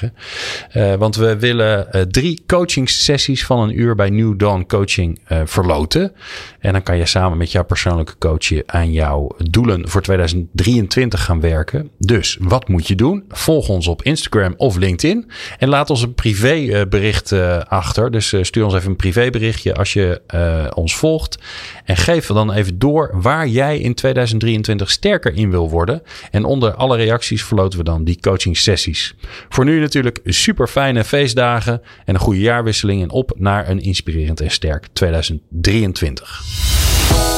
zeggen. 0.72 0.98
want 0.98 1.16
we 1.16 1.38
willen 1.38 2.08
drie 2.10 2.42
coachingssessies 2.46 3.46
van 3.46 3.60
een 3.60 3.80
uur 3.80 3.94
bij 3.94 4.10
New 4.10 4.38
Dawn 4.38 4.64
Coaching 4.66 5.20
verloten. 5.44 6.12
En 6.60 6.72
dan 6.72 6.82
kan 6.82 6.96
je 6.96 7.06
samen 7.06 7.38
met 7.38 7.52
jouw 7.52 7.64
persoonlijke 7.64 8.18
coach 8.18 8.66
aan 8.66 8.92
jouw 8.92 9.36
doelen 9.38 9.88
voor 9.88 10.02
2023 10.28 11.24
gaan 11.24 11.40
werken. 11.40 11.90
Dus 11.98 12.36
wat 12.40 12.68
moet 12.68 12.86
je 12.86 12.94
doen? 12.94 13.24
Volg 13.28 13.68
ons 13.68 13.86
op 13.86 14.02
Instagram 14.02 14.54
of 14.56 14.76
LinkedIn. 14.76 15.30
En 15.58 15.68
laat 15.68 15.90
ons 15.90 16.02
een 16.02 16.14
privébericht 16.14 17.30
uh, 17.30 17.58
achter. 17.58 18.10
Dus 18.10 18.32
uh, 18.32 18.42
stuur 18.42 18.64
ons 18.64 18.74
even 18.74 18.90
een 18.90 18.96
privéberichtje 18.96 19.74
als 19.74 19.92
je 19.92 20.20
uh, 20.34 20.66
ons 20.74 20.96
volgt. 20.96 21.38
En 21.84 21.96
geef 21.96 22.26
dan 22.26 22.52
even 22.52 22.78
door 22.78 23.10
waar 23.12 23.48
jij 23.48 23.78
in 23.78 23.94
2023 23.94 24.90
sterker 24.90 25.34
in 25.34 25.50
wil 25.50 25.70
worden. 25.70 26.02
En 26.30 26.44
onder 26.44 26.74
alle 26.74 26.96
reacties 26.96 27.44
verloten 27.44 27.78
we 27.78 27.84
dan 27.84 28.04
die 28.04 28.20
coaching 28.20 28.56
sessies. 28.56 29.14
Voor 29.48 29.64
nu 29.64 29.80
natuurlijk 29.80 30.20
super 30.24 30.68
fijne 30.68 31.04
feestdagen 31.04 31.82
en 32.04 32.14
een 32.14 32.20
goede 32.20 32.40
jaarwisseling. 32.40 33.02
En 33.02 33.10
op 33.10 33.32
naar 33.36 33.68
een 33.68 33.80
inspirerend 33.80 34.40
en 34.40 34.50
sterk 34.50 34.86
2023. 34.92 36.77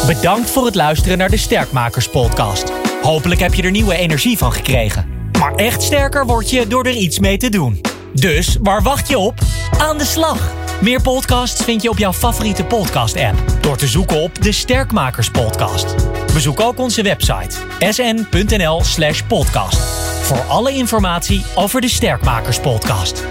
Bedankt 0.06 0.50
voor 0.50 0.64
het 0.64 0.74
luisteren 0.74 1.18
naar 1.18 1.30
de 1.30 1.36
Sterkmakers 1.36 2.08
podcast. 2.08 2.72
Hopelijk 3.02 3.40
heb 3.40 3.54
je 3.54 3.62
er 3.62 3.70
nieuwe 3.70 3.96
energie 3.96 4.38
van 4.38 4.52
gekregen. 4.52 5.06
Maar 5.38 5.54
echt 5.54 5.82
sterker 5.82 6.26
word 6.26 6.50
je 6.50 6.66
door 6.66 6.84
er 6.84 6.94
iets 6.94 7.18
mee 7.18 7.36
te 7.36 7.48
doen. 7.48 7.80
Dus 8.12 8.56
waar 8.62 8.82
wacht 8.82 9.08
je 9.08 9.18
op? 9.18 9.38
Aan 9.78 9.98
de 9.98 10.04
slag! 10.04 10.52
Meer 10.80 11.02
podcasts 11.02 11.64
vind 11.64 11.82
je 11.82 11.88
op 11.88 11.98
jouw 11.98 12.12
favoriete 12.12 12.64
podcast-app 12.64 13.38
door 13.60 13.76
te 13.76 13.86
zoeken 13.86 14.20
op 14.22 14.42
de 14.42 14.52
Sterkmakers 14.52 15.30
Podcast. 15.30 15.94
Bezoek 16.32 16.60
ook 16.60 16.78
onze 16.78 17.02
website 17.02 17.56
sn.nl/podcast 17.90 19.78
voor 20.22 20.40
alle 20.48 20.72
informatie 20.72 21.44
over 21.54 21.80
de 21.80 21.88
Sterkmakers 21.88 22.60
Podcast. 22.60 23.24